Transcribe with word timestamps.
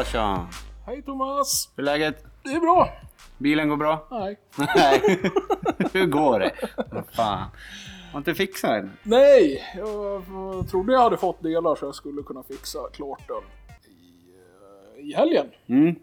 Larsson! 0.00 0.46
Hej 0.86 1.02
Thomas! 1.02 1.72
Hur 1.76 1.82
är 1.82 1.84
läget? 1.84 2.24
Det 2.42 2.50
är 2.50 2.60
bra! 2.60 2.88
Bilen 3.38 3.68
går 3.68 3.76
bra? 3.76 4.06
Nej. 4.10 4.38
Nej. 4.58 5.00
Hur 5.92 6.06
går 6.06 6.38
det? 6.38 6.52
Fan. 7.12 7.48
Har 8.12 8.18
inte 8.18 8.34
fixat 8.34 8.70
den? 8.70 8.90
Nej! 9.02 9.62
Jag 9.76 10.68
trodde 10.70 10.92
jag 10.92 11.00
hade 11.00 11.16
fått 11.16 11.42
delar 11.42 11.74
så 11.74 11.86
jag 11.86 11.94
skulle 11.94 12.22
kunna 12.22 12.42
fixa 12.42 12.78
klart 12.92 13.28
den 13.28 13.42
i, 13.92 14.34
eh, 14.98 15.08
i 15.08 15.12
helgen. 15.12 15.46
Mm. 15.66 15.94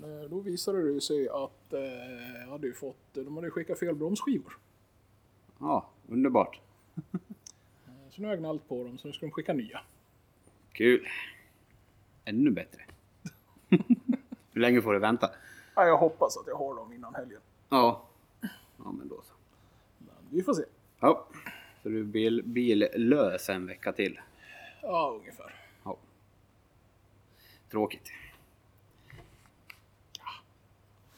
Men 0.00 0.22
eh, 0.22 0.30
då 0.30 0.40
visade 0.40 0.94
det 0.94 1.00
sig 1.00 1.28
att 1.28 1.72
eh, 1.72 2.50
hade 2.50 2.72
fått, 2.72 2.96
de 3.12 3.36
hade 3.36 3.50
skickat 3.50 3.78
fel 3.78 3.94
bromsskivor. 3.94 4.58
Ja, 5.58 5.90
underbart. 6.08 6.60
Så 8.10 8.20
nu 8.20 8.26
har 8.26 8.34
jag 8.34 8.40
gnällt 8.40 8.68
på 8.68 8.84
dem 8.84 8.98
så 8.98 9.06
nu 9.06 9.12
ska 9.12 9.26
de 9.26 9.32
skicka 9.32 9.52
nya. 9.52 9.80
Kul. 10.72 11.08
Ännu 12.24 12.50
bättre. 12.50 12.82
Hur 14.52 14.60
länge 14.60 14.82
får 14.82 14.92
du 14.92 14.98
vänta? 14.98 15.30
Ja, 15.74 15.86
jag 15.86 15.96
hoppas 15.98 16.36
att 16.36 16.46
jag 16.46 16.56
har 16.56 16.74
dem 16.76 16.92
innan 16.92 17.14
helgen. 17.14 17.40
Ja. 17.68 18.02
Ja, 18.84 18.92
men 18.92 19.08
då 19.08 19.22
så. 19.22 19.32
Men 19.98 20.14
vi 20.30 20.42
får 20.42 20.54
se. 20.54 20.62
Ja. 21.00 21.26
Så 21.82 21.88
du 21.88 22.04
bil, 22.04 22.42
billös 22.44 23.48
en 23.48 23.66
vecka 23.66 23.92
till? 23.92 24.20
Ja, 24.82 25.16
ungefär. 25.20 25.54
Ja. 25.84 25.96
Tråkigt. 27.70 28.10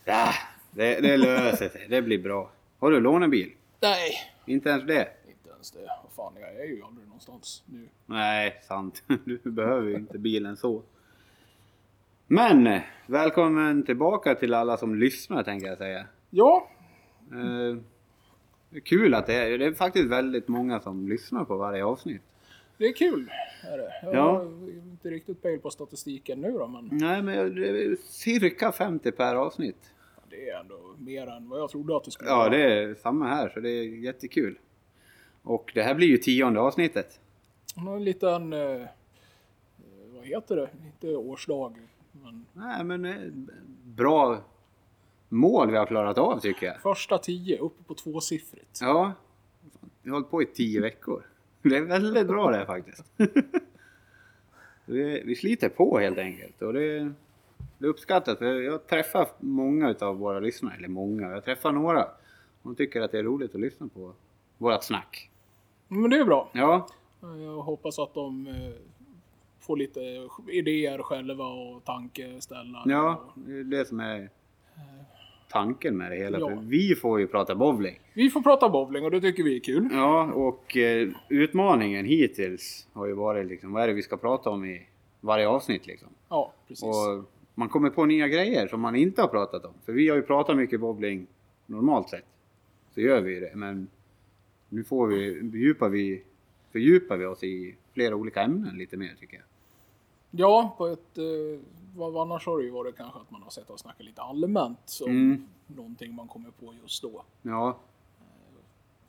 Ja, 0.04 0.32
det, 0.70 1.01
det 1.01 1.16
löser 1.16 1.68
sig. 1.68 1.87
Det 1.88 2.02
blir 2.02 2.23
bra. 2.23 2.51
Har 2.79 2.91
du 2.91 3.01
lånebil? 3.01 3.52
Nej, 3.80 4.12
Inte 4.46 4.68
ens 4.68 4.85
det? 4.87 5.09
inte 5.29 5.51
ens 5.51 5.70
det. 5.70 5.87
Vad 6.02 6.13
fan, 6.13 6.41
jag 6.41 6.51
är 6.57 6.65
ju 6.65 6.82
aldrig 6.82 7.07
någonstans 7.07 7.63
nu. 7.66 7.88
Nej, 8.07 8.60
sant. 8.63 9.02
Du 9.24 9.38
behöver 9.51 9.88
ju 9.88 9.95
inte 9.95 10.18
bilen 10.18 10.57
så. 10.57 10.82
Men 12.27 12.66
eh, 12.66 12.80
välkommen 13.07 13.82
tillbaka 13.82 14.35
till 14.35 14.55
alla 14.55 14.77
som 14.77 14.95
lyssnar 14.95 15.43
tänker 15.43 15.66
jag 15.66 15.79
säga. 15.79 16.07
Ja, 16.30 16.69
Eh, 17.32 17.77
kul 18.85 19.15
att 19.15 19.27
det 19.27 19.35
är, 19.35 19.59
det 19.59 19.66
är 19.66 19.73
faktiskt 19.73 20.07
väldigt 20.09 20.49
många 20.49 20.80
som 20.80 21.09
lyssnar 21.09 21.45
på 21.45 21.57
varje 21.57 21.85
avsnitt. 21.85 22.23
det 22.79 22.85
är 22.85 22.93
kul. 22.93 23.30
Är 23.73 23.79
det. 23.79 23.93
Jag 24.02 24.15
Ja. 24.15 24.21
har 24.32 24.45
inte 24.79 25.09
riktigt 25.10 25.43
pejl 25.43 25.60
på 25.60 25.71
statistiken 25.71 26.41
nu 26.41 26.51
då, 26.51 26.66
men 26.66 26.88
Nej, 26.93 27.23
men 27.23 27.54
det 27.54 27.69
är 27.69 27.97
cirka 28.09 28.73
50 28.73 29.13
per 29.13 29.35
avsnitt. 29.35 29.95
det 30.30 30.51
är 30.51 30.60
ändå 30.60 30.95
mer 30.99 31.27
än 31.27 31.49
vad 31.49 31.60
jag 31.60 31.71
trodde 31.71 31.97
att 31.97 32.04
det 32.04 32.10
skulle 32.10 32.30
Ja, 32.30 32.37
vara. 32.37 32.49
det 32.49 32.63
är 32.82 32.95
samma 32.95 33.27
här, 33.29 33.49
så 33.49 33.60
det 33.60 33.71
är 33.71 33.82
jättekul. 33.82 34.59
Och 35.43 35.71
det 35.74 35.82
här 35.82 35.95
blir 35.95 36.09
ju 36.09 36.16
tionde 36.19 36.60
avsnittet. 36.60 37.21
En 37.77 38.04
liten, 38.04 38.52
eh, 38.52 38.87
vad 40.15 40.24
heter 40.24 40.57
det? 40.57 40.69
Inte 40.87 41.16
årsdag, 41.16 41.74
men 42.23 42.47
Nej, 42.53 42.85
men 42.85 43.05
eh, 43.05 43.33
bra 43.85 44.39
mål 45.29 45.71
vi 45.71 45.77
har 45.77 45.87
klarat 45.87 46.19
av 46.19 46.41
tycker 46.41 46.67
jag. 46.67 46.81
första 46.81 47.19
tio 47.19 47.59
uppe 47.59 47.83
på 47.85 47.95
tvåsiffrigt. 47.95 48.79
Ja, 48.81 49.13
vi 50.03 50.11
har 50.11 50.17
hållit 50.17 50.31
på 50.31 50.43
i 50.43 50.47
tio 50.47 50.81
veckor. 50.81 51.23
Det 51.63 51.77
är 51.77 51.83
väldigt 51.83 52.27
bra 52.27 52.51
det 52.51 52.57
här 52.57 52.67
faktiskt. 52.67 53.05
Vi, 54.89 55.23
vi 55.25 55.37
sliter 55.37 55.69
på 55.69 55.99
helt 55.99 56.19
enkelt 56.19 56.63
och 56.63 56.73
det, 56.73 57.13
det 57.79 57.87
uppskattas. 57.87 58.39
För 58.39 58.61
Jag 58.61 58.87
träffar 58.87 59.29
många 59.41 59.95
av 60.01 60.19
våra 60.19 60.41
lyssnare, 60.41 60.75
eller 60.77 60.89
många, 60.89 61.31
jag 61.31 61.45
träffar 61.45 61.73
några. 61.73 62.07
De 62.63 62.75
tycker 62.75 63.01
att 63.01 63.13
det 63.13 63.19
är 63.19 63.23
roligt 63.23 63.55
att 63.55 63.61
lyssna 63.61 63.89
på 63.95 64.12
vårat 64.59 64.84
snack. 64.84 65.31
Men 65.89 66.11
det 66.11 66.17
är 66.19 66.25
bra. 66.25 66.50
Ja, 66.53 66.89
Jag 67.21 67.62
hoppas 67.62 67.99
att 67.99 68.15
de 68.15 68.47
får 69.66 69.77
lite 69.77 70.00
idéer 70.49 70.99
själva 70.99 71.44
och 71.44 71.84
tankeställare. 71.84 72.82
ja, 72.87 73.25
det 73.34 73.53
är 73.53 73.65
det 73.65 73.84
som 73.84 74.00
är 74.00 74.31
tanken 75.49 75.97
med 75.97 76.10
det 76.10 76.16
hela. 76.16 76.38
Ja. 76.38 76.49
För 76.49 76.56
vi 76.56 76.94
får 76.94 77.21
ju 77.21 77.27
prata 77.27 77.54
bowling. 77.54 78.00
Vi 78.15 78.31
får 78.31 78.41
prata 78.41 78.69
bowling 78.69 79.05
och 79.05 79.10
det 79.10 79.21
tycker 79.21 79.43
vi 79.43 79.56
är 79.56 79.60
kul. 79.60 79.88
Ja, 79.93 80.32
och 80.32 80.76
eh, 80.76 81.09
utmaningen 81.28 82.05
hittills 82.05 82.88
har 82.93 83.06
ju 83.06 83.12
varit 83.12 83.47
liksom, 83.47 83.72
vad 83.72 83.82
är 83.82 83.88
det 83.88 83.94
vi 83.94 84.03
ska 84.03 84.16
prata 84.16 84.50
om 84.50 84.65
i 84.65 84.87
varje 85.21 85.49
avsnitt 85.49 85.87
liksom. 85.87 86.09
Ja, 86.28 86.53
precis. 86.69 86.84
Och 86.84 87.25
man 87.55 87.69
kommer 87.69 87.91
på 87.91 88.05
nya 88.05 88.28
grejer 88.28 88.69
som 88.69 88.81
man 88.81 88.97
inte 88.97 89.22
har 89.22 89.28
pratat 89.28 89.65
om. 89.65 89.75
För 89.84 89.93
vi 89.93 90.09
har 90.09 90.16
ju 90.16 90.22
pratat 90.22 90.56
mycket 90.56 90.81
bowling 90.81 91.26
normalt 91.66 92.09
sett. 92.09 92.25
Så 92.94 93.00
gör 93.00 93.21
vi 93.21 93.41
det. 93.41 93.53
Men 93.55 93.88
nu 94.69 94.84
får 94.84 95.06
vi, 95.06 95.34
fördjupar 95.34 95.88
vi, 95.88 96.22
fördjupar 96.72 97.16
vi 97.16 97.26
oss 97.26 97.44
i 97.44 97.76
flera 97.94 98.16
olika 98.16 98.43
ämnen 98.43 98.78
lite 98.78 98.97
mer 98.97 99.15
tycker 99.21 99.37
jag. 99.37 99.44
Ja, 100.36 100.74
på 100.78 100.86
ett... 100.86 101.19
Eh, 101.19 101.24
vad 101.97 102.16
annars 102.16 102.47
har 102.47 102.58
det 102.58 102.64
ju 102.64 102.70
varit 102.70 102.97
kanske 102.97 103.20
att 103.20 103.30
man 103.30 103.42
har 103.42 103.50
sett 103.50 103.70
och 103.70 103.80
snackat 103.80 104.06
lite 104.06 104.22
allmänt. 104.22 104.78
Så 104.84 105.06
Mm. 105.06 105.47
Någonting 105.66 106.14
man 106.14 106.28
kommer 106.28 106.50
på 106.50 106.74
just 106.82 107.02
då. 107.02 107.22
Ja, 107.42 107.76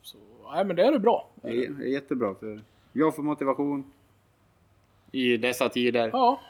Så, 0.02 0.18
nej 0.52 0.64
men 0.64 0.76
det 0.76 0.82
är 0.86 0.92
det 0.92 0.98
bra. 0.98 1.28
det 1.34 1.48
är, 1.48 1.70
det 1.70 1.84
är 1.84 1.88
jättebra. 1.88 2.34
För 2.34 2.62
jag 2.92 3.16
får 3.16 3.22
motivation 3.22 3.92
i 5.12 5.36
dessa 5.36 5.68
tider. 5.68 6.10
Ja, 6.12 6.40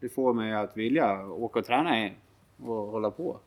Det 0.00 0.08
får 0.08 0.32
mig 0.32 0.52
att 0.54 0.76
vilja 0.76 1.26
åka 1.26 1.58
och 1.58 1.64
träna 1.66 1.98
igen 1.98 2.14
och 2.64 2.74
hålla 2.74 3.10
på. 3.10 3.38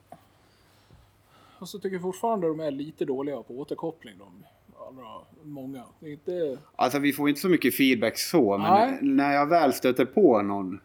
och 1.59 1.69
så 1.69 1.79
tycker 1.79 1.95
jag 1.95 2.01
fortfarande 2.01 2.47
de 2.47 2.59
är 2.59 2.71
lite 2.71 3.05
dåliga 3.05 3.43
på 3.43 3.53
återkoppling. 3.59 4.17
De 4.17 4.45
allra 4.87 5.21
många. 5.43 5.83
Inte... 6.01 6.57
Alltså 6.75 6.99
vi 6.99 7.13
får 7.13 7.29
inte 7.29 7.41
så 7.41 7.49
mycket 7.49 7.75
feedback 7.75 8.17
så, 8.17 8.57
men 8.57 8.71
Nej. 8.71 8.99
när 9.01 9.33
jag 9.33 9.45
väl 9.45 9.73
stöter 9.73 10.05
på 10.05 10.41
någon 10.41 10.79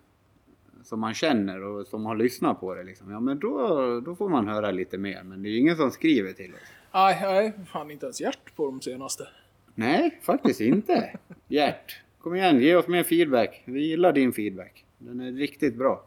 som 0.85 1.01
man 1.01 1.15
känner 1.15 1.63
och 1.63 1.87
som 1.87 2.07
har 2.07 2.17
lyssnat 2.17 2.61
på 2.61 2.75
det 2.75 2.83
liksom, 2.83 3.11
ja 3.11 3.21
men 3.21 3.39
då, 3.39 4.01
då 4.01 4.15
får 4.15 4.29
man 4.29 4.49
höra 4.49 4.71
lite 4.71 4.99
mer. 4.99 5.23
Men 5.23 5.43
det 5.43 5.49
är 5.49 5.51
ju 5.51 5.59
ingen 5.59 5.77
som 5.77 5.91
skriver 5.91 6.33
till 6.33 6.55
oss. 6.55 6.61
Nej, 6.93 7.19
nej, 7.23 7.53
fan 7.67 7.91
inte 7.91 8.07
ens 8.07 8.21
hjärt 8.21 8.57
på 8.57 8.67
de 8.67 8.81
senaste. 8.81 9.29
Nej, 9.75 10.19
faktiskt 10.23 10.61
inte. 10.61 11.19
Gert, 11.49 12.01
kom 12.19 12.35
igen, 12.35 12.61
ge 12.61 12.77
oss 12.77 12.89
mer 12.89 13.03
feedback. 13.03 13.63
Vi 13.65 13.81
gillar 13.81 14.13
din 14.13 14.33
feedback. 14.33 14.85
Den 14.99 15.21
är 15.21 15.33
riktigt 15.33 15.77
bra. 15.77 16.05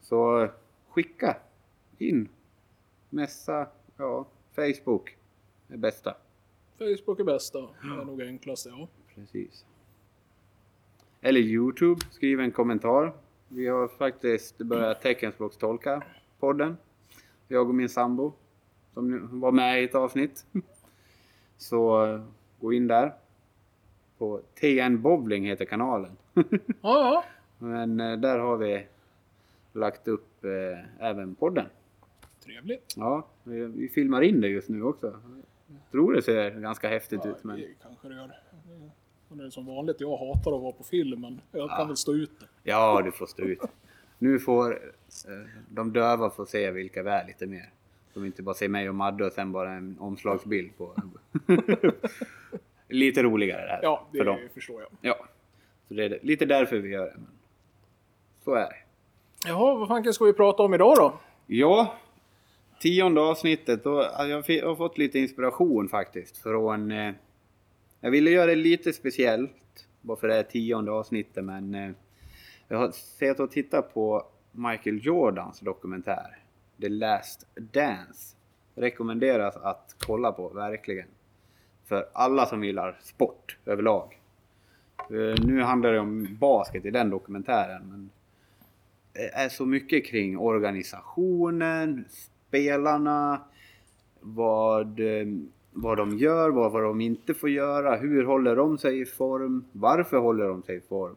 Så 0.00 0.48
skicka 0.88 1.36
in. 1.98 2.28
Messa, 3.10 3.66
ja, 3.96 4.26
Facebook 4.54 5.16
är 5.68 5.76
bästa. 5.76 6.14
Facebook 6.80 7.20
är 7.20 7.24
bästa. 7.24 7.58
Det 7.60 7.66
är 8.00 8.04
nog 8.04 8.22
enklast, 8.22 8.66
ja. 8.66 8.88
Precis. 9.14 9.66
Eller 11.20 11.40
Youtube, 11.40 12.00
skriv 12.10 12.40
en 12.40 12.50
kommentar. 12.52 13.12
Vi 13.48 13.66
har 13.66 13.88
faktiskt 13.88 14.58
börjat 14.58 15.00
teckenspråkstolka 15.02 16.02
podden. 16.38 16.76
Jag 17.48 17.68
och 17.68 17.74
min 17.74 17.88
sambo 17.88 18.32
som 18.94 19.40
var 19.40 19.52
med 19.52 19.82
i 19.82 19.84
ett 19.84 19.94
avsnitt. 19.94 20.46
Så 21.56 22.20
gå 22.60 22.72
in 22.72 22.86
där. 22.86 23.14
På 24.18 24.40
TN 24.60 25.02
Bowling 25.02 25.44
heter 25.46 25.64
kanalen. 25.64 26.16
Ja, 26.34 26.44
ja. 26.82 27.24
Men 27.58 28.00
eh, 28.00 28.16
där 28.16 28.38
har 28.38 28.56
vi 28.56 28.86
lagt 29.72 30.08
upp 30.08 30.44
eh, 30.44 31.06
även 31.06 31.34
podden. 31.34 31.66
Trevligt. 32.44 32.94
Ja, 32.96 33.26
vi, 33.44 33.66
vi 33.66 33.88
filmar 33.88 34.22
in 34.22 34.40
det 34.40 34.48
just 34.48 34.68
nu 34.68 34.82
också. 34.82 35.20
Tror 35.90 36.12
det 36.12 36.22
ser 36.22 36.50
ganska 36.50 36.88
häftigt 36.88 37.20
Ja, 37.24 37.30
ut. 37.30 37.44
Men... 37.44 37.56
det 37.60 37.68
kanske 37.82 38.08
det 38.08 38.14
gör. 38.14 38.32
Det 39.28 39.44
är 39.44 39.50
som 39.50 39.66
vanligt, 39.66 40.00
jag 40.00 40.16
hatar 40.16 40.56
att 40.56 40.62
vara 40.62 40.72
på 40.72 40.84
film, 40.84 41.20
men 41.20 41.40
jag 41.52 41.70
kan 41.70 41.86
väl 41.86 41.96
stå 41.96 42.12
ut 42.14 42.40
det. 42.40 42.46
Ja, 42.62 43.02
du 43.04 43.12
får 43.12 43.26
stå 43.26 43.42
ut. 43.42 43.60
Nu 44.18 44.38
får 44.38 44.72
eh, 44.72 44.78
de 45.68 45.92
döva 45.92 46.30
få 46.30 46.46
se 46.46 46.70
vilka 46.70 47.02
vi 47.02 47.10
är 47.10 47.26
lite 47.26 47.46
mer. 47.46 47.70
De 48.14 48.24
inte 48.26 48.42
bara 48.42 48.54
ser 48.54 48.68
mig 48.68 48.88
och 48.88 48.94
Madde 48.94 49.26
och 49.26 49.32
sen 49.32 49.52
bara 49.52 49.72
en 49.72 49.96
omslagsbild 50.00 50.76
på... 50.78 50.94
lite 52.88 53.22
roligare 53.22 53.62
det 53.62 53.68
här 53.72 53.80
Ja, 53.82 54.06
för 54.16 54.24
dem. 54.24 54.36
det 54.42 54.48
förstår 54.54 54.80
jag. 54.82 54.90
Ja. 55.00 55.26
Så 55.88 55.94
det 55.94 56.04
är 56.04 56.18
lite 56.22 56.44
därför 56.46 56.78
vi 56.78 56.88
gör 56.88 57.06
det. 57.06 57.14
Men 57.16 57.26
så 58.44 58.54
är 58.54 58.60
det. 58.68 58.76
Jaha, 59.46 59.74
vad 59.74 59.88
fanken 59.88 60.12
ska 60.14 60.24
vi 60.24 60.32
prata 60.32 60.62
om 60.62 60.74
idag 60.74 60.96
då? 60.96 61.20
Ja, 61.46 61.94
tionde 62.80 63.20
avsnittet. 63.20 63.86
Och 63.86 64.02
jag 64.18 64.36
har 64.36 64.76
fått 64.76 64.98
lite 64.98 65.18
inspiration 65.18 65.88
faktiskt 65.88 66.36
från... 66.36 66.90
Eh, 66.90 67.12
jag 68.00 68.10
ville 68.10 68.30
göra 68.30 68.46
det 68.46 68.56
lite 68.56 68.92
speciellt. 68.92 69.86
Bara 70.00 70.16
för 70.16 70.28
det 70.28 70.34
är 70.34 70.42
tionde 70.42 70.92
avsnittet 70.92 71.44
men... 71.44 71.74
Eh, 71.74 71.90
jag 72.68 72.78
har 72.78 72.90
sett 72.90 73.40
och 73.40 73.50
tittat 73.50 73.94
på 73.94 74.26
Michael 74.52 75.06
Jordans 75.06 75.60
dokumentär. 75.60 76.38
The 76.80 76.88
Last 76.88 77.46
Dance. 77.54 78.36
Rekommenderas 78.74 79.56
att 79.56 79.96
kolla 80.06 80.32
på, 80.32 80.48
verkligen. 80.48 81.08
För 81.86 82.08
alla 82.12 82.46
som 82.46 82.64
gillar 82.64 82.98
sport 83.02 83.58
överlag. 83.66 84.20
Eh, 84.98 85.44
Nu 85.44 85.62
handlar 85.62 85.92
det 85.92 85.98
om 85.98 86.36
basket 86.40 86.84
i 86.84 86.90
den 86.90 87.10
dokumentären. 87.10 87.82
Men 87.88 88.10
det 89.12 89.34
är 89.34 89.48
så 89.48 89.66
mycket 89.66 90.06
kring 90.06 90.38
organisationen, 90.38 92.04
spelarna, 92.50 93.40
vad, 94.20 95.00
eh, 95.00 95.26
vad 95.72 95.96
de 95.96 96.18
gör, 96.18 96.50
vad, 96.50 96.72
vad 96.72 96.82
de 96.82 97.00
inte 97.00 97.34
får 97.34 97.50
göra, 97.50 97.96
hur 97.96 98.24
håller 98.24 98.56
de 98.56 98.78
sig 98.78 99.00
i 99.00 99.04
form, 99.04 99.64
varför 99.72 100.18
håller 100.18 100.48
de 100.48 100.62
sig 100.62 100.76
i 100.76 100.80
form, 100.80 101.16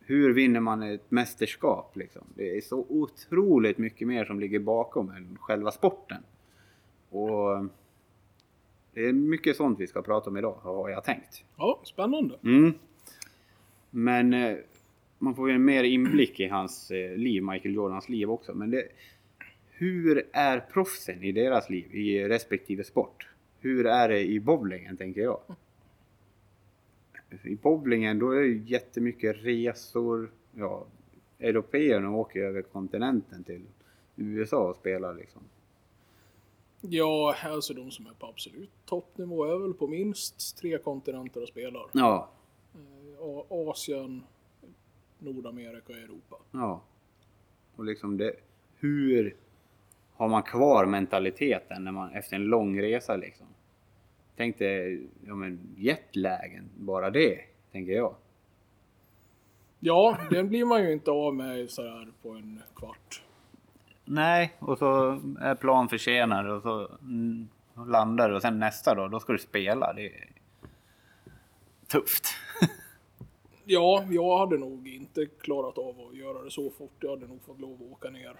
hur 0.00 0.34
vinner 0.34 0.60
man 0.60 0.82
ett 0.82 1.10
mästerskap 1.10 1.96
liksom? 1.96 2.22
Det 2.34 2.56
är 2.56 2.60
så 2.60 2.86
otroligt 2.88 3.78
mycket 3.78 4.08
mer 4.08 4.24
som 4.24 4.40
ligger 4.40 4.58
bakom 4.58 5.10
än 5.10 5.38
själva 5.40 5.70
sporten. 5.70 6.22
Och 7.10 7.66
det 8.94 9.06
är 9.06 9.12
mycket 9.12 9.56
sånt 9.56 9.80
vi 9.80 9.86
ska 9.86 10.02
prata 10.02 10.30
om 10.30 10.36
idag, 10.36 10.58
har 10.62 10.90
jag 10.90 11.04
tänkt. 11.04 11.44
Ja, 11.56 11.80
spännande. 11.84 12.38
Mm. 12.44 12.72
Men 13.90 14.34
eh, 14.34 14.56
man 15.18 15.34
får 15.34 15.48
ju 15.48 15.54
en 15.54 15.64
mer 15.64 15.84
inblick 15.84 16.40
i 16.40 16.48
hans 16.48 16.90
eh, 16.90 17.16
liv, 17.16 17.42
Michael 17.42 17.74
Jordans 17.74 18.08
liv 18.08 18.30
också. 18.30 18.54
Men 18.54 18.70
det, 18.70 18.88
hur 19.78 20.28
är 20.32 20.60
proffsen 20.60 21.22
i 21.22 21.32
deras 21.32 21.70
liv, 21.70 21.94
i 21.94 22.28
respektive 22.28 22.84
sport? 22.84 23.28
Hur 23.60 23.86
är 23.86 24.08
det 24.08 24.20
i 24.20 24.40
bowlingen, 24.40 24.96
tänker 24.96 25.20
jag? 25.20 25.40
I 27.42 27.54
bowlingen, 27.56 28.18
då 28.18 28.30
är 28.30 28.40
det 28.40 28.48
jättemycket 28.48 29.36
resor. 29.38 30.30
Ja, 30.54 30.86
européerna 31.38 32.10
åker 32.10 32.40
över 32.40 32.62
kontinenten 32.62 33.44
till 33.44 33.62
USA 34.16 34.68
och 34.70 34.76
spelar 34.76 35.14
liksom. 35.14 35.42
Ja, 36.80 37.36
alltså 37.44 37.74
de 37.74 37.90
som 37.90 38.06
är 38.06 38.12
på 38.12 38.26
absolut 38.26 38.70
toppnivå 38.84 39.44
är 39.44 39.58
väl 39.58 39.74
på 39.74 39.86
minst 39.86 40.58
tre 40.58 40.78
kontinenter 40.78 41.42
och 41.42 41.48
spelar. 41.48 41.86
Ja, 41.92 42.30
Eh, 42.74 43.42
Asien, 43.48 44.22
Nordamerika 45.18 45.92
och 45.92 45.98
Europa. 45.98 46.36
ja. 46.50 46.82
Och 47.76 47.84
liksom 47.84 48.16
det, 48.16 48.36
hur 48.78 49.36
har 50.16 50.28
man 50.28 50.42
kvar 50.42 50.86
mentaliteten 50.86 51.84
när 51.84 51.92
man, 51.92 52.12
efter 52.12 52.36
en 52.36 52.44
lång 52.44 52.82
resa 52.82 53.16
liksom? 53.16 53.46
Tänk 54.36 54.58
dig, 54.58 55.06
ja 55.26 55.34
men 55.34 55.74
jetlagen, 55.76 56.70
bara 56.76 57.10
det, 57.10 57.40
tänker 57.72 57.92
jag. 57.92 58.14
Ja, 59.80 60.18
den 60.30 60.48
blir 60.48 60.64
man 60.64 60.82
ju 60.82 60.92
inte 60.92 61.10
av 61.10 61.34
med 61.34 61.70
sådär 61.70 62.08
på 62.22 62.30
en 62.30 62.62
kvart. 62.74 63.22
Nej, 64.04 64.52
och 64.58 64.78
så 64.78 65.20
är 65.40 65.54
plan 65.54 65.88
försenad 65.88 66.50
och 66.50 66.62
så 66.62 66.88
mm, 67.00 67.48
landar 67.86 68.28
du 68.28 68.34
och 68.34 68.42
sen 68.42 68.58
nästa 68.58 68.94
dag, 68.94 69.10
då 69.10 69.20
ska 69.20 69.32
du 69.32 69.38
spela. 69.38 69.92
Det 69.92 70.06
är 70.06 70.28
tufft. 71.86 72.26
Ja, 73.68 74.04
jag 74.10 74.38
hade 74.38 74.58
nog 74.58 74.88
inte 74.88 75.26
klarat 75.26 75.78
av 75.78 76.00
att 76.00 76.16
göra 76.16 76.42
det 76.42 76.50
så 76.50 76.70
fort. 76.70 76.96
Jag 77.00 77.10
hade 77.10 77.26
nog 77.26 77.42
fått 77.42 77.60
lov 77.60 77.74
att 77.74 77.92
åka 77.92 78.10
ner. 78.10 78.36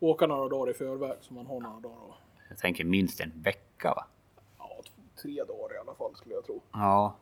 Åka 0.00 0.26
några 0.26 0.48
dagar 0.48 0.70
i 0.70 0.74
förväg 0.74 1.16
så 1.20 1.34
man 1.34 1.46
har 1.46 1.60
några 1.60 1.80
dagar. 1.80 1.96
och- 2.02 2.14
Jag 2.48 2.58
tänker 2.58 2.84
minst 2.84 3.20
en 3.20 3.42
vecka 3.42 3.94
va? 3.94 4.06
Ja, 4.58 4.80
två, 4.86 5.02
tre 5.22 5.44
dagar 5.44 5.74
i 5.74 5.78
alla 5.78 5.94
fall 5.94 6.14
skulle 6.16 6.34
jag 6.34 6.44
tro. 6.44 6.62
Ja. 6.72 7.16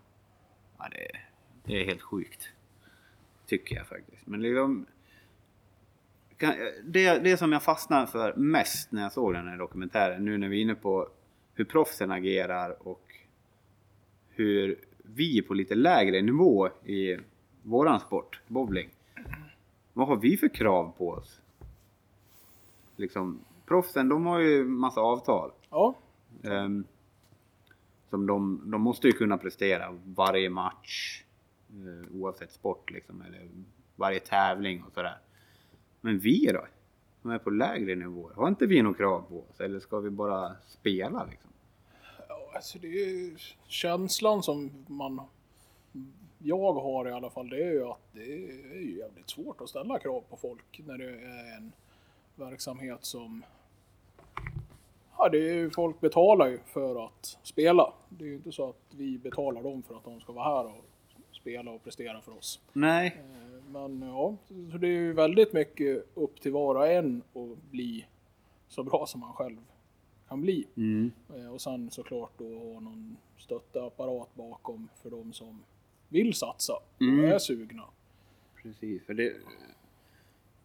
ja 0.79 0.89
det, 0.91 1.09
det 1.65 1.81
är 1.81 1.85
helt 1.87 2.03
sjukt. 2.03 2.49
Tycker 3.47 3.77
jag 3.77 3.87
faktiskt. 3.87 4.27
Men 4.27 4.43
liksom... 4.43 4.87
Det, 6.85 7.19
det 7.19 7.37
som 7.37 7.53
jag 7.53 7.63
fastnade 7.63 8.07
för 8.07 8.35
mest 8.35 8.93
när 8.93 9.03
jag 9.03 9.13
såg 9.13 9.35
den 9.35 9.49
här 9.49 9.59
dokumentären, 9.59 10.25
nu 10.25 10.39
när 10.39 10.49
vi 10.49 10.59
är 10.59 10.63
inne 10.63 10.75
på 10.75 11.09
hur 11.55 11.65
proffsen 11.65 12.11
agerar 12.11 12.89
och 12.89 13.15
hur 14.29 14.85
vi 15.03 15.43
på 15.43 15.55
lite 15.55 15.75
lägre 15.75 16.23
nivå 16.23 16.69
i 16.85 17.19
våran 17.63 18.01
sport, 18.01 18.41
bowling. 18.47 18.91
Vad 19.93 20.09
har 20.09 20.17
vi 20.17 20.37
för 20.37 20.49
krav 20.49 20.93
på 20.99 21.09
oss? 21.11 21.42
Liksom, 22.97 23.41
proffsen 23.67 24.09
de 24.09 24.27
har 24.27 24.39
ju 24.39 24.65
massa 24.65 25.01
avtal. 25.01 25.51
Ja, 25.71 25.95
Ehm, 26.45 26.85
som 28.11 28.27
de, 28.27 28.63
de 28.71 28.81
måste 28.81 29.07
ju 29.07 29.13
kunna 29.13 29.39
prestera 29.39 29.99
varje 30.05 30.51
match. 30.51 31.25
eh, 31.71 32.17
oavsett 32.17 32.53
sport 32.53 32.91
liksom. 32.91 33.23
Eller 33.23 33.49
varje 33.97 34.21
tävling 34.21 34.83
och 34.83 34.93
sådär. 34.93 35.19
Men 36.01 36.19
vi 36.19 36.47
då? 36.47 36.67
Som 37.23 37.31
är 37.31 37.39
på 37.39 37.51
lägre 37.51 37.95
nivåer. 37.95 38.35
Har 38.35 38.49
inte 38.49 38.67
vi 38.67 38.83
några 38.83 38.97
krav 38.97 39.21
på 39.29 39.41
oss? 39.51 39.61
Eller 39.61 39.81
ska 39.81 39.99
vi 40.01 40.11
bara 40.11 40.57
spela 40.67 41.25
liksom? 41.31 41.51
Ja, 42.29 42.51
alltså 42.55 42.79
det 42.79 42.87
är 42.89 43.09
ju 43.11 43.37
känslan 43.67 44.43
som 44.43 44.71
man... 44.89 45.21
Jag 46.39 46.73
har 46.73 47.09
i 47.09 47.13
alla 47.13 47.31
fall, 47.31 47.49
det 47.49 47.63
är 47.65 47.73
ju 47.73 47.85
att 47.85 48.09
det 48.13 48.33
är 48.33 48.99
jävligt 48.99 49.31
svårt 49.31 49.61
att 49.61 49.69
ställa 49.69 49.99
krav 49.99 50.21
på 50.31 50.37
folk 50.37 50.81
när 50.87 50.99
det 50.99 51.11
är 51.11 51.57
en 51.57 51.73
verksamhet 52.37 53.05
som... 53.05 53.45
Ja, 55.19 55.29
det 55.29 55.39
är 55.39 55.55
ju, 55.55 55.71
folk 55.71 56.01
betalar 56.01 56.47
ju 56.47 56.59
för 56.67 57.05
att 57.07 57.39
spela. 57.43 57.93
Det 58.09 58.25
är 58.25 58.29
ju 58.29 58.35
inte 58.35 58.53
så 58.53 58.69
att 58.69 58.83
vi 58.91 59.19
betalar 59.19 59.63
dem 59.63 59.83
för 59.83 59.95
att 59.97 60.05
de 60.05 60.21
ska 60.21 60.33
vara 60.33 60.45
här 60.45 60.67
och 60.79 60.85
spela 61.33 61.71
och 61.71 61.85
prestera 61.85 62.21
för 62.21 62.33
oss. 62.37 62.61
Nej. 62.73 63.21
Eh, 63.33 63.63
Men 63.71 64.03
ja, 64.03 64.37
så 64.73 64.79
det 64.79 64.87
är 64.87 64.91
ju 64.99 65.13
väldigt 65.13 65.53
mycket 65.53 66.07
upp 66.15 66.41
till 66.41 66.53
var 66.53 66.75
och 66.75 66.89
en 66.89 67.23
att 67.35 67.63
bli 67.71 68.07
så 68.69 68.83
bra 68.83 69.07
som 69.07 69.21
man 69.21 69.33
själv 69.33 69.57
kan 70.29 70.41
bli. 70.41 70.67
Mm. 70.77 71.13
Eh, 71.37 71.53
Och 71.53 71.61
sen 71.61 71.91
såklart 71.91 72.33
då 72.39 72.45
ha 72.59 72.81
någon 72.81 73.17
stötteapparat 73.39 74.35
bakom 74.35 74.89
för 75.03 75.11
de 75.11 75.33
som 75.33 75.63
vill 76.09 76.35
satsa 76.35 76.73
och 76.97 77.03
Mm. 77.03 77.25
är 77.25 77.39
sugna. 77.39 77.85
Precis. 78.63 79.03
För 79.07 79.15
det... 79.15 79.33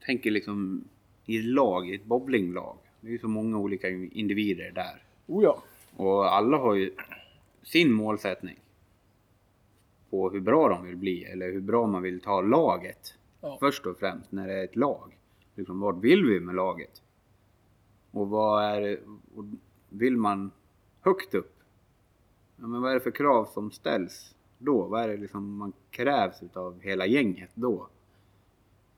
Tänker 0.05 0.31
liksom 0.31 0.83
i 1.27 1.37
ett 1.37 1.45
lag, 1.45 1.89
i 1.89 1.95
ett 1.95 2.05
bowlinglag. 2.05 2.77
Det 3.01 3.07
är 3.07 3.11
ju 3.11 3.19
så 3.19 3.27
många 3.27 3.57
olika 3.57 3.89
individer 3.89 4.71
där. 4.71 5.03
Oh 5.27 5.43
ja. 5.43 5.63
Och 5.95 6.35
alla 6.35 6.57
har 6.57 6.75
ju 6.75 6.91
sin 7.63 7.91
målsättning. 7.91 8.59
På 10.09 10.29
hur 10.29 10.39
bra 10.39 10.69
de 10.69 10.85
vill 10.85 10.95
bli 10.95 11.23
eller 11.23 11.51
hur 11.51 11.61
bra 11.61 11.87
man 11.87 12.01
vill 12.01 12.21
ta 12.21 12.41
laget. 12.41 13.17
Ja. 13.41 13.57
Först 13.59 13.85
och 13.85 13.97
främst 13.99 14.31
när 14.31 14.47
det 14.47 14.53
är 14.53 14.63
ett 14.63 14.75
lag. 14.75 15.17
Liksom, 15.55 15.79
vart 15.79 16.03
vill 16.03 16.25
vi 16.25 16.39
med 16.39 16.55
laget? 16.55 17.01
Och 18.11 18.29
vad 18.29 18.63
är 18.63 18.99
och 19.35 19.45
Vill 19.89 20.17
man 20.17 20.51
högt 21.01 21.33
upp? 21.33 21.55
Ja, 22.55 22.67
men 22.67 22.81
vad 22.81 22.91
är 22.91 22.93
det 22.93 23.01
för 23.01 23.11
krav 23.11 23.45
som 23.45 23.71
ställs 23.71 24.35
då? 24.57 24.87
Vad 24.87 25.03
är 25.03 25.07
det 25.07 25.17
liksom 25.17 25.57
man 25.57 25.73
krävs 25.89 26.43
utav 26.43 26.81
hela 26.81 27.05
gänget 27.05 27.49
då? 27.53 27.87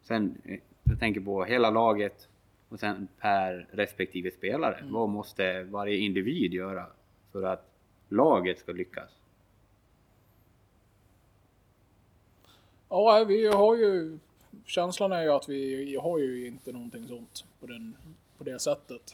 Sen, 0.01 0.41
eh, 0.43 0.59
jag 0.89 0.99
tänker 0.99 1.21
på 1.21 1.43
hela 1.43 1.69
laget 1.69 2.27
och 2.69 2.79
sen 2.79 3.07
per 3.19 3.67
respektive 3.71 4.31
spelare. 4.31 4.83
Vad 4.89 5.09
måste 5.09 5.63
varje 5.63 5.97
individ 5.97 6.53
göra 6.53 6.85
för 7.31 7.43
att 7.43 7.65
laget 8.09 8.59
ska 8.59 8.71
lyckas? 8.71 9.09
Ja, 12.89 13.25
vi 13.27 13.47
har 13.47 13.75
ju... 13.75 14.19
Känslan 14.65 15.11
är 15.11 15.21
ju 15.23 15.29
att 15.29 15.49
vi 15.49 15.95
har 16.01 16.19
ju 16.19 16.47
inte 16.47 16.71
någonting 16.71 17.07
sånt 17.07 17.45
på, 17.59 17.67
den, 17.67 17.95
på 18.37 18.43
det 18.43 18.59
sättet. 18.59 19.13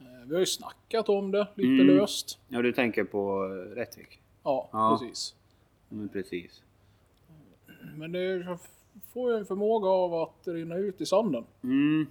Eh, 0.00 0.06
Vi 0.26 0.32
har 0.34 0.40
ju 0.40 0.46
snackat 0.46 1.08
om 1.08 1.30
det 1.30 1.46
lite 1.54 1.82
Mm. 1.82 1.86
löst. 1.86 2.38
Ja, 2.48 2.62
du 2.62 2.72
tänker 2.72 3.04
på 3.04 3.42
Rättvik? 3.74 4.20
Ja, 4.42 4.68
Ja. 4.72 4.98
precis. 5.00 5.34
Men 5.88 6.08
precis. 6.08 6.62
Men 7.96 8.12
det 8.12 8.42
får 9.12 9.32
ju 9.32 9.38
en 9.38 9.46
förmåga 9.46 9.88
av 9.88 10.14
att 10.14 10.48
rinna 10.48 10.76
ut 10.76 11.00
i 11.00 11.06
sanden. 11.06 11.44
Mm. 11.62 12.06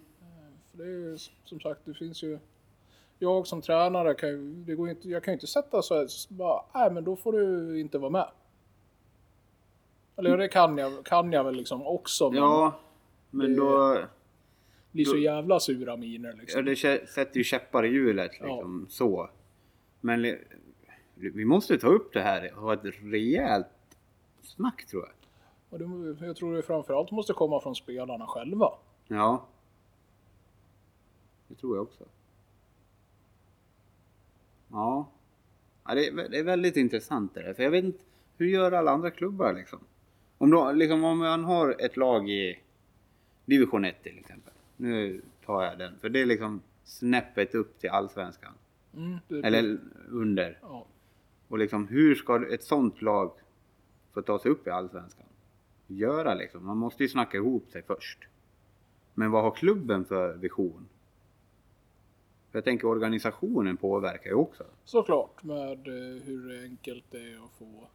För 0.71 0.77
det 0.77 0.83
är 0.83 0.87
ju 0.89 1.17
som 1.43 1.59
sagt, 1.59 1.81
det 1.85 1.93
finns 1.93 2.23
ju... 2.23 2.39
Jag 3.19 3.47
som 3.47 3.61
tränare 3.61 4.13
kan 4.13 4.29
ju, 4.29 4.53
det 4.53 4.75
går 4.75 4.89
inte, 4.89 5.09
jag 5.09 5.23
kan 5.23 5.31
ju 5.31 5.35
inte 5.35 5.47
sätta 5.47 5.81
så 5.81 5.95
här, 5.95 6.07
så 6.07 6.33
bara, 6.33 6.61
nej 6.73 6.91
men 6.91 7.03
då 7.03 7.15
får 7.15 7.31
du 7.33 7.79
inte 7.79 7.97
vara 7.97 8.09
med. 8.11 8.27
Eller 10.15 10.37
det 10.37 10.47
kan 10.47 10.77
jag, 10.77 11.05
kan 11.05 11.31
jag 11.31 11.43
väl 11.43 11.55
liksom 11.55 11.87
också, 11.87 12.29
men 12.29 12.37
Ja, 12.39 12.79
men 13.31 13.49
Det- 13.49 13.55
då... 13.61 13.97
blir 14.91 15.05
så 15.05 15.17
jävla 15.17 15.59
sura 15.59 15.97
miner 15.97 16.29
Ja, 16.29 16.35
liksom. 16.41 16.65
det 16.65 16.73
kä- 16.73 17.05
sätter 17.05 17.37
ju 17.37 17.43
käppar 17.43 17.85
i 17.85 17.87
hjulet 17.89 18.31
liksom 18.41 18.85
så. 18.89 19.29
Men 20.01 20.21
li- 20.21 20.43
vi 21.15 21.45
måste 21.45 21.77
ta 21.77 21.87
upp 21.87 22.13
det 22.13 22.21
här 22.21 22.53
och 22.55 22.61
ha 22.61 22.73
ett 22.73 22.79
rejält 23.03 23.67
snack 24.43 24.85
tror 24.85 25.03
jag. 25.03 25.11
Och 25.75 25.81
det, 25.81 26.25
jag 26.25 26.35
tror 26.35 26.55
det 26.55 26.61
framförallt 26.61 27.11
måste 27.11 27.33
komma 27.33 27.59
från 27.61 27.75
spelarna 27.75 28.27
själva. 28.27 28.73
Ja. 29.07 29.45
Det 31.47 31.55
tror 31.55 31.75
jag 31.75 31.83
också. 31.83 32.03
Ja. 34.71 35.07
ja 35.85 35.95
det, 35.95 36.07
är, 36.07 36.29
det 36.29 36.39
är 36.39 36.43
väldigt 36.43 36.77
intressant 36.77 37.33
det 37.33 37.41
där. 37.41 37.53
För 37.53 37.63
jag 37.63 37.71
vet 37.71 37.83
inte, 37.83 37.99
hur 38.37 38.45
gör 38.47 38.71
alla 38.71 38.91
andra 38.91 39.11
klubbar 39.11 39.53
liksom? 39.53 39.79
Om, 40.37 40.49
då, 40.49 40.71
liksom, 40.71 41.03
om 41.03 41.17
man 41.17 41.43
har 41.43 41.75
ett 41.79 41.97
lag 41.97 42.29
i 42.29 42.59
division 43.45 43.85
1 43.85 44.03
till 44.03 44.17
exempel. 44.19 44.53
Nu 44.77 45.21
tar 45.45 45.63
jag 45.63 45.77
den, 45.77 45.99
för 45.99 46.09
det 46.09 46.21
är 46.21 46.25
liksom 46.25 46.61
snäppet 46.83 47.55
upp 47.55 47.79
till 47.79 47.89
allsvenskan. 47.89 48.53
Mm, 48.95 49.43
Eller 49.43 49.77
under. 50.09 50.59
ja. 50.61 50.85
Och 51.47 51.57
liksom 51.57 51.87
hur 51.87 52.15
ska 52.15 52.53
ett 52.53 52.63
sånt 52.63 53.01
lag 53.01 53.31
få 54.13 54.21
ta 54.21 54.39
sig 54.39 54.51
upp 54.51 54.67
i 54.67 54.69
allsvenskan? 54.69 55.25
Göra 55.87 56.33
liksom? 56.33 56.65
Man 56.65 56.77
måste 56.77 57.03
ju 57.03 57.09
snacka 57.09 57.37
ihop 57.37 57.71
sig 57.71 57.83
först. 57.83 58.19
Men 59.13 59.31
vad 59.31 59.43
har 59.43 59.51
klubben 59.51 60.05
för 60.05 60.33
vision? 60.33 60.87
För 62.51 62.57
jag 62.57 62.63
tänker 62.63 62.87
organisationen 62.87 63.77
påverkar 63.77 64.29
ju 64.29 64.35
också. 64.35 64.63
Såklart, 64.83 65.43
med 65.43 65.87
eh, 65.87 66.23
hur 66.23 66.63
enkelt 66.63 67.03
det 67.11 67.17
är 67.17 67.43
att 67.45 67.51
få 67.59 67.87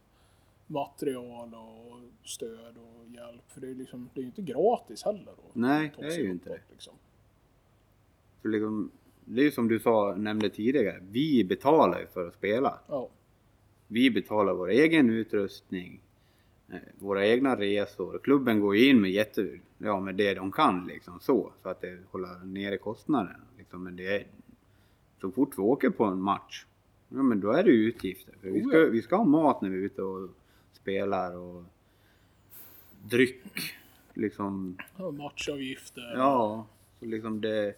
material 0.67 1.53
och 1.53 2.27
stöd 2.27 2.77
och 2.77 3.09
hjälp. 3.09 3.41
För 3.47 3.61
det 3.61 3.69
är 3.69 3.75
liksom, 3.75 4.09
det 4.13 4.19
är 4.19 4.21
ju 4.21 4.27
inte 4.27 4.41
gratis 4.41 5.03
heller. 5.03 5.31
Att 5.31 5.55
Nej, 5.55 5.93
det 5.99 6.05
är 6.05 6.19
ju 6.19 6.31
inte 6.31 6.49
det. 6.49 6.59
Liksom. 6.71 6.93
För 8.41 8.49
liksom, 8.49 8.91
det 9.25 9.41
är 9.41 9.45
ju 9.45 9.51
som 9.51 9.67
du 9.67 9.79
sa, 9.79 10.15
nämnde 10.15 10.49
tidigare, 10.49 10.99
vi 11.01 11.43
betalar 11.43 11.99
ju 11.99 12.07
för 12.07 12.27
att 12.27 12.33
spela. 12.33 12.79
Ja, 12.87 13.09
Vi 13.87 14.11
betalar 14.11 14.53
vår 14.53 14.69
egen 14.69 15.09
utrustning, 15.09 16.01
våra 16.99 17.27
egna 17.27 17.55
resor. 17.55 18.19
Klubben 18.23 18.59
går 18.59 18.75
ju 18.75 18.89
in 18.89 19.01
med 19.01 19.11
jätte, 19.11 19.59
ja 19.77 19.99
med 19.99 20.15
det 20.15 20.33
de 20.33 20.51
kan 20.51 20.87
liksom 20.87 21.19
så, 21.19 21.53
för 21.61 21.71
att 21.71 21.81
det 21.81 21.97
håller 22.11 22.45
nere 22.45 22.77
kostnaderna. 22.77 23.39
Liksom. 23.57 23.83
Men 23.83 23.95
det 23.95 24.15
är, 24.15 24.25
så 25.21 25.31
fort 25.31 25.57
vi 25.57 25.61
åker 25.61 25.89
på 25.89 26.05
en 26.05 26.21
match, 26.21 26.65
ja 27.09 27.23
men 27.23 27.39
då 27.39 27.51
är 27.51 27.63
det 27.63 27.69
utgifter. 27.69 28.33
För 28.41 28.49
vi, 28.49 28.61
Oh, 28.61 28.69
ska, 28.69 28.77
ja. 28.77 28.89
vi 28.89 29.01
ska 29.01 29.15
ha 29.15 29.25
mat 29.25 29.61
när 29.61 29.69
vi 29.69 29.77
är 29.77 29.81
ute 29.81 30.01
och 30.01 30.29
spelar 30.73 31.35
och 31.37 31.63
dryck. 33.03 33.43
Liksom, 34.13 34.77
och 34.95 35.13
matchavgifter. 35.13 36.13
ja, 36.15 36.67
så 36.99 37.05
liksom 37.05 37.41
det, 37.41 37.75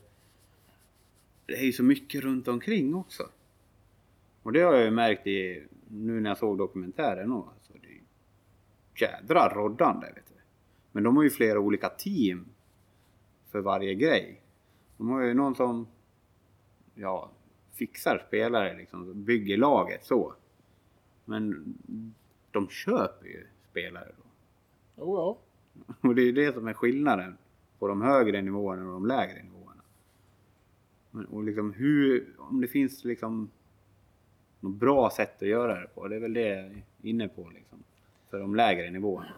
det 1.46 1.54
är 1.54 1.66
ju 1.66 1.72
så 1.72 1.84
mycket 1.84 2.24
runt 2.24 2.48
omkring 2.48 2.96
också. 2.96 3.24
Och 4.44 4.54
det 4.54 4.62
har 4.62 4.74
jag 4.74 4.86
ju 4.86 4.92
märkt 4.92 5.28
i, 5.28 5.64
nu 5.88 6.20
när 6.20 6.30
jag 6.30 6.38
såg 6.38 6.58
dokumentären 6.58 7.32
också. 7.32 7.50
Alltså 7.50 7.74
det 7.82 7.88
är 7.88 7.92
ju 7.92 8.02
jädra 8.96 9.50
roddande 9.50 10.08
vet 10.08 10.28
du. 10.28 10.42
Men 10.92 11.04
de 11.04 11.16
har 11.16 11.24
ju 11.24 11.30
flera 11.30 11.60
olika 11.60 11.90
team 11.90 12.46
för 13.52 13.62
varje 13.62 13.94
grej. 13.94 14.42
De 14.98 15.10
har 15.10 15.22
ju 15.22 15.34
någon 15.34 15.56
som, 15.56 15.88
ja, 16.96 17.32
fixar 17.74 18.24
spelare 18.28 18.78
liksom, 18.78 19.24
bygger 19.24 19.58
laget 19.58 20.06
så. 20.06 20.34
Men 21.26 21.76
de 22.52 22.68
köper 22.70 23.26
ju 23.26 23.48
spelare 23.72 24.12
då. 24.18 24.24
Jo, 24.98 25.16
ja. 25.16 25.40
Och 26.10 26.16
det 26.16 26.22
är 26.22 26.34
det 26.34 26.54
som 26.54 26.68
är 26.68 26.74
skillnaden 26.74 27.38
på 27.80 27.88
de 27.88 28.02
högre 28.02 28.42
nivåerna 28.42 28.86
och 28.86 28.94
de 28.94 29.06
lägre 29.06 29.44
nivåerna. 29.44 29.82
Men, 31.12 31.26
och 31.26 31.44
liksom 31.44 31.74
hur, 31.74 32.36
om 32.38 32.62
det 32.62 32.68
finns 32.68 33.04
liksom 33.04 33.50
något 34.60 34.76
bra 34.76 35.10
sätt 35.10 35.42
att 35.42 35.48
göra 35.48 35.82
det 35.82 35.88
på, 35.88 36.08
det 36.08 36.16
är 36.16 36.20
väl 36.20 36.34
det 36.34 36.48
jag 36.48 36.58
är 36.58 36.84
inne 37.02 37.28
på 37.28 37.50
liksom. 37.50 37.84
För 38.34 38.40
de 38.40 38.56
lägre 38.56 38.90
nivåerna. 38.90 39.34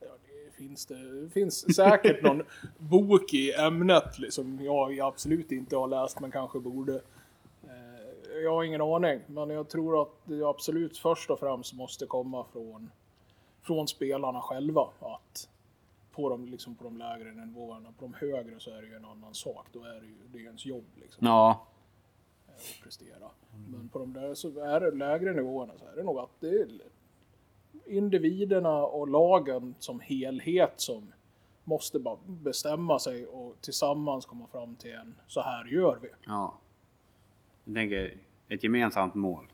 Ja, 0.00 0.06
det 0.22 0.56
finns, 0.56 0.86
det, 0.86 1.30
finns 1.32 1.76
säkert 1.76 2.22
någon 2.22 2.42
bok 2.78 3.34
i 3.34 3.52
ämnet 3.52 4.04
som 4.30 4.64
jag 4.64 5.00
absolut 5.00 5.52
inte 5.52 5.76
har 5.76 5.88
läst 5.88 6.20
men 6.20 6.30
kanske 6.30 6.60
borde. 6.60 6.94
Eh, 7.64 8.38
Jag 8.42 8.50
har 8.54 8.64
ingen 8.64 8.80
aning, 8.80 9.20
men 9.26 9.50
jag 9.50 9.68
tror 9.68 10.02
att 10.02 10.08
det 10.24 10.42
absolut 10.42 10.98
först 10.98 11.30
och 11.30 11.40
främst 11.40 11.74
måste 11.74 12.06
komma 12.06 12.44
från, 12.52 12.90
från 13.62 13.88
spelarna 13.88 14.40
själva. 14.40 14.88
Att 15.00 15.48
på 16.12 16.28
de, 16.28 16.46
liksom 16.46 16.74
på 16.74 16.84
de 16.84 16.98
lägre 16.98 17.30
nivåerna, 17.30 17.92
på 17.98 18.04
de 18.04 18.14
högre 18.14 18.60
så 18.60 18.70
är 18.70 18.82
det 18.82 18.88
ju 18.88 18.94
en 18.94 19.04
annan 19.04 19.34
sak. 19.34 19.66
Då 19.72 19.82
är 19.84 20.00
det 20.00 20.06
ju 20.06 20.14
det 20.32 20.38
är 20.38 20.42
ens 20.42 20.66
jobb 20.66 20.84
liksom, 20.94 21.26
Ja, 21.26 21.66
att 22.48 22.82
prestera. 22.82 23.30
Men 23.68 23.88
på 23.88 23.98
de 23.98 24.12
där 24.12 24.34
så 24.34 24.60
är 24.60 24.80
det 24.80 24.90
lägre 24.90 25.32
nivåerna 25.32 25.72
så 25.78 25.84
är 25.84 25.96
det 25.96 26.02
nog 26.02 26.18
att 26.18 26.40
det 26.40 26.48
är 26.48 26.68
individerna 27.86 28.82
och 28.84 29.08
lagen 29.08 29.74
som 29.78 30.00
helhet 30.00 30.72
som 30.76 31.12
måste 31.64 31.98
bara 31.98 32.18
bestämma 32.26 32.98
sig 32.98 33.26
och 33.26 33.56
tillsammans 33.60 34.26
komma 34.26 34.46
fram 34.46 34.76
till 34.76 34.92
en 34.92 35.14
så 35.26 35.40
här 35.40 35.64
gör 35.64 35.98
vi. 36.02 36.08
ja. 36.26 36.58
Jag 37.64 37.74
tänker 37.74 38.18
ett 38.48 38.64
gemensamt 38.64 39.14
mål. 39.14 39.46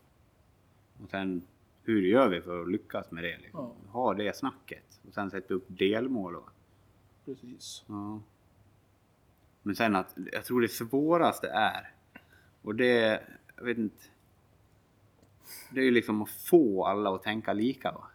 Och 1.03 1.11
sen 1.11 1.43
hur 1.83 2.03
gör 2.03 2.29
vi 2.29 2.41
för 2.41 2.63
att 2.63 2.71
lyckas 2.71 3.11
med 3.11 3.25
det? 3.25 3.39
Liksom? 3.39 3.73
Ha 3.89 4.15
det 4.15 4.37
snacket. 4.37 5.01
Och 5.09 5.15
sen 5.15 5.31
sätta 5.31 5.55
upp 5.55 5.65
delmål. 5.69 6.33
Då. 6.33 6.45
Precis. 7.25 7.85
Ja. 7.87 8.21
Men 9.63 9.77
sen 9.77 9.97
att, 9.97 10.17
jag 10.33 10.45
tror 10.45 10.61
det 10.61 10.69
svåraste 10.69 11.49
är, 11.49 11.93
och 12.63 12.75
det, 12.75 13.23
jag 13.57 13.65
vet 13.65 13.79
inte. 13.79 14.05
Det 15.71 15.81
är 15.81 15.85
ju 15.85 15.91
liksom 15.91 16.23
att 16.23 16.31
få 16.31 16.85
alla 16.85 17.15
att 17.15 17.23
tänka 17.23 17.53
lika 17.53 17.93
va. 17.93 18.07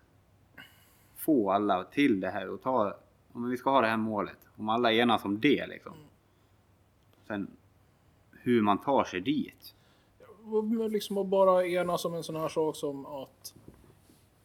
Få 1.26 1.52
alla 1.52 1.84
till 1.84 2.20
det 2.20 2.30
här 2.30 2.50
och 2.50 2.62
ta, 2.62 2.94
om 3.34 3.50
vi 3.50 3.58
ska 3.58 3.70
ha 3.70 3.82
det 3.82 3.88
här 3.88 3.98
målet, 3.98 4.38
om 4.58 4.70
alla 4.70 4.94
enas 4.94 5.26
om 5.26 5.40
det 5.40 5.68
liksom. 5.68 5.94
Sen 7.28 7.48
hur 8.32 8.62
man 8.62 8.78
tar 8.78 9.04
sig 9.04 9.22
dit. 9.22 9.76
Liksom 10.90 11.18
att 11.18 11.28
bara 11.28 11.68
enas 11.68 12.06
om 12.06 12.14
en 12.14 12.24
sån 12.24 12.36
här 12.36 12.50
sak 12.50 12.76
som 12.76 13.06
att 13.06 13.54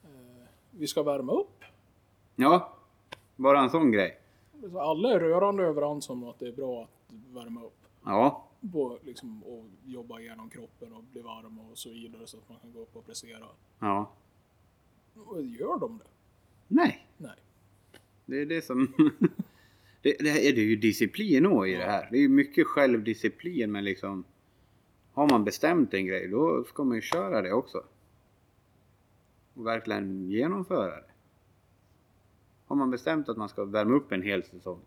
eh, 0.05 0.47
vi 0.71 0.87
ska 0.87 1.03
värma 1.03 1.33
upp. 1.33 1.65
Ja, 2.37 2.73
bara 3.37 3.61
en 3.61 3.71
sån 3.71 3.91
grej. 3.93 4.21
Alla 4.79 5.13
är 5.13 5.21
rörande 5.21 5.63
överens 5.63 6.11
om 6.11 6.25
att 6.25 6.39
det 6.39 6.49
är 6.49 6.53
bra 6.53 6.83
att 6.83 7.15
värma 7.35 7.65
upp. 7.65 7.79
Ja, 8.05 8.45
På, 8.73 8.99
liksom, 9.03 9.43
och 9.45 9.65
jobba 9.87 10.21
igenom 10.21 10.51
kroppen 10.51 10.93
och 10.93 11.03
bli 11.03 11.21
varm 11.21 11.59
och 11.59 11.79
så 11.79 11.91
vidare 11.91 12.27
så 12.27 12.37
att 12.37 12.49
man 12.49 12.59
kan 12.59 12.73
gå 12.73 12.81
upp 12.81 12.97
och 12.97 13.07
prestera. 13.07 13.47
ja. 13.79 14.11
Och 15.27 15.43
gör 15.43 15.79
de 15.79 15.99
det? 15.99 16.05
Nej, 16.73 17.07
Nej. 17.17 17.31
Det 18.27 18.41
är 18.41 18.47
det 18.47 18.65
som... 18.65 18.93
det, 20.03 20.17
det 20.21 20.49
är 20.49 20.53
det 20.53 20.61
ju 20.61 20.77
disciplin 20.77 21.47
också 21.47 21.67
i 21.67 21.75
det 21.75 21.85
här. 21.85 22.09
Det 22.11 22.17
är 22.17 22.21
ju 22.21 22.29
mycket 22.29 22.67
självdisciplin 22.67 23.73
men 23.73 23.85
liksom... 23.85 24.25
Har 25.13 25.29
man 25.29 25.45
bestämt 25.45 25.95
en 25.95 26.07
grej 26.07 26.29
då 26.29 26.65
ska 26.65 26.85
man 26.85 26.97
ju 26.97 27.01
köra 27.01 27.43
det 27.43 27.53
också. 27.53 27.85
Och 29.55 29.67
verkligen 29.67 30.31
genomföra 30.31 30.97
det. 30.97 31.11
Har 32.67 32.77
man 32.77 32.91
bestämt 32.91 33.29
att 33.29 33.37
man 33.37 33.49
ska 33.49 33.65
värma 33.65 33.95
upp 33.95 34.13
en 34.13 34.23
hel 34.23 34.45
säsong. 34.45 34.81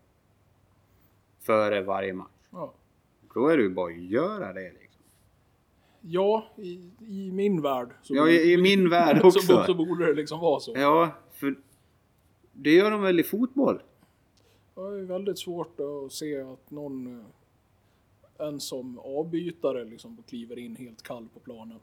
Före 1.40 1.82
varje 1.82 2.12
match. 2.12 2.28
Ja. 2.50 2.74
Då 3.34 3.48
är 3.48 3.56
det 3.56 3.62
ju 3.62 3.70
bara 3.70 3.92
att 3.92 4.02
göra 4.02 4.52
det 4.52 4.72
liksom. 4.72 5.02
Ja, 6.00 6.46
i, 6.56 6.90
i 6.98 7.30
min 7.32 7.62
värld. 7.62 7.88
Ja, 8.02 8.28
i, 8.28 8.52
i 8.52 8.56
min 8.56 8.90
värld 8.90 9.20
också. 9.24 9.40
Så, 9.40 9.62
så 9.62 9.74
borde 9.74 10.06
det 10.06 10.14
liksom 10.14 10.40
vara 10.40 10.60
så. 10.60 10.74
Ja, 10.76 11.23
det 12.54 12.70
gör 12.70 12.90
de 12.90 13.02
väl 13.02 13.20
i 13.20 13.22
fotboll? 13.22 13.82
Det 14.74 14.80
är 14.80 15.02
väldigt 15.02 15.38
svårt 15.38 15.80
att 15.80 16.12
se 16.12 16.40
att 16.40 16.70
någon 16.70 17.20
eh, 17.20 17.26
en 18.46 18.60
som 18.60 18.98
avbytare 18.98 19.84
liksom 19.84 20.22
kliver 20.28 20.58
in 20.58 20.76
helt 20.76 21.02
kall 21.02 21.28
på 21.34 21.40
planen. 21.40 21.80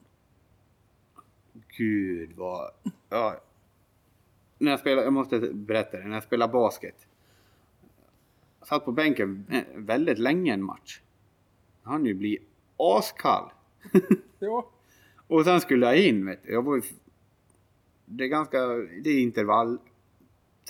Gud 1.78 2.32
vad... 2.36 2.72
Ja. 3.10 3.42
När 4.58 4.72
jag 4.72 4.80
spelade, 4.80 5.04
jag 5.04 5.14
måste 5.14 5.40
berätta 5.40 5.98
det, 5.98 6.04
när 6.04 6.14
jag 6.14 6.24
spelade 6.24 6.54
basket. 6.54 7.08
Jag 8.60 8.68
satt 8.68 8.86
på 8.86 8.92
bänken 8.92 9.46
eh, 9.50 9.64
väldigt 9.76 10.20
länge 10.20 10.54
en 10.54 10.64
match. 10.64 11.02
Han 11.84 12.06
ju 12.06 12.14
bli 12.14 12.40
askall. 12.78 13.52
Ja, 14.44 14.70
Och 15.28 15.46
sen 15.46 15.62
skulle 15.62 15.86
jag 15.86 16.00
in 16.00 16.26
vet 16.26 16.44
du. 16.44 16.52
Jag 16.52 16.64
var 16.64 16.76
ju... 16.76 16.82
Det 18.06 18.24
är 18.24 18.28
ganska... 18.28 18.68
Det 19.04 19.10
är 19.10 19.22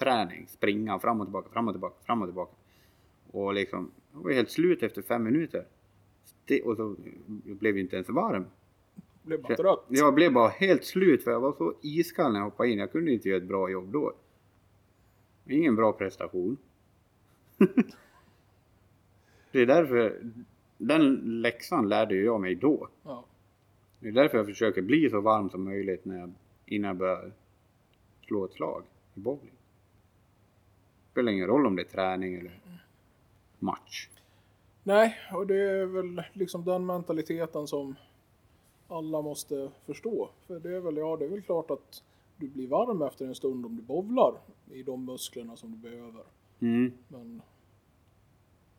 intervallträning. 0.02 0.48
Springa 0.48 1.00
fram 1.00 1.22
och 1.22 1.28
tillbaka, 1.28 1.50
fram 1.50 1.68
och 1.68 1.74
tillbaka, 1.74 1.96
fram 2.06 2.22
och 2.22 2.28
tillbaka. 2.28 2.56
Och 3.32 3.54
liksom... 3.54 3.92
Jag 4.14 4.24
var 4.24 4.32
helt 4.32 4.50
slut 4.50 4.84
efter 4.84 5.02
fem 5.02 5.24
minuter. 5.24 5.66
Det, 6.46 6.62
och 6.62 6.78
så 6.78 6.96
jag 7.46 7.58
blev 7.58 7.76
ju 7.76 7.82
inte 7.82 7.96
ens 7.96 8.10
varm. 8.10 8.46
blev 9.24 9.42
bara 9.42 9.56
trött. 9.56 9.86
Jag 9.88 10.14
blev 10.14 10.34
bara 10.34 10.50
helt 10.50 10.84
slut 10.84 11.24
för 11.24 11.32
jag 11.32 11.40
var 11.40 11.54
så 11.58 11.74
iskall 11.82 12.32
när 12.32 12.40
jag 12.40 12.46
hoppade 12.46 12.70
in. 12.70 12.80
Jag 12.80 12.92
kunde 12.92 13.12
inte 13.12 13.30
göra 13.30 13.38
ett 13.38 13.48
bra 13.48 13.70
jobb 13.70 13.92
då. 13.92 14.14
Ingen 15.46 15.76
bra 15.76 15.94
prestation. 15.94 16.58
det 19.52 19.62
är 19.62 19.66
därför, 19.66 20.22
den 20.78 21.16
läxan 21.42 21.90
lärde 21.90 22.16
jag 22.16 22.42
mig 22.42 22.56
då. 22.56 22.88
Ja. 23.04 23.26
Det 24.00 24.08
är 24.08 24.12
därför 24.12 24.38
jag 24.38 24.48
försöker 24.48 24.82
bli 24.82 25.10
så 25.10 25.22
varm 25.22 25.50
som 25.50 25.64
möjligt 25.64 26.06
när 26.06 26.20
jag, 26.20 26.34
innan 26.66 26.88
jag 26.88 26.98
börjar 26.98 27.32
slå 28.28 28.46
ett 28.46 28.54
slag 28.54 28.84
i 29.16 29.20
bowling. 29.20 29.54
Spelar 31.12 31.32
ingen 31.32 31.48
roll 31.48 31.66
om 31.66 31.76
det 31.76 31.82
är 31.82 31.86
träning 31.86 32.36
eller 32.36 32.60
match. 33.60 34.10
Nej, 34.84 35.18
och 35.34 35.48
det 35.48 35.70
är 35.70 35.86
väl 35.86 36.24
liksom 36.34 36.66
den 36.66 36.86
mentaliteten 36.86 37.68
som 37.68 37.96
alla 38.88 39.22
måste 39.22 39.72
förstå. 39.86 40.30
För 40.48 40.60
det 40.60 40.76
är 40.76 40.80
väl, 40.80 40.98
ja, 40.98 41.18
det 41.18 41.26
är 41.26 41.30
väl 41.30 41.42
klart 41.42 41.72
att 41.72 42.04
du 42.38 42.48
blir 42.48 42.68
varm 42.68 43.02
efter 43.02 43.26
en 43.26 43.36
stund 43.36 43.66
om 43.66 43.76
du 43.76 43.82
bowlar 43.82 44.34
i 44.72 44.84
de 44.84 45.06
musklerna 45.06 45.56
som 45.56 45.72
du 45.72 45.78
behöver. 45.78 46.24
Mm. 46.60 46.94
Men 47.08 47.42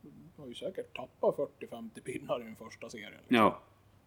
du 0.01 0.11
har 0.37 0.49
ju 0.49 0.55
säkert 0.55 0.97
tappat 0.97 1.37
40-50 1.37 2.01
pinnar 2.05 2.41
i 2.41 2.45
den 2.45 2.57
första 2.57 2.89
serien. 2.89 3.13
Liksom, 3.13 3.37
Ja. 3.37 3.61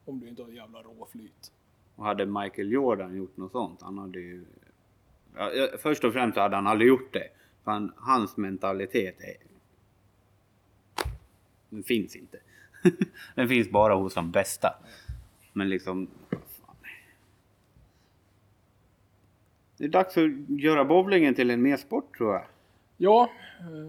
Om 0.05 0.19
du 0.19 0.29
inte 0.29 0.43
har 0.43 0.49
jävla 0.49 0.83
råflyt. 0.83 1.51
Och 1.95 2.05
hade 2.05 2.25
Michael 2.25 2.71
Jordan 2.71 3.15
gjort 3.15 3.37
något 3.37 3.51
sånt, 3.51 3.81
han 3.81 3.97
hade 3.97 4.19
ju... 4.19 4.45
Ja, 5.35 5.49
först 5.77 6.03
och 6.03 6.13
främst 6.13 6.37
hade 6.37 6.55
han 6.55 6.67
aldrig 6.67 6.87
gjort 6.87 7.13
det. 7.13 7.29
Han, 7.65 7.93
hans 7.97 8.37
mentalitet 8.37 9.15
är... 9.21 9.35
Den 11.69 11.83
finns 11.83 12.15
inte. 12.15 12.39
Den 13.35 13.49
finns 13.49 13.69
bara 13.69 13.95
hos 13.95 14.13
de 14.13 14.31
bästa. 14.31 14.75
Men 15.53 15.69
liksom... 15.69 16.07
fan. 16.29 16.75
Det 19.77 19.83
är 19.83 19.89
dags 19.89 20.17
att 20.17 20.49
göra 20.49 20.85
bowlingen 20.85 21.35
till 21.35 21.49
en 21.49 21.61
mer 21.61 21.77
sport 21.77 22.17
tror 22.17 22.33
jag. 22.33 22.45
Ja, 22.97 23.29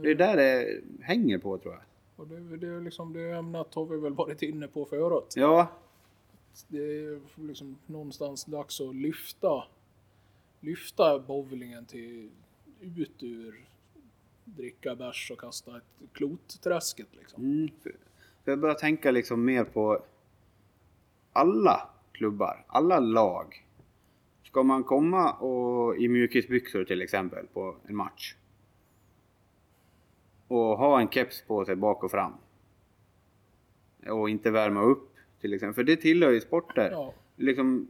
Det 0.03 0.11
är 0.11 0.15
där 0.15 0.37
det 0.37 0.81
hänger 1.05 1.39
på 1.39 1.59
tror 1.59 1.75
jag. 1.75 1.83
och 2.17 2.27
det, 2.27 2.57
det, 2.57 2.67
är 2.67 2.81
liksom, 2.81 3.13
det 3.13 3.31
ämnet 3.31 3.75
har 3.75 3.85
vi 3.85 3.97
väl 3.97 4.15
varit 4.15 4.43
inne 4.43 4.69
på 4.69 4.85
förut. 4.85 5.33
Ja, 5.37 5.71
Det 6.69 6.79
är 6.79 7.21
liksom 7.47 7.77
någonstans 7.87 8.45
dags 8.45 8.81
att 8.81 8.95
lyfta, 8.95 9.65
lyfta 10.61 11.19
bowlingen 11.19 11.85
till 11.85 12.31
ut 12.81 13.23
ur 13.23 13.69
dricka 14.45 14.95
bärs 14.95 15.31
och 15.31 15.41
kasta 15.41 15.77
ett 15.77 16.13
klotträsket 16.13 17.09
liksom. 17.13 17.45
Mm, 17.45 17.71
för 17.83 17.93
för 18.47 18.53
jag 18.53 18.59
börjar 18.59 18.75
tänka 18.75 19.11
liksom 19.11 19.45
mer 19.45 19.65
på 19.65 20.05
alla 21.33 21.89
klubbar, 22.13 22.65
alla 22.67 23.01
lag. 23.01 23.67
Ska 24.43 24.63
man 24.63 24.85
komma 24.85 25.33
och, 25.33 25.97
i 25.97 26.09
mjukisbyxor 26.09 26.85
till 26.85 27.03
exempel 27.03 27.47
på 27.47 27.77
en 27.87 27.97
match 27.97 28.35
och 30.49 30.79
ha 30.79 31.01
en 31.01 31.09
keps 31.09 31.43
på 31.43 31.65
sig 31.65 31.77
bak 31.77 32.05
och 32.05 32.11
fram 32.11 32.33
och 34.07 34.31
inte 34.31 34.51
värma 34.51 34.83
upp 34.83 35.17
till 35.41 35.55
exempel, 35.55 35.75
för 35.75 35.85
det 35.85 35.97
tillhör 35.97 36.31
ju 36.31 36.41
sporter. 36.41 36.91
Ja, 36.91 37.15
Liksom 37.37 37.89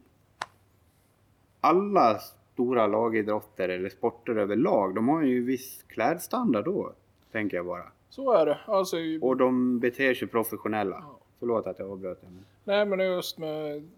alla 1.61 2.21
stora 2.57 2.87
lagidrotter 2.87 3.69
eller 3.69 3.89
sporter 3.89 4.37
överlag, 4.37 4.95
de 4.95 5.09
har 5.09 5.23
ju 5.23 5.45
viss 5.45 5.83
klädstandard 5.83 6.65
då, 6.65 6.93
tänker 7.33 7.57
jag 7.57 7.67
bara. 7.67 7.85
så 8.09 8.33
är 8.33 8.47
det. 8.47 8.59
Alltså, 8.67 8.97
Och 9.21 9.37
de 9.37 9.79
beter 9.81 10.15
sig 10.15 10.29
professionella. 10.29 10.97
Ja. 10.97 11.19
Förlåt 11.39 11.67
att 11.67 11.79
jag 11.79 11.91
avbröt. 11.91 12.21
dig, 12.21 12.31
nej 12.65 12.87
men 12.87 13.01
just 13.01 13.39
med, 13.39 13.89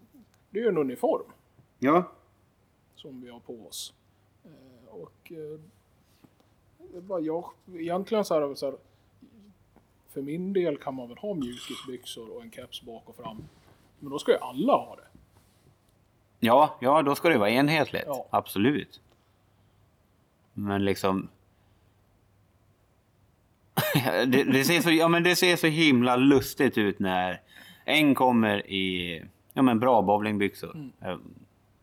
det 0.49 0.59
är 0.59 0.63
ju 0.63 0.69
en 0.69 0.77
uniform 0.77 1.23
Ja, 1.79 2.03
som 2.95 3.21
vi 3.21 3.29
har 3.29 3.39
på 3.39 3.67
oss. 3.67 3.93
Eh, 4.45 4.95
och 4.95 5.31
eh, 5.31 5.59
det 6.93 7.01
bara 7.01 7.19
jag, 7.19 7.45
egentligen 7.73 8.25
så 8.25 8.33
här, 8.33 8.55
så 8.55 8.65
här, 8.65 8.75
för 10.09 10.21
min 10.21 10.53
del 10.53 10.77
kan 10.77 10.95
man 10.95 11.07
väl 11.07 11.17
ha 11.17 11.33
mjukisbyxor 11.33 12.29
och 12.35 12.41
en 12.41 12.51
keps 12.51 12.81
bak 12.81 13.03
och 13.05 13.15
fram. 13.15 13.37
Men 13.99 14.11
då 14.11 14.19
ska 14.19 14.31
ju 14.31 14.37
alla 14.37 14.73
ha 14.73 14.95
det. 14.95 15.03
Ja, 16.39 16.77
ja, 16.81 17.01
då 17.01 17.15
ska 17.15 17.29
det 17.29 17.37
vara 17.37 17.49
enhetligt. 17.49 18.03
Ja. 18.07 18.27
Absolut. 18.29 19.01
Men 20.53 20.85
liksom... 20.85 21.27
det, 24.27 24.43
det, 24.43 24.63
ser 24.63 24.81
så, 24.81 24.91
ja, 24.91 25.07
men 25.07 25.23
det 25.23 25.35
ser 25.35 25.55
så 25.55 25.67
himla 25.67 26.15
lustigt 26.15 26.77
ut 26.77 26.99
när 26.99 27.41
en 27.85 28.15
kommer 28.15 28.69
i 28.71 29.23
ja, 29.53 29.61
men 29.61 29.79
bra 29.79 30.01
bowlingbyxor. 30.01 30.89
Eh, 31.01 31.17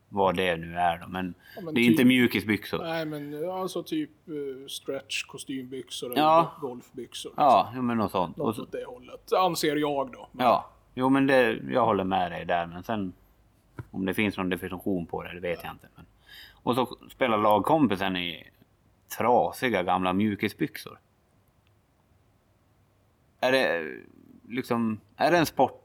Vad 0.09 0.37
det 0.37 0.57
nu 0.57 0.75
är 0.77 0.99
då. 0.99 1.07
Men, 1.09 1.27
Mm. 1.27 1.35
Ja, 1.57 1.63
men 1.63 1.75
det 1.75 1.81
är 1.81 1.83
typ- 1.83 1.91
inte 1.91 2.05
mjukisbyxor. 2.05 2.79
Nej 2.85 3.05
men 3.07 3.51
alltså 3.51 3.83
typ 3.83 4.11
uh, 4.29 4.67
stretch 4.67 5.25
kostymbyxor 5.25 6.13
eller 6.13 6.23
Ja. 6.23 6.53
golfbyxor. 6.61 7.33
Ja, 7.37 7.73
ja, 7.75 7.83
men 7.83 7.97
något 7.99 8.11
sånt. 8.13 8.37
Något 8.37 8.59
åt 8.59 8.73
det 8.73 8.85
hållet. 8.87 9.33
Anser 9.33 9.77
jag 9.77 10.13
då. 10.13 10.29
Men, 10.33 10.47
ja, 10.47 10.71
jo 10.95 11.09
men 11.09 11.27
det, 11.27 11.59
jag 11.71 11.85
håller 11.87 12.05
med 12.05 12.33
dig 12.33 12.45
där. 12.45 12.67
Men 12.67 12.83
sen 12.83 13.13
om 13.97 14.07
det 14.07 14.15
finns 14.15 14.37
någon 14.37 14.49
definition 14.49 15.07
på 15.07 15.23
det, 15.23 15.35
det 15.35 15.41
vet 15.41 15.65
jag 15.65 15.73
inte. 15.73 15.89
Men, 15.95 16.07
och 16.63 16.75
så 16.75 16.99
spelar 17.11 17.39
lagkompisen 17.39 18.17
i 18.17 18.51
trasiga 19.19 19.83
gamla 19.83 20.13
mjukisbyxor. 20.13 20.99
Är 23.41 23.53
det 23.53 23.95
liksom, 24.49 25.01
är 25.17 25.31
det 25.31 25.39
en 25.39 25.47
sport? 25.47 25.83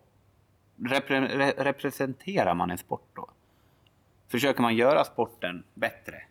Repre, 0.85 1.37
re, 1.37 1.53
representerar 1.57 2.53
man 2.53 2.71
en 2.71 2.77
sport 2.77 3.07
då? 3.13 3.29
Försöker 4.27 4.61
man 4.61 4.75
göra 4.75 5.03
sporten 5.03 5.63
bättre? 5.73 6.23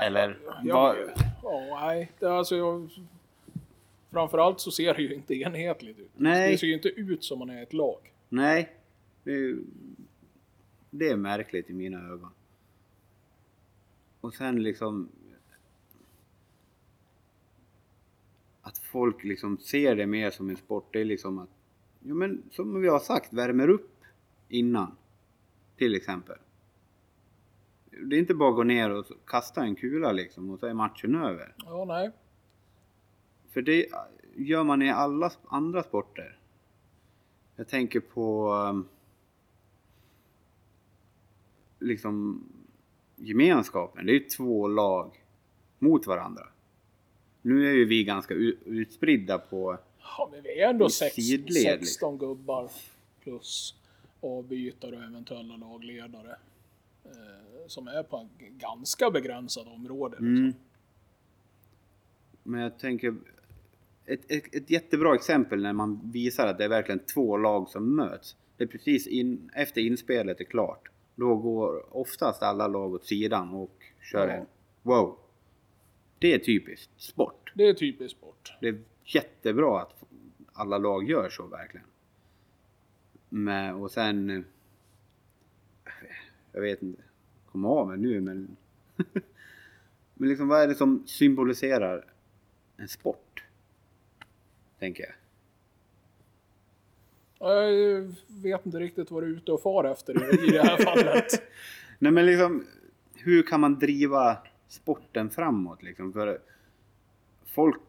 Eller? 0.00 0.38
Jag, 0.62 0.74
vad, 0.74 0.96
ja, 1.42 1.80
nej. 1.80 2.12
Det, 2.18 2.26
är 2.26 2.30
alltså, 2.30 2.56
jag, 2.56 2.90
framförallt 4.10 4.60
så 4.60 4.70
ser 4.70 4.94
det 4.94 5.02
ju 5.02 5.14
inte 5.14 5.34
enhetligt 5.34 5.98
ut. 5.98 6.10
Nej. 6.16 6.52
Det 6.52 6.58
ser 6.58 6.66
ju 6.66 6.74
inte 6.74 6.88
ut 6.88 7.24
som 7.24 7.38
man 7.38 7.50
är 7.50 7.62
ett 7.62 7.72
lag. 7.72 8.12
Nej, 8.28 8.72
det 9.24 9.32
är, 9.32 9.58
det 10.90 11.08
är 11.08 11.16
märkligt 11.16 11.70
i 11.70 11.72
mina 11.72 12.08
ögon. 12.08 12.30
Och 14.20 14.34
sen 14.34 14.62
liksom... 14.62 15.08
Att 18.62 18.78
folk 18.78 19.24
liksom 19.24 19.58
ser 19.58 19.96
det 19.96 20.06
mer 20.06 20.30
som 20.30 20.50
en 20.50 20.56
sport, 20.56 20.88
det 20.92 21.00
är 21.00 21.04
liksom 21.04 21.38
att... 21.38 21.48
Ja 22.00 22.14
men 22.14 22.42
som 22.50 22.80
vi 22.80 22.88
har 22.88 22.98
sagt, 22.98 23.32
värmer 23.32 23.68
upp 23.68 24.04
innan. 24.48 24.96
Till 25.76 25.94
exempel. 25.94 26.36
Det 27.90 28.16
är 28.16 28.20
inte 28.20 28.34
bara 28.34 28.50
att 28.50 28.56
gå 28.56 28.62
ner 28.62 28.90
och 28.90 29.06
kasta 29.26 29.62
en 29.62 29.76
kula 29.76 30.12
liksom 30.12 30.50
och 30.50 30.58
så 30.58 30.66
är 30.66 30.74
matchen 30.74 31.14
över. 31.14 31.54
Ja, 31.56 31.84
nej. 31.84 32.10
För 33.50 33.62
det 33.62 33.86
gör 34.36 34.64
man 34.64 34.82
i 34.82 34.90
alla 34.90 35.30
andra 35.44 35.82
sporter. 35.82 36.38
Jag 37.56 37.68
tänker 37.68 38.00
på 38.00 38.52
um, 38.52 38.88
liksom 41.80 42.44
gemenskapen. 43.16 44.06
Det 44.06 44.12
är 44.12 44.14
ju 44.14 44.24
två 44.24 44.68
lag 44.68 45.24
mot 45.78 46.06
varandra. 46.06 46.46
Nu 47.42 47.68
är 47.68 47.72
ju 47.72 47.84
vi 47.84 48.04
ganska 48.04 48.34
utspridda 48.64 49.38
på... 49.38 49.78
Ja, 49.98 50.28
men 50.32 50.42
vi 50.42 50.60
är 50.60 50.70
ändå 50.70 50.86
I 50.86 50.90
sex, 50.90 51.14
sidled, 51.14 51.62
16 51.62 51.80
liksom. 51.80 52.18
gubbar 52.18 52.70
plus 53.22 53.74
avbytare 54.20 54.96
och 54.96 55.02
eventuella 55.02 55.56
lagledare. 55.56 56.36
Eh, 57.04 57.66
som 57.66 57.88
är 57.88 58.02
på 58.02 58.28
ganska 58.38 59.10
begränsat 59.10 59.66
område. 59.66 60.16
Liksom. 60.16 60.36
Mm. 60.36 60.54
Men 62.42 62.60
jag 62.60 62.78
tänker... 62.78 63.14
Ett, 64.06 64.30
ett, 64.30 64.54
ett 64.54 64.70
jättebra 64.70 65.14
exempel 65.14 65.62
när 65.62 65.72
man 65.72 66.00
visar 66.12 66.46
att 66.46 66.58
det 66.58 66.64
är 66.64 66.68
verkligen 66.68 66.98
två 66.98 67.36
lag 67.36 67.68
som 67.68 67.96
möts. 67.96 68.36
Det 68.56 68.64
är 68.64 68.68
precis 68.68 69.06
in, 69.06 69.50
efter 69.54 69.80
inspelet 69.80 70.40
är 70.40 70.44
klart. 70.44 70.88
Då 71.20 71.36
går 71.36 71.96
oftast 71.96 72.42
alla 72.42 72.66
lag 72.68 72.94
åt 72.94 73.04
sidan 73.04 73.54
och 73.54 73.84
kör 74.00 74.28
Ja. 74.28 74.34
en 74.34 74.46
wow. 74.82 75.18
Det 76.18 76.34
är 76.34 76.38
typiskt 76.38 77.00
sport. 77.00 77.52
Det 77.54 77.68
är 77.68 77.74
typiskt 77.74 78.18
sport. 78.18 78.56
Det 78.60 78.68
är 78.68 78.78
jättebra 79.04 79.80
att 79.80 80.04
alla 80.52 80.78
lag 80.78 81.10
gör 81.10 81.28
så 81.30 81.46
verkligen. 81.46 81.86
Men, 83.28 83.74
och 83.74 83.90
sen... 83.90 84.44
Jag 86.52 86.60
vet 86.60 86.82
inte. 86.82 87.02
Kom 87.52 87.64
av 87.64 87.88
mig 87.88 87.98
nu 87.98 88.20
men... 88.20 88.56
men 90.14 90.28
liksom 90.28 90.48
vad 90.48 90.62
är 90.62 90.68
det 90.68 90.74
som 90.74 91.02
symboliserar 91.06 92.04
en 92.76 92.88
sport? 92.88 93.44
Tänker 94.78 95.02
jag. 95.02 95.12
Jag 97.40 98.14
vet 98.42 98.66
inte 98.66 98.78
riktigt 98.78 99.10
vad 99.10 99.22
du 99.22 99.26
är 99.26 99.36
ute 99.36 99.52
och 99.52 99.62
far 99.62 99.84
efter 99.84 100.44
i, 100.48 100.50
det 100.50 100.62
här 100.62 100.76
fallet. 100.84 101.42
Nej 101.98 102.12
men 102.12 102.26
liksom, 102.26 102.66
hur 103.14 103.42
kan 103.42 103.60
man 103.60 103.78
driva 103.78 104.38
sporten 104.68 105.30
framåt 105.30 105.82
liksom? 105.82 106.12
För 106.12 106.38
folk, 107.46 107.80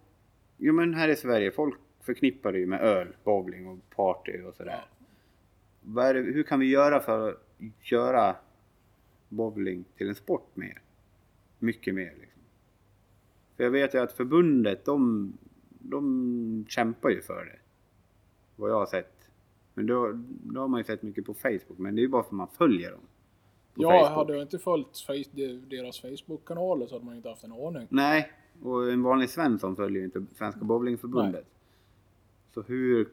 jo 0.57 0.73
men 0.73 0.93
här 0.93 1.09
i 1.09 1.15
Sverige, 1.15 1.51
folk 1.51 1.75
förknippar 2.01 2.51
det 2.51 2.59
ju 2.59 2.65
med 2.65 2.81
öl, 2.81 3.07
bowling 3.23 3.67
och 3.67 3.95
party 3.95 4.41
och 4.41 4.55
sådär. 4.55 4.85
Det, 5.81 6.19
hur 6.19 6.43
kan 6.43 6.59
vi 6.59 6.65
göra 6.65 6.99
för 6.99 7.29
att 7.29 7.37
göra 7.81 8.35
bowling 9.29 9.85
till 9.97 10.09
en 10.09 10.15
sport 10.15 10.55
mer? 10.55 10.81
Mycket 11.59 11.95
mer 11.95 12.13
liksom. 12.19 12.41
För 13.57 13.63
jag 13.63 13.71
vet 13.71 13.93
ju 13.93 13.99
att 13.99 14.11
förbundet, 14.13 14.85
de, 14.85 15.33
de 15.69 16.65
kämpar 16.69 17.09
ju 17.09 17.21
för 17.21 17.45
det. 17.45 17.59
Vad 18.55 18.71
jag 18.71 18.75
har 18.75 18.85
sett. 18.85 19.20
Men 19.73 19.85
då, 19.85 20.11
då 20.27 20.61
har 20.61 20.67
man 20.67 20.79
ju 20.79 20.83
sett 20.83 21.03
mycket 21.03 21.25
på 21.25 21.33
Facebook, 21.33 21.77
men 21.77 21.95
det 21.95 21.99
är 21.99 22.03
ju 22.03 22.09
bara 22.09 22.23
för 22.23 22.29
att 22.29 22.31
man 22.31 22.47
följer 22.47 22.91
dem. 22.91 23.01
Jag 23.75 23.91
Facebook. 24.01 24.15
hade 24.17 24.33
jag 24.33 24.41
inte 24.41 24.59
följt 24.59 24.99
face, 24.99 25.43
deras 25.69 26.01
Facebook-kanaler 26.01 26.87
så 26.87 26.95
hade 26.95 27.05
man 27.05 27.15
inte 27.15 27.29
haft 27.29 27.43
en 27.43 27.51
aning. 27.51 27.87
Nej, 27.89 28.31
och 28.63 28.91
en 28.91 29.03
vanlig 29.03 29.29
Svensson 29.29 29.75
följer 29.75 29.99
ju 29.99 30.05
inte 30.05 30.25
Svenska 30.35 30.59
Bowlingförbundet. 30.65 31.45
Så 32.53 32.61
hur, 32.61 33.09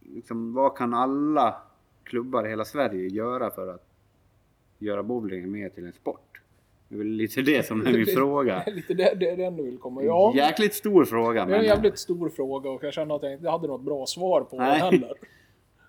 liksom, 0.00 0.54
vad 0.54 0.76
kan 0.76 0.94
alla 0.94 1.62
klubbar 2.04 2.46
i 2.46 2.48
hela 2.48 2.64
Sverige 2.64 3.08
göra 3.08 3.50
för 3.50 3.68
att 3.68 3.86
göra 4.78 5.02
bowlingen 5.02 5.50
mer 5.50 5.68
till 5.68 5.86
en 5.86 5.92
sport? 5.92 6.40
Det 6.88 6.94
är 6.94 6.98
väl 6.98 7.06
lite 7.06 7.42
det 7.42 7.66
som 7.66 7.86
är 7.86 7.92
min 7.92 8.06
fråga. 8.16 8.64
Lite 8.74 8.94
det, 8.94 9.14
det 9.14 9.30
är 9.30 9.36
den 9.36 9.56
du 9.56 9.62
vill 9.62 9.78
komma. 9.78 10.02
Ja, 10.02 10.32
Jäkligt 10.36 10.74
stor 10.74 11.04
fråga. 11.04 11.46
det 11.46 11.54
är 11.54 11.58
en 11.58 11.64
jävligt 11.64 11.98
stor 11.98 12.28
fråga 12.28 12.70
och 12.70 12.84
jag 12.84 12.92
känner 12.92 13.16
att 13.16 13.22
jag 13.22 13.32
inte 13.32 13.50
hade 13.50 13.66
något 13.66 13.82
bra 13.82 14.06
svar 14.06 14.40
på 14.40 14.56
Nej. 14.56 14.80
den 14.80 14.80
heller. 14.80 15.14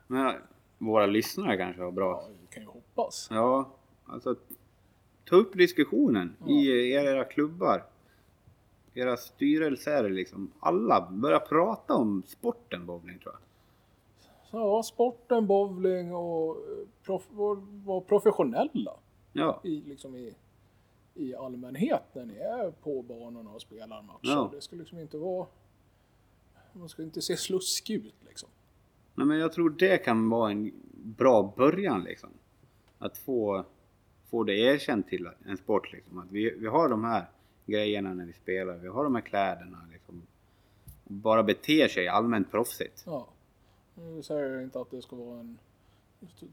men 0.08 0.36
våra 0.78 1.06
lyssnare 1.06 1.58
kanske 1.58 1.82
har 1.82 1.92
bra. 1.92 2.22
Ja, 2.24 2.30
vi 2.42 2.48
kan 2.54 2.64
ju 2.64 2.70
hoppas. 2.70 3.28
Ja, 3.32 3.70
alltså 4.06 4.36
ta 5.26 5.36
upp 5.36 5.54
diskussionen 5.54 6.36
i 6.48 6.92
era 6.92 7.24
klubbar. 7.24 7.86
Era 8.94 9.18
styrelser 9.18 10.10
liksom. 10.10 10.52
Alla 10.60 11.08
börja 11.12 11.40
prata 11.40 11.94
om 11.94 12.24
sporten 12.28 12.86
bowling 12.86 13.20
tror 13.20 13.34
jag. 13.34 13.42
Ja, 14.52 14.84
sporten, 14.84 15.48
bowling 15.48 16.16
och 16.16 16.56
eh, 16.56 16.88
prof, 17.04 17.24
vara 17.86 18.02
professionella. 18.02 18.98
Ja. 19.34 19.62
i, 19.64 19.82
liksom 19.82 20.16
i, 20.16 20.36
i 21.14 21.36
allmänhet 21.36 22.04
när 22.14 22.26
ni 22.26 22.34
är 22.34 22.72
på 22.72 23.02
banorna 23.02 23.52
och 23.52 23.62
spelar 23.62 24.02
matcher. 24.02 24.20
Ja. 24.22 24.50
Det 24.54 24.62
ska 24.62 24.76
liksom 24.76 25.00
inte 25.00 25.18
vara... 25.18 25.48
Man 26.74 26.90
ska 26.90 27.04
inte 27.04 27.22
se 27.22 27.38
sluskig 27.38 27.96
ut 27.96 28.16
liksom. 28.28 28.50
Nej, 29.16 29.28
men 29.28 29.40
jag 29.40 29.54
tror 29.54 29.70
det 29.70 29.98
kan 29.98 30.30
vara 30.30 30.52
en 30.52 30.72
bra 30.94 31.54
början 31.58 32.04
liksom. 32.04 32.30
Att 33.00 33.18
få, 33.18 33.66
få 34.30 34.44
det 34.44 34.58
erkänt 34.58 35.08
till 35.08 35.30
en 35.46 35.58
sport 35.58 35.94
liksom. 35.94 36.18
Att 36.20 36.32
vi, 36.32 36.56
vi 36.58 36.68
har 36.68 36.90
de 36.90 37.04
här 37.04 37.26
grejerna 37.66 38.14
när 38.14 38.26
vi 38.26 38.34
spelar, 38.34 38.78
vi 38.78 38.88
har 38.88 39.04
de 39.04 39.16
här 39.16 39.22
kläderna 39.22 39.78
liksom. 39.92 40.22
Bara 41.04 41.44
beter 41.44 41.88
sig 41.88 42.08
allmänt 42.08 42.52
proffsigt. 42.52 43.04
Ja. 43.06 43.28
Nu 43.96 44.24
säger 44.24 44.50
jag 44.50 44.64
inte 44.64 44.82
att 44.82 44.92
det 44.92 45.02
ska 45.02 45.16
vara 45.16 45.40
en 45.40 45.58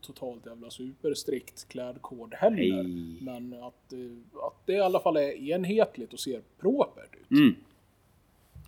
totalt 0.00 0.46
jävla 0.46 0.70
superstrikt 0.70 1.68
klädkod 1.68 2.34
heller. 2.34 2.82
Nej. 2.82 3.18
Men 3.20 3.62
att, 3.62 3.92
eh, 3.92 4.44
att 4.46 4.66
det 4.66 4.72
i 4.72 4.80
alla 4.80 5.00
fall 5.00 5.16
är 5.16 5.32
enhetligt 5.32 6.12
och 6.12 6.20
ser 6.20 6.42
propert 6.58 7.14
ut. 7.20 7.30
Mm. 7.30 7.54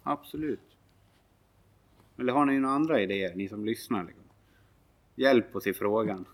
Absolut. 0.02 0.73
Eller 2.18 2.32
har 2.32 2.44
ni 2.44 2.58
några 2.58 2.74
andra 2.74 3.00
idéer, 3.00 3.34
ni 3.34 3.48
som 3.48 3.64
lyssnar? 3.64 4.04
Liksom? 4.04 4.24
Hjälp 5.14 5.56
oss 5.56 5.66
i 5.66 5.74
frågan. 5.74 6.24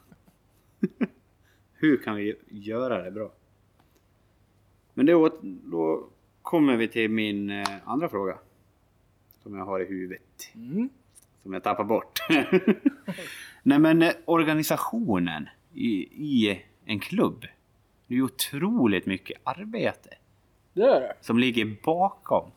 Hur 1.72 1.96
kan 1.96 2.16
vi 2.16 2.36
göra 2.48 3.02
det 3.02 3.10
bra? 3.10 3.32
Men 4.94 5.06
då, 5.06 5.38
då 5.42 6.08
kommer 6.42 6.76
vi 6.76 6.88
till 6.88 7.10
min 7.10 7.50
eh, 7.50 7.66
andra 7.84 8.08
fråga. 8.08 8.38
Som 9.42 9.56
jag 9.56 9.64
har 9.64 9.80
i 9.80 9.84
huvudet. 9.84 10.52
Mm. 10.54 10.88
Som 11.42 11.52
jag 11.52 11.62
tappar 11.62 11.84
bort. 11.84 12.18
Nej 13.62 13.78
men 13.78 14.02
eh, 14.02 14.12
organisationen 14.24 15.48
i, 15.74 15.92
i 16.02 16.62
en 16.84 17.00
klubb. 17.00 17.40
Det 18.06 18.14
är 18.14 18.16
ju 18.16 18.22
otroligt 18.22 19.06
mycket 19.06 19.40
arbete 19.44 20.10
Det 20.72 20.82
är 20.82 21.00
det. 21.00 21.14
som 21.20 21.38
ligger 21.38 21.76
bakom. 21.84 22.50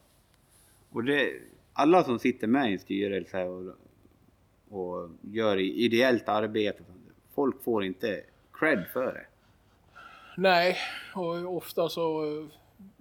Och 0.90 1.04
det, 1.04 1.34
alla 1.74 2.04
som 2.04 2.20
sitter 2.20 2.48
med 2.48 2.70
i 2.70 2.74
en 2.74 2.80
styrelse 2.80 3.44
och, 3.44 3.74
och 4.70 5.10
gör 5.22 5.58
ideellt 5.58 6.30
arbete, 6.30 6.84
folk 7.34 7.64
får 7.64 7.84
inte 7.84 8.24
cred 8.54 8.88
för 8.94 9.14
det. 9.14 9.26
Nej, 10.38 10.78
och 11.16 11.56
ofta 11.56 11.90
så 11.90 12.26
eh, 12.26 12.48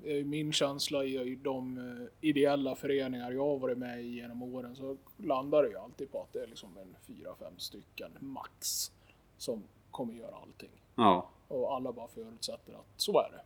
är 0.04 0.24
min 0.24 0.52
känsla 0.52 1.04
i 1.04 1.20
i 1.20 1.38
de 1.42 1.78
eh, 1.78 2.28
ideella 2.28 2.74
föreningar 2.74 3.32
jag 3.32 3.46
har 3.46 3.58
varit 3.58 3.78
med 3.78 4.04
i 4.04 4.08
genom 4.08 4.42
åren 4.42 4.76
så 4.76 4.96
landar 5.16 5.62
det 5.62 5.68
ju 5.68 5.76
alltid 5.76 6.12
på 6.12 6.22
att 6.22 6.32
det 6.32 6.42
är 6.42 6.46
liksom 6.46 6.78
en 6.78 6.96
fyra, 7.06 7.34
fem 7.38 7.52
stycken 7.58 8.10
max 8.20 8.92
som 9.38 9.62
kommer 9.90 10.14
göra 10.14 10.36
allting. 10.42 10.70
Ja. 10.94 11.30
Och 11.48 11.74
alla 11.74 11.92
bara 11.92 12.08
förutsätter 12.08 12.72
att 12.72 12.86
så 12.96 13.18
är 13.18 13.30
det. 13.30 13.42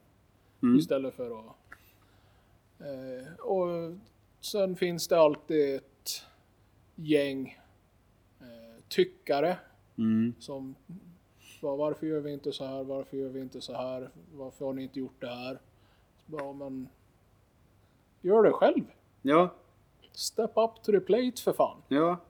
Mm. 0.67 0.79
Istället 0.79 1.15
för 1.15 1.39
att... 1.39 1.57
Eh, 2.81 3.35
och 3.41 3.95
sen 4.53 4.77
finns 4.77 5.09
det 5.09 5.19
alltid 5.19 5.75
ett 5.75 6.23
gäng 6.95 7.59
eh, 8.41 8.83
tyckare 8.89 9.57
Mm. 9.99 10.35
som 10.39 10.75
varför 11.61 12.07
gör 12.07 12.21
vi 12.21 12.33
inte 12.33 12.53
så 12.53 12.65
här, 12.67 12.85
varför 12.85 13.17
gör 13.17 13.29
vi 13.29 13.41
inte 13.41 13.61
så 13.61 13.73
här, 13.73 14.11
varför 14.35 14.65
har 14.65 14.73
ni 14.73 14.83
inte 14.83 14.99
gjort 14.99 15.21
det 15.21 15.27
här? 15.29 15.59
Bara, 16.27 16.53
men 16.53 16.89
gör 18.21 18.43
det 18.43 18.53
själv. 18.53 18.85
Ja, 19.23 19.55
Step 20.13 20.51
up 20.57 20.83
to 20.83 20.93
the 20.93 21.01
plate 21.01 21.43
för 21.43 21.53
fan. 21.53 21.83
ja. 21.89 22.21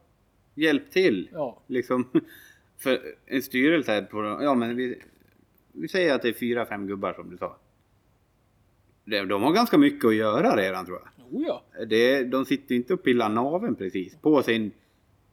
Hjälp 0.55 0.91
till. 0.91 1.29
Ja, 1.33 1.59
Liksom. 1.67 2.11
För 2.77 3.15
en 3.27 3.43
styrelse 3.43 3.93
är 3.93 4.03
på, 4.03 4.39
ja 4.43 4.55
men 4.55 4.77
vi, 4.77 5.03
vi 5.73 5.89
säger 5.89 6.15
att 6.15 6.23
det 6.23 6.29
är 6.29 6.33
fyra, 6.33 6.67
fem 6.67 6.87
gubbar 6.87 7.13
som 7.13 7.31
du 7.31 7.37
sa. 7.39 7.57
De, 9.05 9.25
de 9.25 9.43
har 9.43 9.53
ganska 9.53 9.79
mycket 9.79 10.05
att 10.09 10.15
göra 10.15 10.57
redan 10.57 10.87
tror 10.87 10.99
jag. 10.99 11.16
Oh 11.33 11.43
ja. 11.47 11.62
Det, 11.89 12.25
de 12.25 12.45
sitter 12.45 12.75
inte 12.75 12.95
och 12.95 13.03
pillar 13.03 13.29
naveln 13.29 13.75
precis 13.75 14.17
på 14.17 14.43
sin 14.43 14.71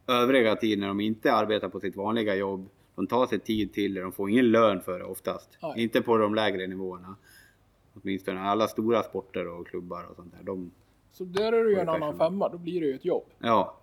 övriga 0.08 0.56
tid 0.56 0.78
när 0.78 0.88
de 0.88 1.00
inte 1.00 1.32
arbetar 1.32 1.68
på 1.68 1.80
sitt 1.80 1.96
vanliga 1.96 2.34
jobb. 2.34 2.68
De 2.94 3.06
tar 3.06 3.26
sig 3.26 3.38
tid 3.38 3.72
till 3.72 3.94
det, 3.94 4.00
de 4.00 4.12
får 4.12 4.30
ingen 4.30 4.50
lön 4.50 4.80
för 4.80 4.98
det 4.98 5.04
oftast. 5.04 5.50
Nej. 5.62 5.82
Inte 5.82 6.02
på 6.02 6.16
de 6.18 6.34
lägre 6.34 6.66
nivåerna. 6.66 7.16
Åtminstone 7.94 8.40
alla 8.40 8.68
stora 8.68 9.02
sporter 9.02 9.48
och 9.48 9.66
klubbar 9.66 10.04
och 10.10 10.16
sånt 10.16 10.32
där. 10.38 10.42
De, 10.44 10.70
Så 11.12 11.24
där 11.24 11.52
är 11.52 11.64
det 11.64 11.70
ju 11.70 11.78
en 11.78 11.88
annan 11.88 12.18
femma, 12.18 12.48
då 12.48 12.58
blir 12.58 12.80
det 12.80 12.86
ju 12.86 12.94
ett 12.94 13.04
jobb. 13.04 13.24
ja. 13.38 13.80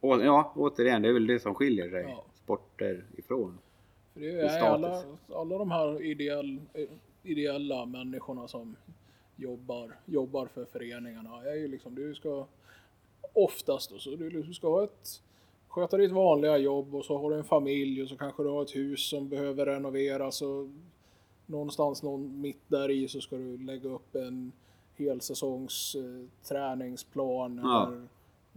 Och, 0.00 0.24
ja, 0.24 0.52
återigen, 0.56 1.02
det 1.02 1.08
är 1.08 1.12
väl 1.12 1.26
det 1.26 1.40
som 1.40 1.54
skiljer 1.54 1.90
sig 1.90 2.02
Ja. 2.08 2.24
sporter 2.34 3.04
ifrån. 3.16 3.58
För 4.14 4.20
det 4.20 4.40
är 4.40 4.60
alla, 4.60 5.02
alla 5.34 5.58
de 5.58 5.70
här 5.70 6.02
ideell, 6.02 6.60
eh, 6.74 6.84
ideella 7.22 7.86
människorna 7.86 8.48
som 8.48 8.76
jobbar, 9.38 9.96
jobbar 10.06 10.46
för 10.46 10.64
föreningarna 10.64 11.42
är 11.44 11.54
ju 11.54 11.68
liksom, 11.68 11.94
du 11.94 12.14
ska 12.14 12.46
oftast 13.32 13.90
då, 13.90 13.98
så 13.98 14.10
du, 14.10 14.30
du 14.30 14.54
ska 14.54 14.68
ha 14.68 14.84
ett, 14.84 15.22
sköta 15.68 15.96
ditt 15.96 16.12
vanliga 16.12 16.58
jobb 16.58 16.94
och 16.94 17.04
så 17.04 17.18
har 17.18 17.30
du 17.30 17.36
en 17.36 17.44
familj 17.44 18.02
och 18.02 18.08
så 18.08 18.16
kanske 18.16 18.42
du 18.42 18.48
har 18.48 18.62
ett 18.62 18.76
hus 18.76 19.08
som 19.08 19.28
behöver 19.28 19.66
renoveras 19.66 20.42
och 20.42 20.68
någonstans 21.46 22.02
någon 22.02 22.40
mitt 22.40 22.62
där 22.68 22.90
i 22.90 23.08
så 23.08 23.20
ska 23.20 23.36
du 23.36 23.58
lägga 23.58 23.88
upp 23.88 24.14
en 24.14 24.52
helsäsongs 24.96 25.94
eh, 25.98 26.26
träningsplan 26.48 27.60
Ja. 27.64 27.86
eller 27.86 28.08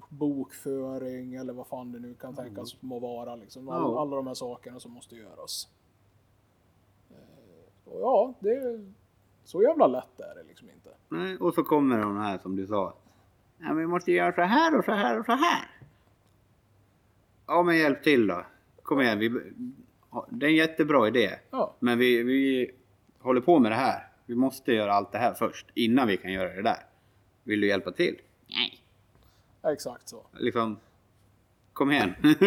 bokföring 0.10 1.36
eller 1.36 1.54
vad 1.54 1.68
fan 1.68 1.92
det 1.92 2.00
nu 2.00 2.14
kan 2.14 2.36
tänkas 2.36 2.82
må 2.82 3.00
vara. 3.00 3.36
Liksom. 3.36 3.70
All, 3.70 3.82
Ja. 3.82 4.02
Alla 4.02 4.16
de 4.16 4.28
här 4.28 4.34
sakerna 4.34 4.80
som 4.80 4.92
måste 4.92 5.16
göras. 5.16 5.68
Eh, 7.12 7.94
Och 7.94 8.02
ja, 8.02 8.34
det 8.40 8.86
så 9.44 9.64
jävla 9.64 9.88
lätt 9.88 10.20
är 10.20 10.36
det 10.36 10.44
liksom 10.48 10.70
inte. 10.70 10.90
Nej, 11.10 11.38
och 11.38 11.54
så 11.54 11.64
kommer 11.64 12.00
de 12.00 12.18
här 12.18 12.38
som 12.38 12.56
du 12.56 12.68
sa. 12.68 12.94
Men 13.58 13.78
vi 13.78 13.88
måste 13.88 14.12
göra 14.12 14.34
så 14.36 14.42
här 14.42 14.78
och 14.78 14.86
så 14.86 14.92
här 14.92 15.20
och 15.20 15.26
så 15.26 15.32
här. 15.32 15.70
Ja, 17.48 17.64
men 17.64 17.78
hjälp 17.78 18.04
till 18.04 18.28
då. 18.28 18.46
Kom 18.84 19.02
igen, 19.02 19.20
vi, 19.20 19.30
det 20.30 20.46
är 20.46 20.50
en 20.50 20.56
jättebra 20.56 21.08
idé. 21.08 21.40
Ja, 21.52 21.76
Men 21.80 22.00
vi, 22.00 22.24
vi 22.24 22.72
håller 23.20 23.42
på 23.42 23.60
med 23.60 23.72
det 23.72 23.76
här. 23.76 24.08
Vi 24.26 24.36
måste 24.36 24.74
göra 24.74 24.94
allt 24.94 25.12
det 25.12 25.18
här 25.18 25.34
först 25.34 25.68
innan 25.74 26.08
vi 26.08 26.18
kan 26.18 26.34
göra 26.34 26.54
det 26.54 26.62
där. 26.62 26.86
Vill 27.44 27.62
du 27.62 27.68
hjälpa 27.68 27.92
till? 27.92 28.22
Nej. 28.48 28.84
exakt 29.74 30.10
så. 30.10 30.26
Liksom, 30.34 30.78
kom 31.74 31.92
igen. 31.92 32.14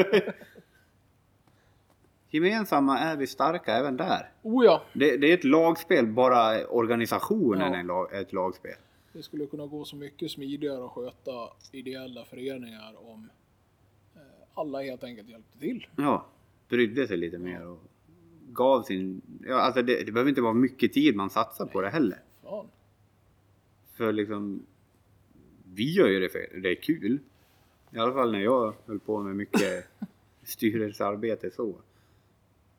Gemensamma 2.34 2.98
är 2.98 3.16
vi 3.16 3.26
starka 3.26 3.72
även 3.72 3.96
där. 3.96 4.30
Oh 4.42 4.64
ja, 4.64 4.82
Det, 4.92 5.16
det 5.16 5.30
är 5.30 5.34
ett 5.34 5.44
lagspel, 5.44 6.06
bara 6.06 6.66
organisationen 6.66 7.72
Ja. 7.72 7.78
är 7.78 7.82
lag, 7.84 8.14
ett 8.20 8.32
lagspel. 8.32 8.74
det 9.12 9.22
skulle 9.22 9.46
kunna 9.46 9.66
gå 9.66 9.84
så 9.84 9.96
mycket 9.96 10.30
smidigare 10.30 10.84
att 10.84 10.90
sköta 10.90 11.32
ideella 11.72 12.24
föreningar 12.24 12.94
om 13.10 13.28
eh, 14.14 14.20
alla 14.54 14.82
helt 14.82 15.04
enkelt 15.04 15.28
hjälpte 15.28 15.58
till. 15.58 15.86
Ja, 15.96 16.26
brydde 16.68 17.06
sig 17.06 17.16
lite 17.16 17.38
mer 17.38 17.66
och 17.66 17.78
gav 18.52 18.82
sin... 18.82 19.22
Ja, 19.46 19.54
alltså 19.60 19.82
det, 19.82 20.04
det 20.06 20.12
behöver 20.12 20.28
inte 20.28 20.40
vara 20.42 20.52
mycket 20.52 20.92
tid 20.92 21.16
man 21.16 21.30
satsar 21.30 21.66
på 21.66 21.80
det 21.80 21.90
heller. 21.90 22.18
Fan. 22.42 22.66
För 23.96 24.12
liksom... 24.12 24.66
Vi 25.74 25.92
gör 25.92 26.08
ju 26.08 26.20
det 26.20 26.28
för 26.28 26.60
det 26.60 26.68
är 26.70 26.74
kul. 26.82 27.18
I 27.90 27.98
alla 27.98 28.12
fall 28.12 28.32
när 28.32 28.40
jag 28.40 28.74
höll 28.86 29.00
på 29.00 29.22
med 29.22 29.36
mycket 29.36 29.84
styrelsearbete 30.42 31.50
så. 31.50 31.74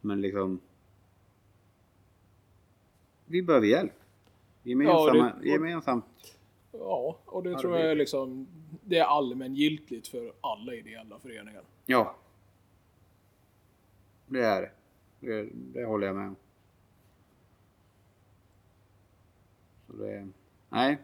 Men 0.05 0.21
liksom... 0.21 0.59
Vi 3.25 3.41
behöver 3.41 3.67
hjälp. 3.67 3.93
Gemensamma, 4.63 5.17
Ja, 5.17 5.33
det- 5.41 5.47
gemensamt. 5.49 6.37
Ja, 6.71 7.19
och 7.25 7.43
det 7.43 7.59
tror 7.59 7.77
jag 7.77 7.91
är 7.91 7.95
liksom, 7.95 8.47
det 8.83 8.97
är 8.97 9.03
allmängiltigt 9.03 10.07
för 10.07 10.33
alla 10.41 10.73
ideella 10.73 11.19
föreningar. 11.19 11.61
Ja. 11.85 12.15
Det 14.27 14.41
är 14.41 14.61
det. 14.61 14.71
Det, 15.19 15.49
det 15.53 15.85
håller 15.85 16.07
jag 16.07 16.15
med 16.15 16.27
om. 16.27 16.35
Så 19.87 19.93
det, 19.93 20.27
nej. 20.69 20.97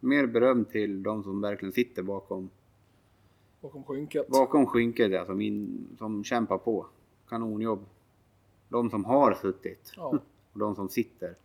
Mer 0.00 0.26
beröm 0.26 0.64
till 0.64 1.02
de 1.02 1.22
som 1.22 1.40
verkligen 1.40 1.72
sitter 1.72 2.02
bakom, 2.02 2.50
Bakom 3.60 3.84
skynket. 3.84 4.28
bakom 4.28 4.66
skynket, 4.66 5.10
ja, 5.12 5.26
som, 5.26 5.40
in, 5.40 5.86
som 5.98 6.24
kämpar 6.24 6.58
på. 6.58 6.86
Kanonjobb. 7.28 7.84
De 8.68 8.90
som 8.90 9.04
har 9.04 9.34
suttit 9.34 9.92
Ja, 9.96 10.02
och 10.52 10.58
de 10.58 10.74
som 10.74 10.88
sitter 10.88 11.36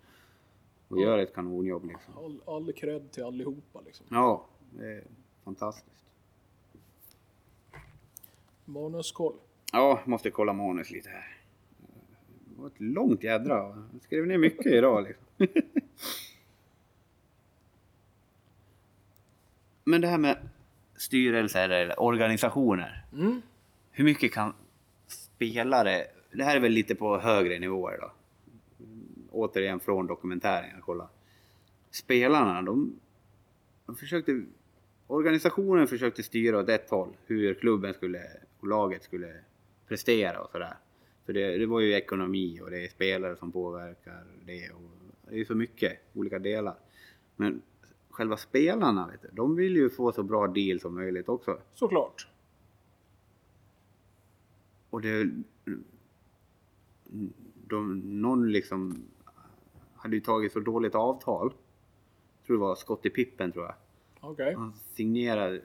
och 0.88 1.02
gör 1.02 1.18
ett 1.18 1.36
kanonjobb. 1.36 1.86
Liksom. 1.86 2.18
all, 2.18 2.42
all 2.46 2.74
cred 2.74 3.12
till 3.12 3.24
allihopa 3.24 3.82
liksom. 3.86 4.06
Ja, 4.10 4.46
det 4.72 4.86
är 4.86 5.04
fantastiskt. 5.44 6.06
Manuskoll. 8.66 9.36
Ja, 9.72 10.00
måste 10.06 10.32
kolla 10.32 10.54
manus 10.54 10.92
lite 10.92 11.10
här. 11.10 11.38
Det 12.46 12.62
var 12.62 12.68
ett 12.68 12.80
långt 12.80 13.24
jädra. 13.24 13.88
Jag 13.94 14.02
skrev 14.02 14.28
ner 14.28 14.38
mycket 14.38 14.66
idag 14.66 15.04
liksom. 15.04 15.26
Men 19.84 20.02
det 20.02 20.08
här 20.08 20.18
med 20.18 20.38
styrelser 20.96 21.70
eller 21.70 22.00
organisationer. 22.00 23.06
Mm. 23.14 23.42
Hur 23.92 24.04
mycket 24.04 24.34
kan 24.34 24.54
spelare... 25.08 26.08
Det 26.32 26.44
här 26.44 26.56
är 26.56 26.60
väl 26.60 26.72
lite 26.72 26.96
på 26.96 27.18
högre 27.18 27.60
nivåer 27.60 27.98
då. 28.02 28.12
återigen 29.32 29.80
från 29.80 30.08
dokumentären 30.08 30.70
jag 30.74 30.82
kollade. 30.82 31.10
Spelarna, 31.92 32.62
de, 32.62 33.00
de 33.86 33.96
försökte... 33.96 34.44
Organisationen 35.08 35.88
försökte 35.88 36.24
styra 36.24 36.60
åt 36.60 36.70
ett 36.70 36.90
håll, 36.90 37.10
hur 37.26 37.54
klubben 37.54 37.94
skulle 37.94 38.24
och 38.60 38.68
laget 38.68 39.04
skulle 39.04 39.34
prestera 39.88 40.42
och 40.42 40.52
sådär. 40.52 40.78
För 41.26 41.34
det, 41.34 41.58
det 41.58 41.66
var 41.66 41.80
ju 41.80 41.94
ekonomi 41.94 42.60
och 42.62 42.72
det 42.72 42.86
är 42.86 42.88
spelare 42.88 43.36
som 43.36 43.52
påverkar 43.52 44.24
det 44.46 44.70
och 44.70 44.82
det 45.30 45.40
är 45.40 45.46
så 45.46 45.56
mycket 45.56 46.00
olika 46.14 46.40
delar. 46.40 46.76
Men 47.36 47.62
själva 48.10 48.38
spelarna, 48.38 49.08
vet 49.08 49.22
du, 49.22 49.30
de 49.32 49.56
vill 49.56 49.76
ju 49.76 49.90
få 49.90 50.12
så 50.12 50.24
bra 50.24 50.48
deal 50.48 50.80
som 50.80 50.96
möjligt 50.96 51.30
också. 51.30 51.60
Såklart. 51.74 52.28
Och 54.90 55.02
det... 55.02 55.30
De, 57.68 58.00
någon 58.22 58.52
liksom 58.52 59.06
hade 59.96 60.16
ju 60.16 60.22
tagit 60.22 60.52
så 60.52 60.60
dåligt 60.60 60.96
avtal. 60.96 61.54
Jag 62.40 62.48
tror 62.48 62.58
det 62.58 62.62
var 62.62 62.76
Scottie 62.76 63.12
Pippen 63.12 63.52
tror 63.52 63.66
jag. 63.66 63.76
Okej. 64.20 64.56
Han 64.56 64.74
signerade 64.74 65.62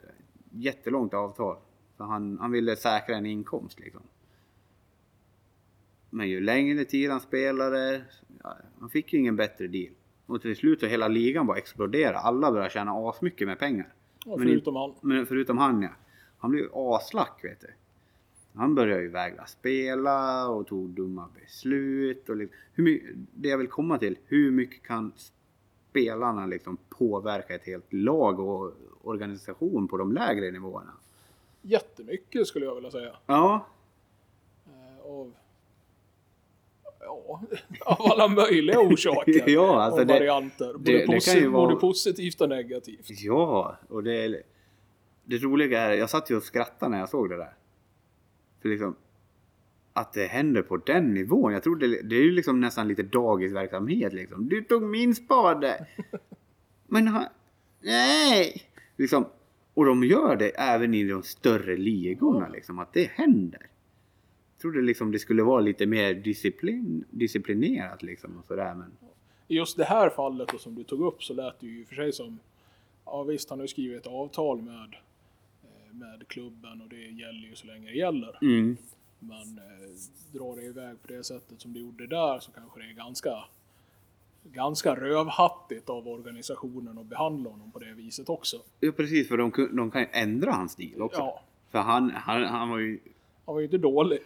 jättelångt 0.49 1.13
avtal. 1.13 1.57
För 1.97 2.03
han, 2.03 2.37
han 2.39 2.51
ville 2.51 2.75
säkra 2.75 3.15
en 3.15 3.25
inkomst 3.25 3.79
liksom. 3.79 4.01
Men 6.09 6.29
ju 6.29 6.39
längre 6.39 6.85
tid 6.85 7.11
han 7.11 7.19
spelade, 7.19 8.01
ja, 8.43 8.57
han 8.79 8.89
fick 8.89 9.13
ju 9.13 9.19
ingen 9.19 9.35
bättre 9.35 9.67
deal. 9.67 9.93
Och 10.25 10.41
till 10.41 10.55
slut 10.55 10.79
så 10.79 10.85
hela 10.85 11.07
ligan 11.07 11.47
bara 11.47 11.57
exploderade. 11.57 12.17
Alla 12.17 12.51
började 12.51 12.69
tjäna 12.69 12.91
asmycket 12.91 13.47
med 13.47 13.59
pengar. 13.59 13.93
Ja, 14.25 14.37
Men 14.37 14.47
förutom 14.47 14.75
han. 14.75 14.95
Men 15.01 15.25
förutom 15.25 15.57
han 15.57 15.81
ja. 15.81 15.89
Han 16.37 16.51
blev 16.51 16.69
aslack 16.73 17.39
vet 17.43 17.61
du. 17.61 17.67
Han 18.57 18.75
började 18.75 19.01
ju 19.01 19.09
vägra 19.09 19.45
spela 19.45 20.47
och 20.49 20.67
tog 20.67 20.89
dumma 20.89 21.29
beslut. 21.41 22.29
Och 22.29 22.35
liksom, 22.35 22.57
hur 22.73 22.83
mycket, 22.83 23.09
det 23.33 23.49
jag 23.49 23.57
vill 23.57 23.67
komma 23.67 23.97
till, 23.97 24.17
hur 24.25 24.51
mycket 24.51 24.83
kan 24.83 25.11
spelarna 25.91 26.45
liksom 26.45 26.77
påverka 26.89 27.55
ett 27.55 27.65
helt 27.65 27.93
lag 27.93 28.39
och 28.39 28.73
organisation 29.03 29.87
på 29.87 29.97
de 29.97 30.11
lägre 30.13 30.51
nivåerna? 30.51 30.91
Jättemycket 31.61 32.47
skulle 32.47 32.65
jag 32.65 32.75
vilja 32.75 32.91
säga. 32.91 33.15
Ja, 33.25 33.65
Eh, 34.67 35.05
Av, 35.11 35.31
ja, 36.99 37.41
av 37.85 38.11
alla 38.11 38.27
möjliga 38.27 38.79
orsaker. 38.79 39.43
Ja, 39.49 39.81
alltså 39.83 40.01
och 40.01 40.07
det- 40.07 40.13
varianter. 40.13 40.73
Både, 40.73 40.91
det- 40.91 41.05
det 41.05 41.25
kan 41.25 41.35
ju 41.35 41.47
vara- 41.47 41.67
både 41.67 41.79
positivt 41.79 42.41
och 42.41 42.49
negativt. 42.49 43.05
ja. 43.09 43.75
Och 43.89 44.03
det, 44.03 44.41
det 45.23 45.37
roliga 45.37 45.81
är, 45.81 45.93
jag 45.93 46.09
satt 46.09 46.29
ju 46.31 46.37
och 46.37 46.43
skrattade 46.43 46.91
när 46.91 46.99
jag 46.99 47.09
såg 47.09 47.29
det 47.29 47.37
där. 47.37 47.53
För 48.65 48.69
liksom, 48.69 48.95
att 49.93 50.13
det 50.13 50.27
händer 50.27 50.61
på 50.61 50.77
den 50.77 51.13
nivån. 51.13 51.53
Jag 51.53 51.63
tror 51.63 51.75
det, 51.75 52.01
det 52.01 52.15
är 52.15 52.23
ju 52.23 52.31
liksom 52.31 52.61
nästan 52.61 52.87
lite 52.87 53.03
dagisverksamhet 53.03 54.13
liksom. 54.13 54.49
Du 54.49 54.63
tog 54.63 54.83
min 54.83 55.15
spade! 55.15 55.87
Men 56.87 57.07
han... 57.07 57.25
Nej! 57.81 58.63
Liksom, 58.97 59.25
och 59.73 59.85
de 59.85 60.03
gör 60.03 60.35
det 60.35 60.49
även 60.49 60.93
i 60.93 61.03
de 61.03 61.23
större 61.23 61.77
ligorna 61.77 62.47
liksom, 62.47 62.79
att 62.79 62.93
det 62.93 63.11
händer. 63.11 63.61
Jag 64.55 64.61
trodde 64.61 64.81
liksom 64.81 65.11
det 65.11 65.19
skulle 65.19 65.43
vara 65.43 65.61
lite 65.61 65.85
mer 65.85 66.13
disciplin, 66.13 67.05
disciplinerat 67.09 68.03
liksom 68.03 68.37
och 68.37 68.45
sådär 68.45 68.75
men... 68.75 68.91
I 69.47 69.55
just 69.55 69.77
det 69.77 69.85
här 69.85 70.09
fallet 70.09 70.49
då, 70.51 70.57
som 70.57 70.75
du 70.75 70.83
tog 70.83 71.01
upp 71.01 71.23
så 71.23 71.33
lät 71.33 71.59
det 71.59 71.67
ju 71.67 71.81
i 71.81 71.83
och 71.83 71.87
för 71.87 71.95
sig 71.95 72.13
som 72.13 72.39
Ja 73.05 73.23
visst, 73.23 73.49
han 73.49 73.59
har 73.59 73.63
ju 73.63 73.67
skrivit 73.67 74.01
ett 74.01 74.07
avtal 74.07 74.61
med, 74.61 74.95
med 75.95 76.27
klubben 76.27 76.81
och 76.81 76.89
det 76.89 77.09
gäller 77.09 77.47
ju 77.47 77.55
så 77.55 77.67
länge 77.67 77.89
det 77.89 77.97
gäller. 77.97 78.37
Mm. 78.41 78.77
Men 79.19 79.57
eh, 79.57 79.91
drar 80.33 80.55
det 80.55 80.61
iväg 80.61 81.01
på 81.01 81.07
det 81.07 81.23
sättet 81.23 81.61
som 81.61 81.73
det 81.73 81.79
gjorde 81.79 82.07
där 82.07 82.39
så 82.39 82.51
kanske 82.51 82.79
det 82.79 82.85
är 82.85 82.93
ganska 82.93 83.45
ganska 84.43 84.95
rövhattigt 84.95 85.89
av 85.89 86.07
organisationen 86.07 86.97
att 86.97 87.05
behandla 87.05 87.49
honom 87.49 87.71
på 87.71 87.79
det 87.79 87.93
viset 87.93 88.29
också. 88.29 88.57
Ja 88.79 88.91
precis, 88.91 89.27
för 89.27 89.37
de, 89.37 89.51
de 89.71 89.91
kan 89.91 90.01
ju 90.01 90.07
ändra 90.11 90.51
hans 90.51 90.71
stil 90.71 91.01
också. 91.01 91.19
Ja, 91.19 91.41
För 91.71 91.79
han, 91.79 92.09
han, 92.09 92.43
han 92.43 92.69
var 92.69 92.79
ju... 92.79 92.99
han 93.45 93.55
var 93.55 93.59
ju 93.59 93.65
inte 93.65 93.77
dålig. 93.77 94.19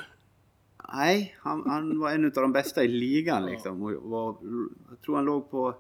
Nej, 0.94 1.36
han, 1.40 1.70
han 1.70 2.00
var 2.00 2.12
en 2.12 2.26
av 2.26 2.32
de 2.32 2.52
bästa 2.52 2.84
i 2.84 2.88
ligan 2.88 3.46
liksom. 3.46 3.84
Och 3.84 3.92
var, 3.92 4.36
jag 4.90 5.02
tror 5.02 5.16
han 5.16 5.26
låg 5.26 5.52
på 5.52 5.76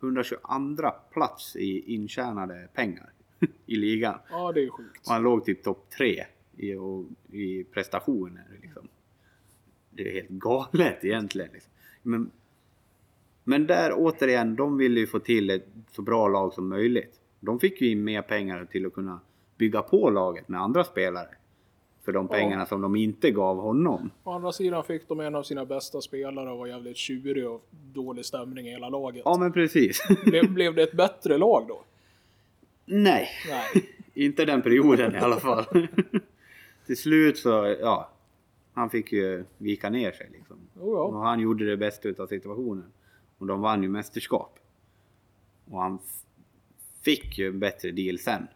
122 0.00 0.90
plats 1.12 1.56
i 1.56 1.94
intjänade 1.94 2.68
pengar 2.74 3.12
i 3.66 3.76
ligan. 3.76 4.18
Ja, 4.30 4.52
det 4.52 4.64
är 4.64 4.70
sjukt. 4.70 5.06
Och 5.06 5.12
han 5.12 5.22
låg 5.22 5.44
typ 5.44 5.62
topp 5.62 5.86
tre 5.98 6.24
i, 6.56 6.74
och, 6.74 7.04
i 7.32 7.64
prestationer. 7.64 8.44
Liksom. 8.62 8.88
Det 9.90 10.08
är 10.08 10.12
helt 10.14 10.28
galet 10.28 11.04
egentligen. 11.04 11.50
Liksom. 11.52 11.72
Men, 12.02 12.30
men 13.44 13.66
där 13.66 13.92
återigen, 13.96 14.56
de 14.56 14.76
ville 14.78 15.00
ju 15.00 15.06
få 15.06 15.18
till 15.18 15.50
ett 15.50 15.66
så 15.90 16.02
bra 16.02 16.28
lag 16.28 16.52
som 16.54 16.68
möjligt. 16.68 17.20
De 17.40 17.60
fick 17.60 17.80
ju 17.80 17.90
in 17.90 18.04
mer 18.04 18.22
pengar 18.22 18.64
till 18.64 18.86
att 18.86 18.92
kunna 18.92 19.20
bygga 19.56 19.82
på 19.82 20.10
laget 20.10 20.48
med 20.48 20.60
andra 20.60 20.84
spelare. 20.84 21.28
För 22.04 22.12
de 22.12 22.26
Ja. 22.30 22.36
pengarna 22.36 22.66
som 22.66 22.80
de 22.80 22.96
inte 22.96 23.30
gav 23.30 23.56
honom. 23.56 24.10
Å 24.24 24.32
andra 24.32 24.52
sidan 24.52 24.84
fick 24.84 25.08
de 25.08 25.20
en 25.20 25.34
av 25.34 25.42
sina 25.42 25.64
bästa 25.64 26.00
spelare 26.00 26.50
och 26.50 26.58
var 26.58 26.66
jävligt 26.66 26.96
tjurig 26.96 27.48
och 27.48 27.66
dålig 27.94 28.24
stämning 28.24 28.66
i 28.68 28.70
hela 28.70 28.88
laget. 28.88 29.22
Ja 29.24 29.36
men 29.38 29.52
precis. 29.52 30.02
Blev, 30.24 30.50
blev 30.54 30.74
det 30.74 30.82
ett 30.82 30.92
bättre 30.96 31.38
lag 31.38 31.64
då? 31.68 31.84
Nej, 32.92 33.28
Nej. 33.48 33.88
inte 34.14 34.44
den 34.44 34.62
perioden 34.62 35.14
i 35.14 35.18
alla 35.18 35.40
fall. 35.40 35.64
till 36.86 36.96
slut 36.96 37.38
så, 37.38 37.76
ja. 37.80 38.10
Han 38.72 38.90
fick 38.90 39.12
ju 39.12 39.44
vika 39.58 39.90
ner 39.90 40.12
sig 40.12 40.28
liksom. 40.32 40.56
Jo, 40.76 40.94
ja. 40.94 41.02
Och 41.02 41.20
han 41.20 41.40
gjorde 41.40 41.66
det 41.66 41.76
bästa 41.76 42.08
utav 42.08 42.26
situationen. 42.26 42.92
Och 43.38 43.46
de 43.46 43.60
vann 43.60 43.82
ju 43.82 43.88
mästerskap. 43.88 44.58
Och 45.70 45.82
han 45.82 45.98
fick 47.02 47.38
ju 47.38 47.46
en 47.46 47.58
bättre 47.58 47.90
deal 47.90 48.18
sen. 48.18 48.46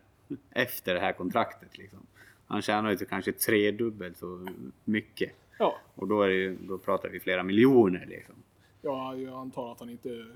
Efter 0.50 0.94
det 0.94 1.00
här 1.00 1.12
kontraktet 1.12 1.78
liksom. 1.78 2.06
Han 2.46 2.62
tjänar 2.62 2.90
ju 2.90 2.96
kanske 2.96 3.32
tredubbelt 3.32 4.16
så 4.16 4.46
mycket. 4.84 5.32
Ja, 5.58 5.76
Och 5.94 6.08
då, 6.08 6.22
är 6.22 6.28
det 6.28 6.34
ju, 6.34 6.56
då 6.60 6.78
pratar 6.78 7.08
vi 7.08 7.20
flera 7.20 7.42
miljoner 7.42 8.06
liksom. 8.06 8.34
ja, 8.82 9.16
jag 9.16 9.34
antar 9.34 9.72
att 9.72 9.80
han 9.80 9.90
inte... 9.90 10.26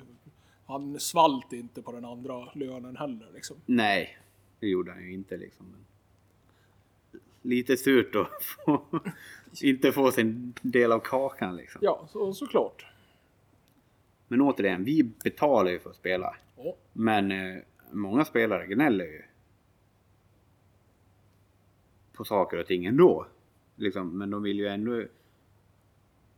Han 0.68 1.00
svalt 1.00 1.52
inte 1.52 1.82
på 1.82 1.92
den 1.92 2.04
andra 2.04 2.52
lönen 2.54 2.96
heller 2.96 3.26
liksom. 3.34 3.56
Nej, 3.66 4.18
det 4.60 4.68
gjorde 4.68 4.92
han 4.92 5.04
ju 5.04 5.12
inte 5.12 5.36
liksom. 5.36 5.66
Lite 7.42 7.76
surt 7.76 8.14
att 8.14 8.44
få, 8.44 8.82
inte 9.62 9.92
få 9.92 10.12
sin 10.12 10.54
del 10.62 10.92
av 10.92 10.98
kakan 10.98 11.56
liksom. 11.56 11.80
Ja, 11.84 12.08
så, 12.12 12.32
såklart. 12.32 12.86
Men 14.28 14.40
återigen, 14.40 14.84
vi 14.84 15.02
betalar 15.24 15.70
ju 15.70 15.78
för 15.78 15.90
att 15.90 15.96
spela. 15.96 16.36
Ja. 16.56 16.74
Men 16.92 17.32
eh, 17.32 17.62
många 17.90 18.24
spelare 18.24 18.66
gnäller 18.66 19.04
ju 19.04 19.22
på 22.12 22.24
saker 22.24 22.56
och 22.56 22.66
ting 22.66 22.84
ändå. 22.84 23.26
Liksom, 23.76 24.18
men 24.18 24.30
de 24.30 24.42
vill 24.42 24.58
ju 24.58 24.66
ändå... 24.66 25.04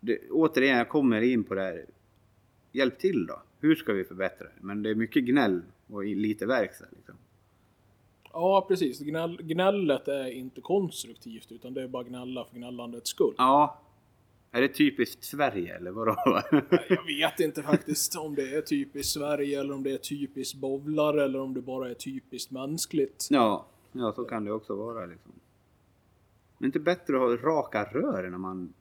Det, 0.01 0.31
återigen, 0.31 0.79
jag 0.79 0.89
kommer 0.89 1.21
in 1.21 1.45
på 1.45 1.55
det 1.55 1.63
här. 1.63 1.87
Hjälp 2.73 2.99
till 2.99 3.27
då. 3.27 3.43
Hur 3.61 3.75
ska 3.75 3.93
vi 3.93 4.05
förbättra 4.05 4.47
det? 4.47 4.61
Men 4.61 4.83
det 4.83 4.91
är 4.91 4.95
mycket 4.95 5.25
gnäll 5.25 5.63
och 5.87 6.05
lite 6.05 6.47
verkstad. 6.47 6.87
Liksom. 6.97 7.15
Ja, 8.33 8.65
precis. 8.69 9.01
Gnäll, 9.01 9.43
gnället 9.43 10.09
är 10.09 10.27
inte 10.27 10.61
konstruktivt 10.61 11.53
utan 11.53 11.75
det 11.75 11.83
är 11.83 11.89
bara 11.89 12.03
gnälla 12.03 12.45
för 12.45 12.57
gnällandets 12.57 13.11
skull. 13.11 13.35
Ja. 13.39 13.79
Är 14.53 14.61
det 14.61 14.69
typiskt 14.69 15.25
Sverige 15.25 15.77
eller 15.77 15.91
vadå? 15.91 16.17
Jag 16.89 17.05
vet 17.07 17.41
inte 17.41 17.63
faktiskt 17.63 18.17
om 18.17 18.35
det 18.35 18.57
är 18.57 18.63
typiskt 18.63 19.13
Sverige 19.13 19.61
eller 19.61 19.75
om 19.75 19.83
det 19.83 19.91
är 19.91 19.99
typiskt 19.99 20.55
bowlare 20.55 21.25
eller 21.25 21.41
om 21.41 21.55
det 21.55 21.61
bara 21.61 21.91
är 21.91 21.95
typiskt 21.95 22.51
mänskligt. 22.51 23.27
ja, 23.31 23.67
ja, 23.93 24.13
så 24.13 24.25
kan 24.25 24.45
det 24.45 24.53
också 24.53 24.75
vara 24.75 25.07
liksom. 25.07 25.33
Men 26.59 26.69
inte 26.69 26.81
bättre 26.81 27.17
att 27.17 27.41
ha 27.41 27.51
raka 27.51 27.85
rör 27.85 28.31
när 28.31 28.39
man... 28.39 28.73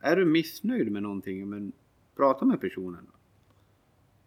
Är 0.00 0.16
du 0.16 0.24
missnöjd 0.24 0.92
med 0.92 1.02
någonting, 1.02 1.48
men 1.48 1.72
prata 2.16 2.44
med 2.44 2.60
personen. 2.60 3.06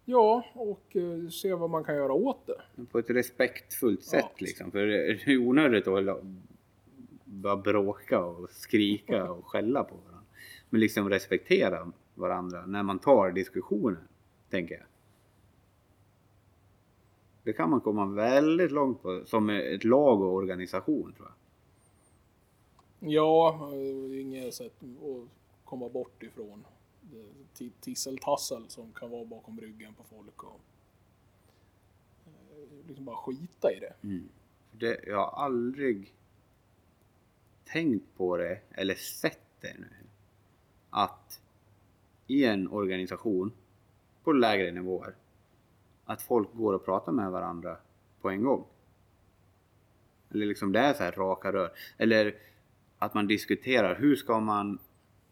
Ja, 0.05 0.45
och 0.53 0.95
eh, 0.95 1.29
se 1.29 1.53
vad 1.53 1.69
man 1.69 1.83
kan 1.83 1.95
göra 1.95 2.13
åt 2.13 2.47
det. 2.47 2.85
På 2.85 2.99
ett 2.99 3.09
respektfullt 3.09 4.03
sätt 4.03 4.25
Ja. 4.29 4.35
liksom. 4.37 4.71
För 4.71 4.85
det 4.85 5.11
är 5.27 5.37
onödigt 5.37 5.87
att 5.87 6.21
bara 7.25 7.57
bråka 7.57 8.25
och 8.25 8.49
skrika 8.51 9.31
och 9.31 9.47
skälla 9.47 9.83
på 9.83 9.95
varandra. 9.95 10.23
Men 10.69 10.79
liksom 10.81 11.09
respektera 11.09 11.91
varandra 12.15 12.65
när 12.65 12.83
man 12.83 12.99
tar 12.99 13.31
diskussionen, 13.31 14.07
tänker 14.49 14.75
jag. 14.75 14.83
Det 17.43 17.53
kan 17.53 17.69
man 17.69 17.81
komma 17.81 18.05
väldigt 18.05 18.71
långt 18.71 19.01
på 19.01 19.21
som 19.25 19.49
ett 19.49 19.83
lag 19.83 20.21
och 20.21 20.33
organisation 20.33 21.13
tror 21.17 21.27
jag. 21.27 21.35
Ja, 23.11 23.69
eh, 23.73 24.21
inget 24.21 24.53
sätt 24.53 24.73
att 24.83 25.27
komma 25.65 25.89
bort 25.89 26.23
ifrån 26.23 26.59
det 26.61 26.67
tisseltassel 27.79 28.69
som 28.69 28.93
kan 28.93 29.09
vara 29.09 29.25
bakom 29.25 29.61
ryggen 29.61 29.93
på 29.93 30.03
folk 30.03 30.43
och 30.43 30.59
eh, 32.25 32.87
liksom 32.87 33.05
bara 33.05 33.15
skita 33.15 33.71
i 33.71 33.79
det. 33.79 33.93
Mm. 34.03 34.29
det. 34.71 34.99
Jag 35.07 35.17
har 35.17 35.43
aldrig 35.45 36.13
tänkt 37.65 38.17
på 38.17 38.37
det 38.37 38.59
eller 38.71 38.95
sett 38.95 39.61
det 39.61 39.75
nu. 39.79 39.89
Att 40.89 41.41
i 42.27 42.45
en 42.45 42.67
organisation 42.67 43.51
på 44.23 44.31
lägre 44.31 44.71
nivåer. 44.71 45.15
Att 46.05 46.21
folk 46.21 46.53
går 46.53 46.73
och 46.73 46.85
pratar 46.85 47.11
med 47.11 47.31
varandra 47.31 47.77
på 48.21 48.29
en 48.29 48.43
gång. 48.43 48.65
Eller 50.29 50.45
liksom 50.45 50.71
det 50.71 50.79
är 50.79 50.93
så 50.93 51.03
här 51.03 51.11
raka 51.11 51.51
rör. 51.51 51.71
Eller 51.97 52.35
att 52.97 53.13
man 53.13 53.27
diskuterar 53.27 53.95
hur 53.95 54.15
ska 54.15 54.39
man 54.39 54.79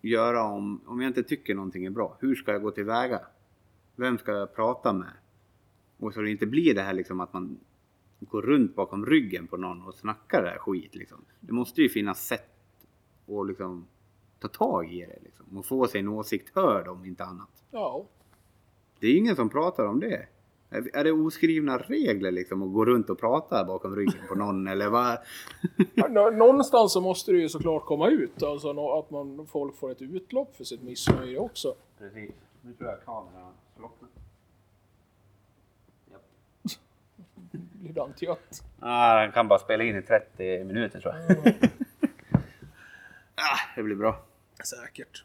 göra 0.01 0.43
om, 0.43 0.81
om 0.85 1.01
jag 1.01 1.09
inte 1.09 1.23
tycker 1.23 1.55
någonting 1.55 1.85
är 1.85 1.89
bra. 1.89 2.17
Hur 2.19 2.35
ska 2.35 2.51
jag 2.51 2.61
gå 2.61 2.71
tillväga? 2.71 3.21
Vem 3.95 4.17
ska 4.17 4.31
jag 4.31 4.55
prata 4.55 4.93
med? 4.93 5.11
Och 5.97 6.13
så 6.13 6.21
det 6.21 6.31
inte 6.31 6.45
blir 6.45 6.75
det 6.75 6.81
här 6.81 6.93
liksom 6.93 7.19
att 7.19 7.33
man 7.33 7.59
går 8.19 8.41
runt 8.41 8.75
bakom 8.75 9.05
ryggen 9.05 9.47
på 9.47 9.57
någon 9.57 9.81
och 9.81 9.95
snackar 9.95 10.43
det 10.43 10.49
här 10.49 10.57
skit 10.57 10.95
liksom. 10.95 11.25
Det 11.39 11.53
måste 11.53 11.81
ju 11.81 11.89
finnas 11.89 12.27
sätt 12.27 12.49
att 13.27 13.47
liksom 13.47 13.87
ta 14.39 14.47
tag 14.47 14.93
i 14.93 14.99
det 14.99 15.19
liksom. 15.23 15.57
Och 15.57 15.65
få 15.65 15.87
sin 15.87 16.07
åsikt 16.07 16.55
hörd 16.55 16.87
om 16.87 17.05
inte 17.05 17.23
annat. 17.23 17.63
Ja. 17.71 18.05
Det 18.99 19.07
är 19.07 19.17
ingen 19.17 19.35
som 19.35 19.49
pratar 19.49 19.85
om 19.85 19.99
det. 19.99 20.27
Är 20.71 21.03
det 21.03 21.11
oskrivna 21.11 21.77
regler 21.77 22.31
liksom 22.31 22.63
att 22.63 22.73
gå 22.73 22.85
runt 22.85 23.09
och 23.09 23.19
prata 23.19 23.63
bakom 23.65 23.95
ryggen 23.95 24.21
på 24.27 24.35
någon 24.35 24.67
eller 24.67 24.89
vad? 24.89 25.17
Nå- 26.09 26.29
Någonstans 26.29 26.93
så 26.93 27.01
måste 27.01 27.31
det 27.31 27.37
ju 27.37 27.49
såklart 27.49 27.85
komma 27.85 28.07
ut. 28.09 28.43
Alltså 28.43 28.97
att 28.99 29.09
man, 29.09 29.47
folk 29.47 29.75
får 29.77 29.91
ett 29.91 30.01
utlopp 30.01 30.55
för 30.55 30.63
sitt 30.63 30.81
missnöje 30.81 31.37
också. 31.37 31.75
Precis. 31.97 32.31
Nu 32.61 32.73
tror 32.73 32.89
jag 32.89 33.05
kameran 33.05 33.53
slocknar. 33.77 34.09
Blir 37.73 37.93
den 37.93 38.13
trött? 38.13 38.63
Ah, 38.79 39.21
den 39.21 39.31
kan 39.31 39.47
bara 39.47 39.59
spela 39.59 39.83
in 39.83 39.95
i 39.95 40.01
30 40.01 40.63
minuter 40.63 40.99
tror 40.99 41.13
jag. 41.15 41.37
ah, 43.35 43.59
det 43.75 43.83
blir 43.83 43.95
bra. 43.95 44.23
Säkert. 44.63 45.23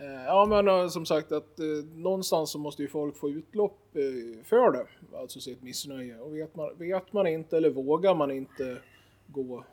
Eh, 0.00 0.24
Ja 0.24 0.46
men 0.46 0.68
eh, 0.68 0.88
som 0.88 1.06
sagt 1.06 1.32
att 1.32 1.58
eh, 1.60 1.66
någonstans 1.94 2.50
så 2.50 2.58
måste 2.58 2.82
ju 2.82 2.88
folk 2.88 3.16
få 3.16 3.30
utlopp 3.30 3.96
eh, 3.96 4.44
för 4.44 4.72
det. 4.72 4.86
Alltså 5.16 5.40
sitt 5.40 5.62
missnöje. 5.62 6.18
Och 6.20 6.36
vet 6.36 6.54
man, 6.56 6.78
vet 6.78 7.12
man 7.12 7.26
inte 7.26 7.56
eller 7.56 7.70
vågar 7.70 8.14
man 8.14 8.30
inte 8.30 8.78
gå 9.26 9.64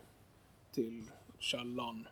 till 0.71 1.03
källan. 1.39 2.07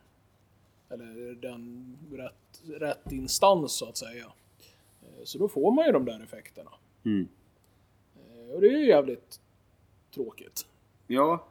Eller 0.89 1.35
den 1.35 1.97
rätt, 2.11 2.61
rätt 2.81 3.11
instans 3.11 3.71
så 3.77 3.89
att 3.89 3.97
säga. 3.97 4.25
Eh, 5.01 5.23
Så 5.23 5.37
då 5.37 5.47
får 5.47 5.71
man 5.71 5.85
ju 5.85 5.91
de 5.91 6.05
där 6.05 6.23
effekterna. 6.23 6.71
Mm. 7.05 7.27
Och 8.53 8.61
det 8.61 8.67
är 8.67 8.77
ju 8.77 8.87
jävligt 8.87 9.39
tråkigt. 10.13 10.65
Ja. 11.07 11.45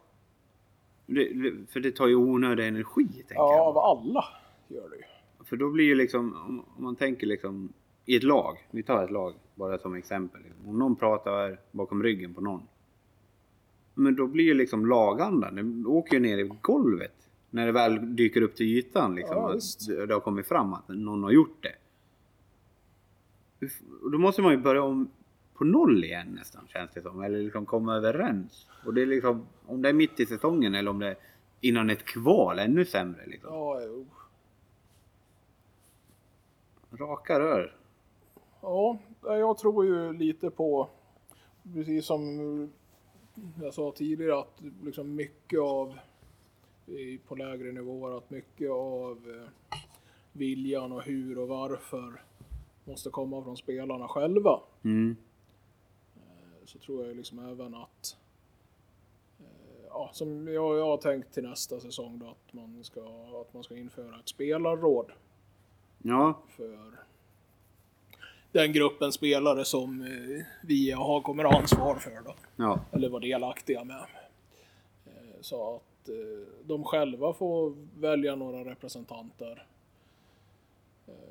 Det, 1.07 1.29
för 1.69 1.81
det 1.81 1.93
tar 1.97 2.07
ju 2.07 2.15
onödig 2.15 2.69
energi 2.69 3.07
tänker 3.09 3.35
Ja, 3.35 3.57
jag. 3.57 3.67
av 3.67 3.79
alla 3.79 4.25
gör 4.69 4.89
det 4.89 4.97
ju. 4.97 5.03
För 5.53 5.57
då 5.57 5.71
blir 5.71 5.85
ju 5.85 5.95
liksom, 5.95 6.37
om, 6.37 6.83
man 6.85 6.97
tänker 6.97 7.27
liksom 7.27 7.73
i 8.05 8.17
ett 8.17 8.23
lag. 8.23 8.59
Vi 8.71 8.83
tar 8.83 9.05
ett 9.05 9.11
lag 9.11 9.35
bara 9.55 9.79
som 9.79 9.95
exempel. 9.95 10.41
Om 10.67 10.79
någon 10.79 10.97
pratar 10.97 11.59
bakom 11.71 12.03
ryggen 12.03 12.35
på 12.35 12.41
någon. 12.41 12.63
Men 13.95 14.17
då 14.17 14.27
blir 14.27 14.45
ju 14.45 14.55
liksom 14.55 14.87
lagandan, 14.87 15.55
den 15.55 15.87
åker 15.87 16.15
ju 16.15 16.21
ner 16.21 16.39
i 16.39 16.51
golvet. 16.61 17.15
När 17.51 17.67
det 17.67 17.73
väl 17.73 18.17
dyker 18.17 18.43
upp 18.43 18.55
till 18.55 18.67
ytan 18.67 19.15
liksom. 19.15 19.37
Ja, 19.37 19.55
att 19.55 20.09
det 20.09 20.15
har 20.15 20.21
kommit 20.21 20.47
fram 20.47 20.73
att 20.73 20.89
någon 20.89 21.23
har 21.23 21.31
gjort 21.31 21.63
det. 21.63 21.75
Då 24.13 24.19
måste 24.19 24.43
man 24.43 24.53
ju 24.53 24.59
börja 24.59 24.83
om 24.83 25.11
på 25.55 25.65
noll 25.65 26.05
igen 26.05 26.27
nästan 26.35 26.63
känns 26.69 26.91
det 26.95 27.03
som. 27.03 27.23
Eller 27.23 27.39
liksom 27.39 27.67
komma 27.67 27.97
överens. 27.97 28.67
Och 28.87 28.95
det 28.95 29.03
är 29.03 29.07
liksom, 29.07 29.47
om 29.67 29.83
det 29.83 29.89
är 29.89 29.93
mitt 29.93 30.21
i 30.21 30.27
säsongen 30.27 30.75
eller 30.75 30.91
om 30.91 30.99
det 30.99 31.09
är 31.09 31.17
innan 31.61 31.91
ett 31.91 32.05
kval, 32.05 32.59
ännu 32.59 32.85
sämre 32.85 33.27
liksom. 33.27 33.51
Ja, 33.55 33.81
jo. 33.83 34.07
Raka 36.99 37.41
rör. 37.41 37.77
Ja, 38.61 38.99
jag 39.23 39.59
tror 39.59 39.87
ju 39.87 40.13
lite 40.13 40.51
på, 40.51 40.89
precis 41.75 42.07
som 42.07 42.73
jag 43.63 43.75
sa 43.75 43.93
tidigare, 43.93 44.39
att 44.39 44.63
liksom 44.83 45.15
mycket 45.15 45.61
av, 45.61 45.99
på 47.27 47.35
lägre 47.35 47.73
nivåer, 47.73 48.17
att 48.17 48.31
mycket 48.31 48.71
av 48.71 49.19
eh, 49.31 49.79
viljan 50.33 50.93
och 50.93 51.03
hur 51.03 51.39
och 51.39 51.49
varför 51.49 52.23
måste 52.85 53.11
komma 53.11 53.43
från 53.43 53.57
spelarna 53.57 54.09
själva. 54.09 54.61
Mm. 54.85 55.17
Så 56.65 56.79
tror 56.79 57.07
jag 57.07 57.17
liksom 57.17 57.39
även 57.39 57.75
att, 57.75 58.17
eh, 59.39 59.87
ja, 59.89 60.11
som 60.13 60.49
jag, 60.49 60.79
jag 60.79 60.87
har 60.87 60.97
tänkt 60.97 61.35
till 61.35 61.43
nästa 61.43 61.81
säsong 61.81 62.19
då, 62.19 62.27
att 62.27 62.53
man 62.53 62.85
ska, 62.85 63.01
att 63.41 63.55
man 63.55 63.63
ska 63.63 63.77
införa 63.77 64.19
ett 64.19 64.29
spelarråd 64.29 65.13
Ja, 66.03 66.39
för 66.57 66.77
den 68.53 68.73
gruppen 68.73 69.13
spelare 69.13 69.65
som 69.65 70.01
eh, 70.03 70.45
vi 70.63 70.91
har, 70.91 71.21
kommer 71.21 71.45
ha 71.45 71.59
ansvar 71.59 71.95
för 71.95 72.23
då. 72.25 72.35
ja. 72.57 72.81
Eller 72.93 73.09
vara 73.09 73.21
delaktiga 73.21 73.85
med. 73.85 74.05
Eh, 75.07 75.13
Så 75.41 75.77
att 75.77 76.09
eh, 76.09 76.15
de 76.65 76.85
själva 76.85 77.33
får 77.33 77.75
välja 78.01 78.35
några 78.37 78.65
representanter 78.65 79.67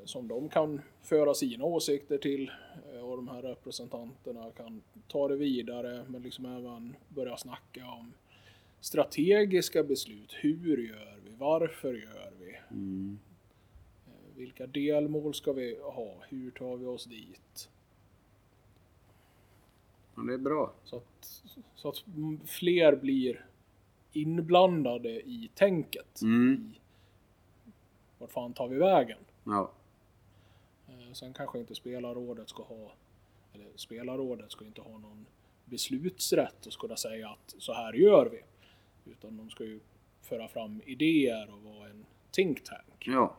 som 0.05 0.27
de 0.27 0.49
kan 0.49 0.81
föra 1.01 1.33
sina 1.33 1.65
åsikter 1.65 2.17
till 2.17 2.51
och 3.03 3.15
de 3.17 3.27
här 3.27 3.41
representanterna 3.41 4.51
kan 4.57 4.81
ta 5.07 5.27
det 5.27 5.35
vidare 5.35 6.05
men 6.07 6.21
liksom 6.21 6.45
även 6.45 6.95
börja 7.09 7.37
snacka 7.37 7.85
om 7.87 8.13
strategiska 8.79 9.83
beslut. 9.83 10.35
Hur 10.39 10.77
gör 10.77 11.17
vi? 11.25 11.31
Varför 11.37 11.93
gör 11.93 12.31
vi? 12.39 12.57
Mm. 12.71 13.19
Vilka 14.41 14.67
delmål 14.67 15.33
ska 15.33 15.53
vi 15.53 15.79
ha? 15.83 16.13
Hur 16.29 16.51
tar 16.51 16.77
vi 16.77 16.85
oss 16.85 17.05
dit? 17.05 17.69
ja 20.15 20.21
det 20.21 20.33
är 20.33 20.37
bra. 20.37 20.73
Så 20.83 20.95
att, 20.97 21.43
så 21.75 21.89
att 21.89 22.03
fler 22.45 22.95
blir 22.95 23.45
inblandade 24.13 25.09
i 25.09 25.49
tänket. 25.55 26.21
Mm. 26.21 26.73
I 27.65 27.69
vart 28.17 28.31
fan 28.31 28.53
tar 28.53 28.67
vi 28.67 28.77
vägen? 28.77 29.17
Ja. 29.43 29.71
Eh, 30.87 31.13
Sen 31.13 31.33
kanske 31.33 31.59
inte 31.59 31.75
spelarrådet 31.75 32.49
ska 32.49 32.63
ha, 32.63 32.91
eller 33.53 33.67
spelarrådet 33.75 34.51
ska 34.51 34.65
inte 34.65 34.81
ha 34.81 34.97
någon 34.97 35.25
beslutsrätt 35.65 36.65
och 36.65 36.73
kunna 36.73 36.95
säga 36.95 37.29
att 37.29 37.55
så 37.57 37.73
här 37.73 37.93
gör 37.93 38.29
vi. 38.31 38.41
Utan 39.11 39.37
de 39.37 39.49
ska 39.49 39.63
ju 39.63 39.79
föra 40.21 40.47
fram 40.47 40.81
idéer 40.85 41.53
och 41.53 41.61
vara 41.61 41.89
en 41.89 42.05
think 42.31 42.63
tank. 42.63 43.07
ja. 43.07 43.35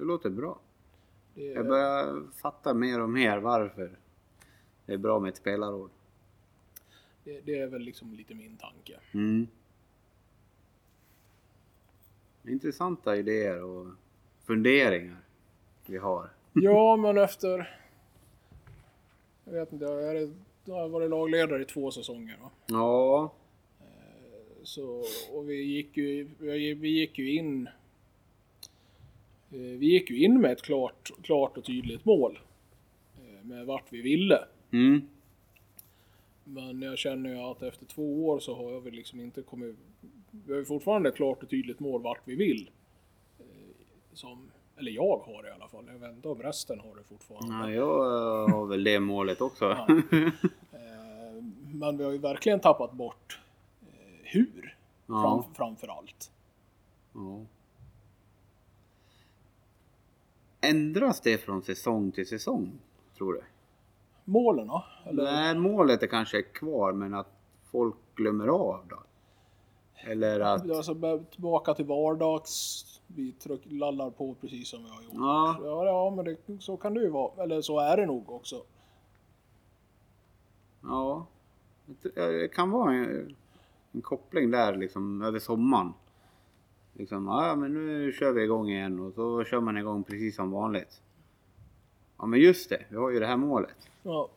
Det 0.00 0.06
låter 0.06 0.30
bra. 0.30 0.58
Det 1.34 1.48
är, 1.50 1.54
Jag 1.54 1.66
börjar 1.68 2.22
fatta 2.36 2.74
mer 2.74 3.00
och 3.00 3.10
mer 3.10 3.38
varför 3.38 3.90
det 4.86 4.92
är 4.92 4.96
bra 4.98 5.20
med 5.20 5.28
ett 5.28 5.36
spelarråd. 5.36 5.90
det, 7.24 7.40
det 7.40 7.58
är 7.58 7.66
väl 7.66 7.82
liksom 7.82 8.14
lite 8.14 8.34
min 8.34 8.56
tanke. 8.56 9.00
Mm. 9.14 9.46
Intressanta 12.44 13.16
idéer 13.16 13.62
och 13.62 13.86
funderingar 14.44 15.16
vi 15.86 15.96
har. 15.96 16.30
Ja, 16.52 16.96
men 16.96 17.18
efter... 17.18 17.78
Jag 19.44 19.52
vet 19.52 19.72
inte, 19.72 19.84
jag 19.84 20.16
är- 20.16 20.34
jag 20.64 20.74
har 20.74 20.88
varit 20.88 21.10
lagledare 21.10 21.62
i 21.62 21.64
två 21.64 21.90
säsonger. 21.90 22.38
Va? 22.42 22.50
Ja. 22.66 23.32
Så, 24.62 25.04
och 25.32 25.50
vi 25.50 25.62
gick 25.62 25.96
ju, 25.96 26.28
vi 26.74 26.88
gick 26.88 27.18
ju 27.18 27.32
in... 27.32 27.68
eh, 29.50 29.58
Vi 29.78 29.86
gick 29.86 30.10
ju 30.10 30.24
in 30.24 30.40
med 30.40 30.52
ett 30.52 30.62
klart, 30.62 31.10
klart 31.22 31.56
och 31.58 31.64
tydligt 31.64 32.04
mål. 32.04 32.38
eh, 33.16 33.44
Med 33.46 33.66
vart 33.66 33.92
vi 33.92 34.00
ville. 34.02 34.44
Mm. 34.72 35.08
Men 36.44 36.82
jag 36.82 36.98
känner 36.98 37.30
ju 37.30 37.38
att 37.38 37.62
efter 37.62 37.86
två 37.86 38.28
år 38.28 38.40
så 38.40 38.54
har 38.54 38.80
vi 38.80 38.90
liksom 38.90 39.20
inte 39.20 39.42
kommit... 39.42 39.76
Vi 40.30 40.52
har 40.52 40.58
ju 40.58 40.64
fortfarande 40.64 41.08
ett 41.08 41.16
klart 41.16 41.42
och 41.42 41.48
tydligt 41.50 41.80
mål 41.80 42.02
vart 42.02 42.20
vi 42.24 42.34
vill. 42.34 42.70
Eh, 43.38 43.44
Som, 44.12 44.50
eller 44.76 44.92
jag 44.92 45.18
har 45.18 45.42
det 45.42 45.48
i 45.48 45.52
alla 45.52 45.68
fall. 45.68 45.84
Jag 45.86 45.98
vet 45.98 46.16
inte 46.16 46.28
om 46.28 46.42
resten 46.42 46.80
har 46.80 46.94
det 46.96 47.02
fortfarande. 47.08 47.54
ja, 47.54 47.70
jag 47.72 48.48
har 48.48 48.66
väl 48.66 48.84
det 48.84 49.00
målet 49.00 49.40
också. 49.40 49.64
Ja. 49.64 49.86
Men 51.72 51.96
vi 51.96 52.04
har 52.04 52.12
ju 52.12 52.18
verkligen 52.18 52.60
tappat 52.60 52.92
bort 52.92 53.38
hur. 54.22 54.76
Ja. 55.06 55.22
Fram, 55.44 55.54
framför 55.54 55.88
allt. 55.88 56.30
Ja. 57.14 57.40
Ändras 60.60 61.20
det 61.20 61.38
från 61.38 61.62
säsong 61.62 62.12
till 62.12 62.28
säsong, 62.28 62.80
tror 63.18 63.32
du? 63.32 63.42
Målen 64.24 64.66
då? 64.66 64.84
Eller? 65.06 65.24
Nej, 65.24 65.58
målet 65.58 66.02
är 66.02 66.06
kanske 66.06 66.42
kvar, 66.42 66.92
men 66.92 67.14
att 67.14 67.32
folk 67.70 67.96
glömmer 68.14 68.48
av 68.48 68.80
då? 68.88 69.02
Eller 69.94 70.40
att... 70.40 70.70
Alltså 70.70 71.24
tillbaka 71.30 71.74
till 71.74 71.84
vardags. 71.84 72.84
Vi 73.06 73.32
tryck, 73.32 73.60
lallar 73.64 74.10
på 74.10 74.34
precis 74.34 74.68
som 74.68 74.84
vi 74.84 74.90
har 74.90 75.02
gjort. 75.02 75.12
Ja. 75.14 75.60
ja, 75.64 75.84
ja 75.84 76.10
men 76.16 76.24
det, 76.24 76.62
så 76.62 76.76
kan 76.76 76.94
det 76.94 77.00
ju 77.00 77.10
vara. 77.10 77.42
Eller 77.42 77.60
så 77.60 77.78
är 77.78 77.96
det 77.96 78.06
nog 78.06 78.30
också. 78.30 78.62
Ja. 80.82 81.26
Det 82.14 82.54
kan 82.54 82.70
vara 82.70 82.92
en, 82.92 83.36
en 83.92 84.02
koppling 84.02 84.50
där 84.50 84.76
liksom 84.76 85.22
över 85.22 85.38
sommaren. 85.38 85.92
Liksom, 86.92 87.26
ja 87.26 87.56
men 87.56 87.74
nu 87.74 88.12
kör 88.12 88.32
vi 88.32 88.42
igång 88.42 88.68
igen 88.70 89.00
och 89.00 89.14
så 89.14 89.44
kör 89.44 89.60
man 89.60 89.76
igång 89.76 90.04
precis 90.04 90.36
som 90.36 90.50
vanligt. 90.50 91.02
ja 92.18 92.26
men 92.26 92.40
just 92.40 92.70
det, 92.70 92.84
vi 92.88 92.96
har 92.96 93.10
ju 93.10 93.20
det 93.20 93.26
här 93.26 93.36
målet. 93.36 93.88
Ja, 94.02 94.28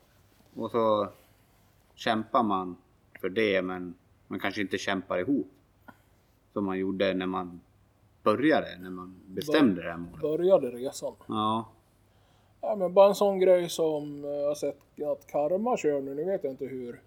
Och 0.54 0.72
så 0.72 1.08
kämpar 1.96 2.44
man 2.44 2.76
för 3.22 3.30
det 3.30 3.62
men 3.62 3.94
man 4.28 4.40
kanske 4.40 4.62
inte 4.62 4.78
kämpar 4.78 5.18
ihop. 5.18 5.52
Som 6.54 6.66
man 6.66 6.80
gjorde 6.80 7.14
när 7.14 7.26
man 7.26 7.62
började, 8.24 8.78
när 8.80 8.90
man 8.90 9.16
bestämde 9.28 9.84
det 9.84 9.90
här 9.90 9.98
målet. 9.98 10.22
började 10.22 10.72
resan. 10.72 11.14
Ja, 11.28 11.66
Ja, 12.66 12.76
men 12.76 12.94
bara 12.94 13.08
en 13.08 13.16
sån 13.16 13.40
grej 13.40 13.70
som 13.70 14.26
eh, 14.26 14.32
jag 14.32 14.48
har 14.48 14.56
sett 14.56 14.80
att 15.12 15.28
Karma 15.28 15.78
kör 15.78 16.02
nu, 16.02 16.16
nu 16.16 16.24
vet 16.24 16.44
jag 16.44 16.54
inte 16.54 16.66
hur. 16.66 17.02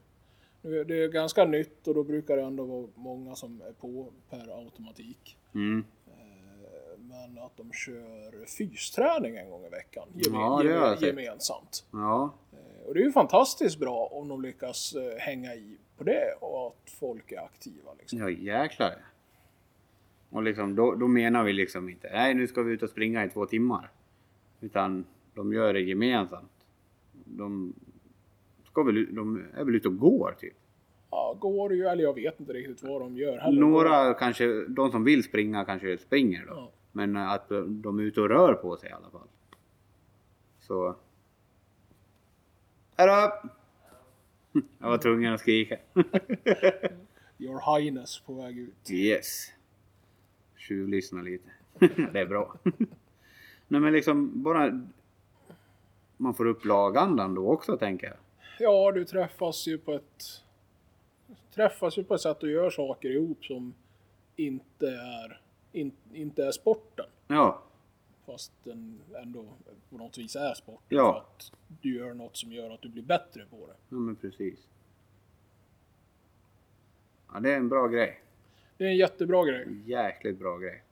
Det 0.71 1.03
är 1.05 1.09
ganska 1.09 1.45
nytt 1.45 1.89
och 1.89 1.95
då 1.95 2.03
brukar 2.05 2.37
det 2.37 2.43
ändå 2.43 2.65
vara 2.65 2.87
många 2.95 3.35
som 3.35 3.63
är 3.69 3.73
på 3.73 4.13
per 4.31 4.59
automatik. 4.65 5.37
mm. 5.55 5.85
Eh, 6.07 6.99
Men 6.99 7.39
att 7.39 7.57
de 7.57 7.73
kör 7.73 8.47
fysträning 8.47 9.37
en 9.37 9.51
gång 9.51 9.65
i 9.65 9.69
veckan 9.69 10.09
geme- 10.15 10.35
Ja, 10.41 10.61
det 10.63 10.69
har 10.73 10.87
jag 10.87 10.97
geme- 10.97 10.97
sett. 11.01 11.09
gemensamt. 11.09 11.85
ja, 11.93 12.35
Eh, 12.53 12.87
Och 12.89 12.95
det 12.95 13.01
är 13.01 13.05
ju 13.05 13.13
fantastiskt 13.13 13.79
bra 13.79 14.09
om 14.13 14.29
de 14.29 14.43
lyckas 14.43 14.95
eh, 14.95 15.19
hänga 15.19 15.55
i 15.55 15.77
på 15.99 16.05
det 16.05 16.35
och 16.41 16.67
att 16.67 16.91
folk 16.91 17.33
är 17.33 17.39
aktiva. 17.45 17.95
Liksom. 17.99 18.19
ja 18.19 18.31
jäklar. 18.31 18.95
Och 20.31 20.43
liksom, 20.43 20.75
då, 20.77 20.95
då 20.95 21.09
menar 21.09 21.45
vi 21.45 21.53
liksom 21.53 21.89
inte, 21.89 22.11
nej 22.13 22.35
nu 22.35 22.47
ska 22.47 22.63
vi 22.63 22.73
ut 22.73 22.83
och 22.83 22.91
springa 22.91 23.25
i 23.25 23.31
två 23.31 23.47
timmar. 23.47 23.91
Utan 24.61 25.05
de 25.35 25.53
gör 25.53 25.73
det 25.75 25.81
gemensamt. 25.81 26.51
De, 27.25 27.75
ska 28.77 28.83
väl, 28.83 29.15
de 29.15 29.45
är 29.55 29.65
väl 29.65 29.75
ute 29.75 29.89
och 29.89 29.99
går 29.99 30.37
typ. 30.41 30.55
Ja, 31.11 31.37
går 31.41 31.75
ju, 31.75 31.87
eller 31.87 32.03
jag 32.03 32.15
vet 32.15 32.41
inte 32.41 32.53
riktigt 32.53 32.83
vad 32.83 33.01
de 33.01 33.17
gör 33.17 33.39
heller. 33.39 33.61
Några 33.61 34.15
kanske, 34.15 34.65
de 34.69 34.91
som 34.91 35.05
vill 35.05 35.23
springa 35.23 35.65
kanske 35.65 35.99
springer 35.99 36.47
då. 36.47 36.53
Ja. 36.53 36.71
Men 36.93 37.17
att 37.17 37.49
de 37.69 37.99
är 37.99 38.03
ute 38.03 38.21
och 38.21 38.29
rör 38.29 38.55
på 38.55 38.77
sig 38.77 38.91
i 38.91 38.93
alla 38.93 39.11
fall. 39.11 39.29
Så... 40.61 40.97
Hejdå! 42.97 43.33
Jag 44.79 44.89
var 44.89 44.99
tvungen 44.99 45.35
att 45.35 45.41
skrika. 45.41 45.77
Your 47.39 47.79
Highness 47.79 48.21
på 48.21 48.35
väg 48.35 48.59
ut. 48.59 48.91
Yes. 48.91 49.53
Tjuvlyssna 50.57 51.23
lite. 51.23 51.51
Det 52.13 52.21
är 52.21 52.27
bra. 52.27 52.55
Nej 53.69 53.81
men 53.81 53.93
liksom 53.93 54.43
bara... 54.43 54.81
Man 56.17 56.35
får 56.35 56.47
upp 56.47 56.65
lagandan 56.65 57.35
då 57.35 57.51
också 57.51 57.77
tänker 57.77 58.07
jag. 58.07 58.17
Ja, 58.59 58.93
du 58.93 59.05
träffas 59.05 59.67
ju 59.67 59.79
på 59.79 59.93
ett... 59.93 60.43
Träffas 61.55 61.99
ju 61.99 62.05
på 62.05 62.15
ett 62.15 62.21
sätt 62.21 62.43
och 62.43 62.51
gör 62.51 62.71
saker 62.71 63.11
ihop 63.11 63.45
som 63.45 63.75
inte 64.37 64.89
är, 64.89 65.41
in, 65.73 65.93
inte 66.13 66.47
är 66.47 66.53
sporten. 66.53 67.07
Ja, 67.29 67.63
Fast 68.27 68.53
den 68.65 69.01
ändå 69.23 69.45
på 69.91 69.97
något 69.97 70.19
vis 70.19 70.37
är 70.37 70.55
sport. 70.55 70.83
Ja. 70.89 71.13
För 71.13 71.19
att 71.19 71.53
du 71.83 71.97
gör 71.97 72.15
något 72.15 72.37
som 72.37 72.53
gör 72.53 72.71
att 72.71 72.83
du 72.83 72.89
blir 72.89 73.03
bättre 73.03 73.45
på 73.51 73.67
det. 73.67 73.75
ja 73.89 73.97
men 73.97 74.17
precis. 74.17 74.69
Ja 77.33 77.41
det 77.41 77.53
är 77.53 77.57
en 77.57 77.69
bra 77.69 77.87
grej. 77.87 78.21
Det 78.77 78.85
är 78.85 78.89
en 78.89 78.97
jättebra 78.97 79.45
grej. 79.45 79.67
Jäkligt 79.87 80.39
bra 80.39 80.59
grej. 80.59 80.83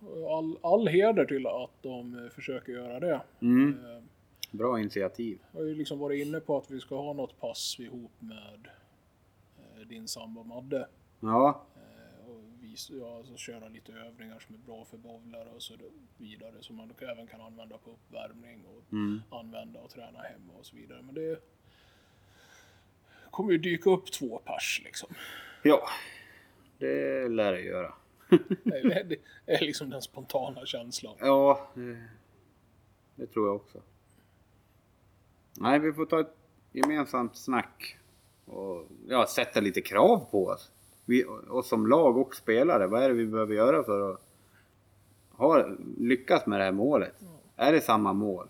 Och 0.00 0.38
All, 0.38 0.58
all 0.62 0.88
heder 0.88 1.24
till 1.24 1.46
att 1.46 1.82
de 1.82 2.24
eh, 2.24 2.30
försöker 2.30 2.72
göra 2.72 3.00
det. 3.00 3.20
Mm. 3.40 3.78
Bra 4.50 4.80
initiativ. 4.80 5.38
Jag 5.52 5.60
har 5.60 5.66
ju 5.66 5.74
liksom 5.74 5.98
varit 5.98 6.26
inne 6.26 6.40
på 6.40 6.56
att 6.56 6.70
vi 6.70 6.80
ska 6.80 6.96
ha 6.96 7.12
något 7.12 7.40
pass 7.40 7.76
ihop 7.80 8.12
med 8.18 8.68
eh, 9.58 9.86
din 9.86 10.08
sambo 10.08 10.44
Madde. 10.44 10.88
Ja, 11.20 11.66
Eh, 11.76 12.30
Och 12.30 12.42
vis, 12.60 12.90
ja, 12.90 13.16
alltså 13.16 13.36
köra 13.36 13.68
lite 13.68 13.92
övningar 13.92 14.38
som 14.38 14.54
är 14.54 14.58
bra 14.58 14.84
för 14.84 14.96
bowlare 14.96 15.48
och 15.54 15.62
så 15.62 15.74
vidare. 16.16 16.54
Som 16.60 16.76
man 16.76 16.92
även 16.98 17.26
kan 17.26 17.40
använda 17.40 17.78
på 17.78 17.90
uppvärmning 17.90 18.64
och 18.66 18.92
mm. 18.92 19.22
använda 19.30 19.80
och 19.80 19.90
träna 19.90 20.18
hemma 20.18 20.52
och 20.58 20.66
så 20.66 20.76
vidare. 20.76 21.02
Men 21.02 21.14
det 21.14 21.40
kommer 23.30 23.52
ju 23.52 23.58
dyka 23.58 23.90
upp 23.90 24.12
två 24.12 24.38
pers 24.38 24.80
liksom. 24.84 25.08
ja. 25.62 25.88
Det 26.78 27.28
lär 27.28 27.52
det 27.52 27.60
göra. 27.60 27.94
Det 28.64 29.20
är 29.46 29.60
liksom 29.60 29.90
den 29.90 30.02
spontana 30.02 30.66
känslan. 30.66 31.16
Ja, 31.20 31.70
det, 31.74 32.08
det 33.14 33.26
tror 33.26 33.46
jag 33.46 33.56
också. 33.56 33.82
Nej, 35.60 35.78
vi 35.78 35.92
får 35.92 36.06
ta 36.06 36.20
ett 36.20 36.34
gemensamt 36.72 37.36
snack 37.36 37.98
och 38.46 38.84
ja, 39.08 39.26
sätta 39.26 39.60
lite 39.60 39.80
krav 39.80 40.26
på 40.30 40.46
oss. 40.46 40.70
Vi, 41.04 41.24
oss 41.50 41.68
som 41.68 41.86
lag 41.86 42.16
och 42.18 42.34
spelare. 42.34 42.86
Vad 42.86 43.02
är 43.02 43.08
det 43.08 43.14
vi 43.14 43.26
behöver 43.26 43.54
göra 43.54 43.82
för 43.84 44.10
att 44.12 44.20
ha, 45.30 45.66
lyckas 45.98 46.46
med 46.46 46.60
det 46.60 46.64
här 46.64 46.72
målet? 46.72 47.14
Är 47.56 47.72
det 47.72 47.80
samma 47.80 48.12
mål 48.12 48.48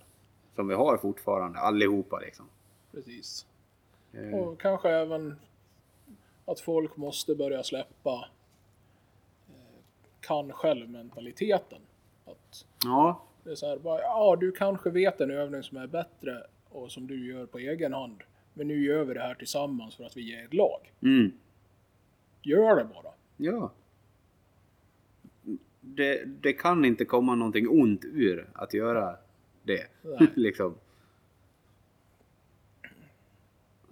som 0.55 0.69
vi 0.69 0.75
har 0.75 0.97
fortfarande 0.97 1.59
allihopa 1.59 2.19
liksom? 2.19 2.47
Precis. 2.93 3.47
Eh, 4.13 4.35
Och 4.39 4.61
kanske 4.61 4.91
även 4.91 5.37
att 6.45 6.61
folk 6.61 6.97
måste 6.97 7.35
börja 7.35 7.63
släppa 7.63 8.29
eh, 9.49 9.55
kan 10.21 10.53
själv-mentaliteten. 10.53 11.81
Att 12.25 12.67
Ja, 12.85 13.23
det 13.45 13.51
är 13.51 13.55
så 13.55 13.67
här, 13.69 13.79
bara, 13.79 14.01
ja 14.01 14.37
du 14.41 14.53
kanske 14.53 14.91
vet 14.91 15.21
en 15.21 15.31
övning 15.31 15.63
som 15.63 15.79
är 15.79 15.87
bättre 15.87 16.47
och 16.71 16.93
som 16.93 17.07
du 17.07 17.27
gör 17.27 17.47
på 17.47 17.59
egen 17.59 17.93
hand. 17.93 18.23
Men 18.55 18.69
nu 18.69 18.85
gör 18.85 19.05
vi 19.05 19.15
det 19.15 19.21
här 19.21 19.35
tillsammans 19.35 19.97
för 19.97 20.05
att 20.05 20.17
vi 20.17 20.35
är 20.35 20.45
ett 20.45 20.55
lag. 20.55 20.93
mm. 21.03 21.33
Gör 22.43 22.77
det 22.77 22.85
bara. 22.85 23.13
Ja. 23.37 23.73
Det, 25.81 26.25
det 26.25 26.53
kan 26.53 26.85
inte 26.85 27.05
komma 27.05 27.35
någonting 27.35 27.69
ont 27.69 28.05
ur 28.05 28.49
att 28.55 28.75
göra 28.75 29.17
det. 29.63 29.87
Liksom. 30.35 30.75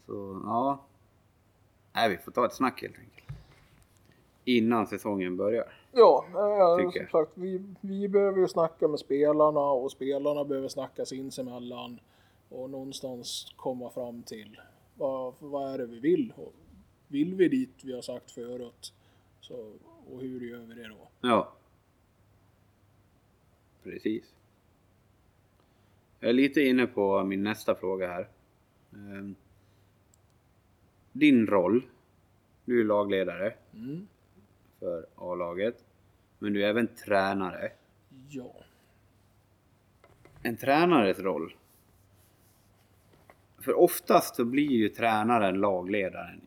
Så 0.07 0.41
ja. 0.45 0.85
Nej, 1.93 2.11
vi 2.11 2.17
får 2.17 2.33
ta 2.33 2.47
ett 2.47 2.55
snack 2.55 2.83
helt 2.83 2.99
enkelt. 2.99 3.39
Innan 4.45 4.87
säsongen 4.87 5.37
börjar. 5.37 5.65
Ja, 5.93 6.27
eh, 6.29 6.91
som 6.93 7.07
sagt, 7.11 7.33
vi, 7.35 7.63
vi 7.81 8.09
behöver 8.09 8.41
ju 8.41 8.49
snacka 8.49 8.89
med 8.89 8.99
spelarna 8.99 9.61
och 9.61 9.91
spelarna 9.91 10.45
behöver 10.45 10.69
snacka 10.69 11.05
sinsemellan 11.05 12.01
och 12.49 12.71
någonstans 12.71 13.53
komma 13.57 13.91
fram 13.91 14.23
till 14.23 14.61
vad, 14.95 15.35
vad 15.41 15.75
är 15.75 15.79
det 15.79 15.87
vi 15.87 15.99
vill? 16.01 16.33
Och 16.37 16.55
vill 17.09 17.35
vi 17.35 17.49
dit 17.49 17.85
vi 17.85 17.93
har 17.95 18.03
sagt 18.03 18.31
förut? 18.31 18.93
Så, 19.41 19.73
och 20.11 20.21
hur 20.21 20.41
gör 20.41 20.59
vi 20.59 20.75
det 20.75 20.89
då? 20.89 21.09
Ja. 21.21 21.53
Precis. 23.83 24.35
Jag 26.21 26.29
är 26.29 26.35
lite 26.35 26.61
inne 26.61 26.87
på 26.87 27.25
min 27.25 27.43
nästa 27.43 27.75
fråga 27.75 28.09
här. 28.09 28.29
Ehm, 28.93 29.35
Din 31.13 31.47
roll. 31.47 31.83
Du 32.65 32.81
är 32.81 32.85
lagledare 32.85 33.55
Mm. 33.75 34.09
för 34.79 35.07
A-laget. 35.15 35.85
Men 36.39 36.53
du 36.53 36.65
är 36.65 36.69
även 36.69 36.87
tränare. 36.87 37.73
Ja. 38.29 38.55
En 40.43 40.57
tränares 40.57 41.19
roll. 41.19 41.55
För 43.67 43.79
oftast 43.79 44.37
så 44.37 44.45
blir 44.45 44.71
ju 44.71 44.89
tränaren 44.89 45.61
lagledaren 45.61 46.41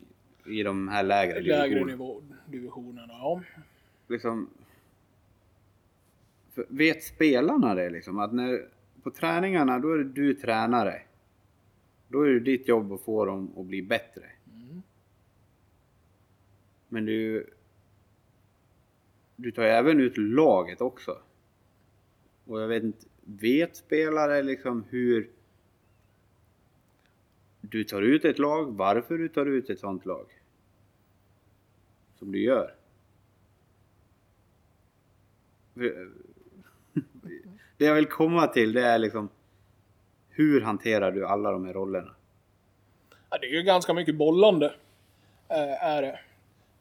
i 0.45 0.63
de 0.63 0.87
här 0.87 1.03
lägre 1.03 1.41
Lägre 1.41 1.67
divisionerna. 1.67 1.91
nivå, 1.91 2.21
divisionerna, 2.45 3.13
ja. 3.13 3.41
liksom... 4.07 4.49
Vet 6.67 7.03
spelarna 7.03 7.75
det 7.75 7.89
liksom? 7.89 8.19
Att 8.19 8.33
när, 8.33 8.67
på 9.03 9.11
träningarna 9.11 9.79
då 9.79 9.91
är 9.91 9.97
det 9.97 10.03
du 10.03 10.33
tränare. 10.33 11.01
Då 12.07 12.21
är 12.21 12.29
det 12.29 12.39
ditt 12.39 12.67
jobb 12.67 12.91
att 12.91 13.01
få 13.01 13.25
dem 13.25 13.51
att 13.57 13.65
bli 13.65 13.81
bättre. 13.81 14.25
Mm. 14.53 14.81
Men 16.89 17.05
du... 17.05 17.49
Du 19.35 19.51
tar 19.51 19.63
ju 19.63 19.69
även 19.69 19.99
ut 19.99 20.17
laget 20.17 20.81
också. 20.81 21.17
Och 22.45 22.61
jag 22.61 22.67
vet 22.67 22.83
inte, 22.83 23.05
vet 23.23 23.75
spelare 23.75 24.43
liksom 24.43 24.83
hur 24.89 25.29
du 27.61 27.83
tar 27.83 28.01
ut 28.01 28.25
ett 28.25 28.39
lag, 28.39 28.77
varför 28.77 29.17
du 29.17 29.29
tar 29.29 29.45
ut 29.45 29.69
ett 29.69 29.79
sånt 29.79 30.05
lag? 30.05 30.25
Som 32.19 32.31
du 32.31 32.43
gör. 32.43 32.75
Det 37.77 37.85
jag 37.85 37.95
vill 37.95 38.05
komma 38.05 38.47
till 38.47 38.73
det 38.73 38.85
är 38.85 38.99
liksom 38.99 39.29
hur 40.29 40.61
hanterar 40.61 41.11
du 41.11 41.27
alla 41.27 41.51
de 41.51 41.65
här 41.65 41.73
rollerna? 41.73 42.15
Ja, 43.29 43.37
det 43.37 43.47
är 43.47 43.51
ju 43.51 43.63
ganska 43.63 43.93
mycket 43.93 44.15
bollande. 44.15 44.73
Eh, 45.47 45.83
är 45.83 46.01
det. 46.01 46.19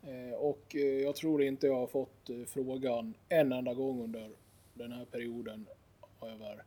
Eh, 0.03 0.35
och 0.35 0.76
eh, 0.76 0.81
jag 0.81 1.16
tror 1.16 1.43
inte 1.43 1.66
jag 1.66 1.74
har 1.74 1.87
fått 1.87 2.31
frågan 2.47 3.14
en 3.29 3.53
enda 3.53 3.74
gång 3.74 4.05
under 4.05 4.31
den 4.74 4.93
här 4.93 5.05
perioden 5.05 5.66
över 6.22 6.62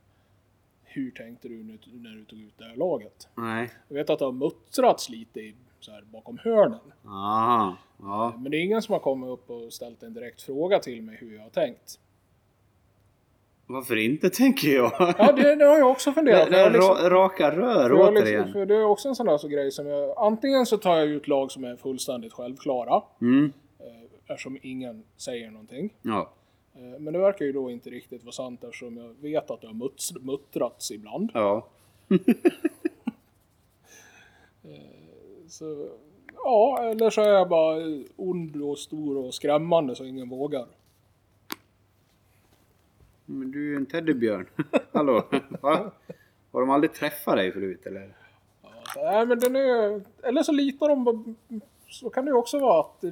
hur 0.94 1.10
tänkte 1.10 1.48
du 1.48 1.54
nu- 1.64 1.78
när 1.92 2.10
du 2.10 2.24
tog 2.24 2.38
ut 2.40 2.54
det 2.58 2.64
här 2.64 2.76
laget? 2.76 3.28
Nej. 3.34 3.70
Jag 3.88 3.94
vet 3.96 4.10
att 4.10 4.18
det 4.18 4.24
har 4.24 4.32
muttrats 4.32 5.08
lite 5.08 5.40
i, 5.40 5.54
så 5.80 5.90
här, 5.92 6.02
bakom 6.12 6.38
hörnen. 6.38 6.78
Aha. 7.06 7.76
Ja. 8.02 8.34
Men 8.38 8.50
det 8.50 8.56
är 8.56 8.62
ingen 8.64 8.82
som 8.82 8.92
har 8.92 9.00
kommit 9.00 9.30
upp 9.30 9.50
och 9.50 9.72
ställt 9.72 10.02
en 10.02 10.14
direkt 10.14 10.42
fråga 10.42 10.78
till 10.78 11.02
mig 11.02 11.16
hur 11.20 11.34
jag 11.36 11.42
har 11.42 11.50
tänkt. 11.50 11.98
Varför 13.66 13.96
inte 13.96 14.30
tänker 14.30 14.68
jag? 14.68 14.92
Ja, 15.18 15.32
det, 15.32 15.54
det 15.54 15.64
har 15.64 15.78
jag 15.78 15.90
också 15.90 16.12
funderat 16.12 16.44
det, 16.44 16.50
det 16.50 16.58
är 16.58 16.62
Jag 16.64 16.72
liksom- 16.72 16.96
ra, 16.96 17.10
raka 17.10 17.56
rör 17.56 17.92
återigen. 17.92 18.14
liksom, 18.24 18.52
för 18.52 18.66
det 18.66 18.74
är 18.74 18.84
också 18.84 19.08
en 19.08 19.14
sån 19.14 19.26
där 19.26 19.38
så 19.38 19.48
grej 19.48 19.70
som 19.70 19.86
jag... 19.86 20.14
Antingen 20.18 20.66
så 20.66 20.76
tar 20.76 20.96
jag 20.96 21.06
ut 21.08 21.28
lag 21.28 21.50
som 21.50 21.64
är 21.64 21.76
fullständigt 21.76 22.32
självklara. 22.32 23.02
Mm. 23.20 23.52
Eh, 23.78 23.86
eftersom 24.32 24.58
ingen 24.62 25.04
säger 25.16 25.50
någonting. 25.50 25.94
Ja. 26.02 26.32
Eh, 26.74 27.00
men 27.00 27.12
det 27.12 27.18
verkar 27.18 27.44
ju 27.44 27.52
då 27.52 27.70
inte 27.70 27.90
riktigt 27.90 28.24
vara 28.24 28.32
sant 28.32 28.64
eftersom 28.64 28.96
jag 28.96 29.14
vet 29.20 29.50
att 29.50 29.60
det 29.60 29.66
har 29.66 30.20
muttrats 30.20 30.90
ibland. 30.90 31.30
Ja. 31.34 31.68
Så, 35.52 35.88
ja, 36.34 36.78
eller 36.82 37.10
så 37.10 37.20
är 37.20 37.28
jag 37.28 37.48
bara 37.48 37.76
ond 38.16 38.62
och 38.62 38.78
stor 38.78 39.16
och 39.16 39.34
skrämmande 39.34 39.94
så 39.94 40.04
ingen 40.04 40.28
vågar. 40.28 40.66
Men 43.26 43.50
du 43.50 43.66
är 43.66 43.70
ju 43.70 43.76
en 43.76 43.86
teddybjörn. 43.86 44.46
Hallå? 44.92 45.24
Va? 45.60 45.92
Har 46.52 46.60
de 46.60 46.70
aldrig 46.70 46.92
träffat 46.92 47.36
dig 47.36 47.52
förut 47.52 47.86
eller? 47.86 48.16
Ja, 48.62 48.70
nej, 48.96 49.26
men 49.26 49.38
den 49.38 49.56
är... 49.56 50.02
Eller 50.22 50.42
så 50.42 50.52
litar 50.52 50.88
de 50.88 51.04
på... 51.04 51.34
Så 51.88 52.10
kan 52.10 52.24
det 52.24 52.30
ju 52.30 52.36
också 52.36 52.58
vara 52.58 52.80
att 52.80 53.04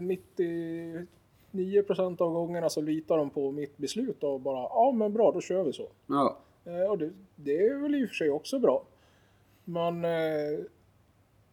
99% 1.51 2.23
av 2.23 2.33
gångerna 2.33 2.69
så 2.71 2.81
litar 2.81 3.17
de 3.17 3.31
på 3.31 3.51
mitt 3.51 3.77
beslut 3.79 4.25
och 4.25 4.41
bara 4.41 4.57
ja 4.63 4.93
men 4.93 5.13
bra 5.13 5.33
då 5.33 5.41
kör 5.41 5.63
vi 5.65 5.73
så. 5.73 5.89
Ja. 6.07 6.39
Eh, 6.65 6.91
och 6.91 6.99
det, 6.99 7.11
det 7.37 7.67
är 7.67 7.75
väl 7.83 7.95
i 7.95 8.05
och 8.05 8.09
för 8.09 8.15
sig 8.15 8.31
också 8.31 8.59
bra. 8.59 8.83
Men 9.65 10.05
eh, 10.05 10.61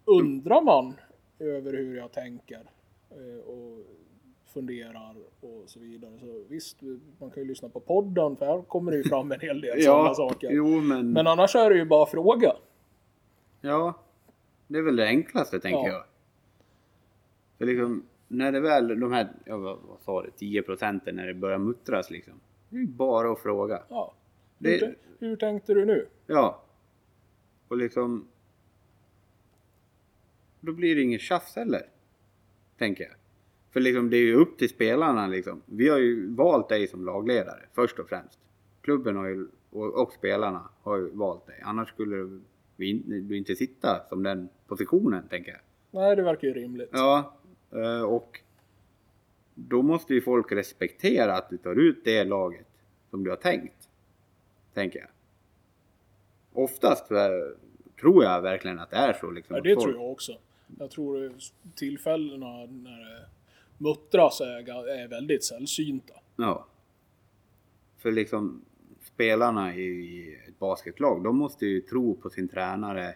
undrar 0.06 0.62
man 0.62 0.94
över 1.40 1.74
hur 1.74 1.98
jag 1.98 2.12
tänker 2.12 2.62
eh, 3.10 3.48
och 3.50 3.80
funderar 4.46 5.16
och 5.42 5.64
så 5.66 5.80
vidare. 5.80 6.12
Så 6.20 6.44
visst, 6.50 6.78
man 7.20 7.30
kan 7.32 7.44
ju 7.44 7.50
lyssna 7.50 7.70
på 7.70 7.80
podden 7.80 8.36
för 8.36 8.46
här 8.46 8.62
kommer 8.62 8.92
det 8.92 8.98
ju 8.98 9.04
fram 9.04 9.32
en 9.32 9.40
hel 9.40 9.62
del 9.62 9.82
sådana 9.84 10.08
Ja, 10.08 10.14
saker. 10.14 10.50
jo 10.52 10.68
men... 10.82 11.12
Men 11.12 11.28
annars 11.28 11.56
är 11.56 11.70
det 11.70 11.76
ju 11.76 11.86
bara 11.86 12.06
fråga. 12.06 12.54
Ja. 13.62 13.94
Det 14.68 14.78
är 14.78 14.82
väl 14.84 14.96
det 14.96 15.06
enklaste 15.08 15.60
tänker 15.60 15.80
Ja. 15.80 15.94
jag. 15.94 16.04
För 17.58 17.66
liksom, 17.66 18.04
när 18.28 18.52
det 18.52 18.60
väl, 18.60 19.00
de 19.00 19.12
här, 19.12 19.28
ja, 19.46 19.58
vad, 19.58 19.80
sa 20.02 20.22
du, 20.24 20.32
10 20.38 20.62
procenten 20.62 21.16
när 21.16 21.28
det 21.28 21.34
börjar 21.34 21.58
muttras 21.58 22.10
liksom. 22.12 22.34
Det 22.70 22.78
är 22.78 22.86
bara 22.86 23.32
att 23.32 23.40
fråga. 23.40 23.84
Ja. 23.90 24.14
Det- 24.58 24.70
Hur, 24.86 24.96
hur 25.20 25.36
tänkte 25.36 25.74
du 25.74 25.86
nu? 25.86 26.08
Ja. 26.28 26.64
Och 27.68 27.78
liksom... 27.78 28.28
Då 30.60 30.72
blir 30.74 30.96
det 30.96 31.02
inget 31.02 31.22
tjafs 31.22 31.56
heller. 31.56 31.82
Tänker 32.78 33.04
jag. 33.04 33.14
För 33.72 33.80
liksom 33.80 34.10
det 34.10 34.18
är 34.18 34.22
ju 34.26 34.34
upp 34.36 34.58
till 34.58 34.70
spelarna 34.70 35.28
liksom. 35.28 35.62
Vi 35.66 35.90
har 35.90 35.98
ju 35.98 36.34
valt 36.36 36.70
dig 36.70 36.88
som 36.88 37.06
lagledare 37.06 37.60
först 37.74 38.00
och 38.00 38.10
främst. 38.10 38.40
Klubben 38.82 39.16
har 39.16 39.28
ju, 39.28 39.48
och, 39.70 40.02
och 40.02 40.14
spelarna 40.14 40.70
har 40.84 40.98
ju 40.98 41.10
valt 41.10 41.46
dig. 41.48 41.62
Annars 41.66 41.90
skulle 41.90 42.42
vi 42.76 42.94
du 43.22 43.38
inte 43.38 43.56
sitta 43.56 44.08
som 44.10 44.24
den 44.24 44.50
positionen 44.68 45.28
tänker 45.28 45.52
jag. 45.52 45.60
Nej, 45.92 46.16
det 46.16 46.22
verkar 46.24 46.48
ju 46.48 46.54
rimligt. 46.54 46.90
Ja, 46.92 47.37
och 48.08 48.40
då 49.56 49.82
måste 49.82 50.14
ju 50.14 50.22
folk 50.22 50.52
respektera 50.52 51.34
att 51.36 51.50
du 51.50 51.58
tar 51.58 51.76
ut 51.76 52.02
det 52.04 52.24
laget 52.24 52.68
som 53.10 53.24
du 53.24 53.30
har 53.30 53.38
tänkt. 53.38 53.90
Tänker 54.74 55.00
jag. 55.00 55.10
Oftast 56.64 57.12
eh, 57.12 57.18
tror 58.02 58.24
jag 58.24 58.42
verkligen 58.42 58.80
att 58.80 58.90
det 58.90 58.96
är 58.98 59.14
så. 59.14 59.32
Liksom, 59.32 59.56
Ja, 59.56 59.62
det 59.62 59.74
folk- 59.76 59.86
tror 59.86 59.96
jag 59.96 60.12
också. 60.12 60.38
Jag 60.80 60.92
tror 60.92 61.34
tillfällena 61.76 62.48
när 62.66 63.00
det 63.00 63.26
muttras 63.78 64.42
är, 64.42 64.88
är 64.90 65.08
väldigt 65.08 65.44
sällsynta. 65.44 66.14
Ja. 66.36 66.66
För 67.98 68.12
liksom 68.12 68.62
spelarna 69.02 69.76
i 69.76 70.34
ett 70.48 70.60
basketlag, 70.60 71.24
de 71.24 71.38
måste 71.38 71.66
ju 71.66 71.82
tro 71.82 72.16
på 72.16 72.30
sin 72.30 72.48
tränare 72.48 73.16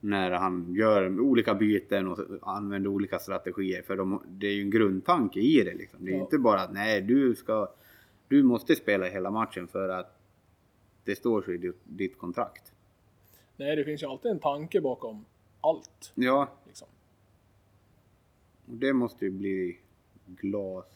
när 0.00 0.30
han 0.30 0.74
gör 0.74 1.20
olika 1.20 1.54
byten 1.54 2.08
och 2.08 2.18
använder 2.42 2.90
olika 2.90 3.18
strategier. 3.18 3.82
För 3.82 3.96
de, 3.96 4.22
det 4.26 4.46
är 4.46 4.52
ju 4.52 4.62
en 4.62 4.70
grundtanke 4.70 5.40
i 5.40 5.62
det 5.64 5.74
liksom. 5.74 6.04
Det 6.04 6.10
är 6.10 6.12
ju 6.12 6.18
Ja. 6.18 6.24
inte 6.24 6.38
bara 6.38 6.60
att 6.60 6.72
nej, 6.72 7.00
du 7.00 7.34
ska... 7.34 7.68
Du 8.28 8.42
måste 8.42 8.76
spela 8.76 9.06
hela 9.06 9.30
matchen 9.30 9.68
för 9.68 9.88
att 9.88 10.18
det 11.04 11.16
står 11.16 11.42
så 11.42 11.52
i 11.52 11.72
ditt, 11.84 12.18
kontrakt. 12.18 12.72
Nej, 13.56 13.76
det 13.76 13.84
finns 13.84 14.02
ju 14.02 14.06
alltid 14.06 14.30
en 14.30 14.38
tanke 14.38 14.80
bakom 14.80 15.24
allt. 15.60 16.12
Ja, 16.14 16.48
Liksom. 16.66 16.88
det 18.64 18.92
måste 18.92 19.24
ju 19.24 19.30
bli 19.30 19.78
glasklart. 20.26 20.90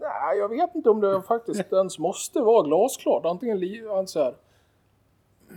Nej, 0.00 0.38
jag 0.38 0.48
vet 0.48 0.74
inte 0.74 0.90
om 0.90 1.00
det 1.00 1.22
faktiskt 1.22 1.72
ens 1.72 1.98
måste 1.98 2.40
vara 2.40 2.66
glasklart. 2.66 3.24
Antingen 3.24 3.58
li- 3.60 3.88
alltså 3.88 4.18
här, 4.22 4.34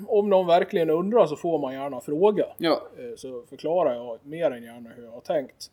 Om 0.08 0.30
någon 0.30 0.48
verkligen 0.48 0.90
undrar 0.90 1.26
så 1.26 1.36
får 1.36 1.60
man 1.60 1.74
gärna 1.74 2.02
fråga. 2.02 2.46
Ja, 2.58 2.82
Eh, 2.98 3.16
Så 3.16 3.44
förklarar 3.50 3.94
jag 3.96 4.20
mer 4.24 4.52
än 4.52 4.64
gärna 4.64 4.90
hur 4.90 5.04
jag 5.04 5.12
har 5.12 5.22
tänkt. 5.22 5.72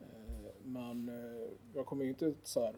Eh, 0.00 0.06
Men 0.64 1.08
eh, 1.08 1.48
jag 1.74 1.86
kommer 1.86 2.04
ju 2.04 2.10
inte 2.10 2.32
så 2.44 2.64
här 2.64 2.74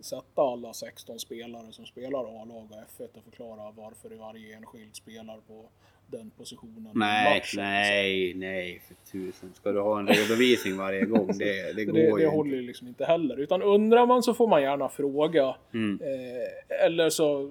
sätta 0.00 0.42
alla 0.42 0.72
16 0.72 1.18
spelare 1.18 1.66
som 1.72 1.86
spelar 1.86 2.18
A-lag 2.18 2.68
och 2.70 3.00
F1 3.00 3.08
och 3.18 3.24
förklara 3.24 3.70
varför 3.76 4.10
varje 4.10 4.56
enskild 4.56 4.96
spelar 4.96 5.36
på 5.48 5.64
den 6.06 6.30
positionen. 6.30 6.86
i 6.86 6.98
nej, 6.98 7.38
matchen. 7.40 7.60
nej, 7.60 8.34
nej 8.34 8.82
för 8.88 8.94
tusen. 9.12 9.52
Ska 9.54 9.72
du 9.72 9.80
ha 9.80 9.98
en 9.98 10.06
redovisning 10.08 10.76
varje 10.76 11.04
gång? 11.04 11.26
Det, 11.38 11.72
det 11.76 11.84
går 11.84 11.92
det, 11.92 12.00
ju 12.00 12.06
det 12.06 12.12
inte. 12.24 12.36
håller 12.36 12.56
ju 12.56 12.62
liksom 12.62 12.88
inte 12.88 13.04
heller. 13.04 13.36
Utan 13.40 13.62
undrar 13.62 14.06
man 14.06 14.22
så 14.22 14.34
får 14.34 14.46
man 14.48 14.62
gärna 14.62 14.88
fråga. 14.88 15.56
Mm. 15.74 16.00
Eh, 16.02 16.84
eller 16.86 17.10
så 17.10 17.50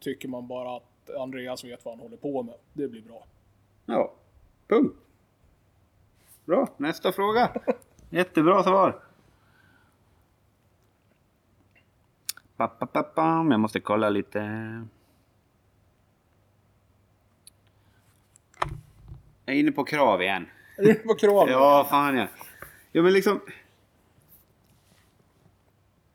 tycker 0.00 0.28
man 0.28 0.46
bara 0.46 0.76
att 0.76 0.89
Andreas 1.18 1.64
vet 1.64 1.84
vad 1.84 1.94
han 1.94 2.00
håller 2.00 2.16
på 2.16 2.42
med. 2.42 2.54
Det 2.72 2.88
blir 2.88 3.02
bra. 3.02 3.24
Ja, 3.86 4.14
punkt. 4.68 4.96
Bra, 6.44 6.68
nästa 6.76 7.12
fråga. 7.12 7.50
Jättebra 8.10 8.62
svar. 8.62 9.02
Jag 12.56 13.60
måste 13.60 13.80
kolla 13.80 14.08
lite. 14.08 14.38
Jag 19.44 19.56
är 19.56 19.60
inne 19.60 19.72
på 19.72 19.84
krav 19.84 20.22
igen. 20.22 20.46
Är 20.78 20.82
du 20.82 20.94
på 20.94 21.14
krav? 21.14 21.48
Ja, 21.50 21.86
fan 21.90 22.16
ja. 22.16 22.26
Ja, 22.92 23.02
men 23.02 23.12
liksom. 23.12 23.40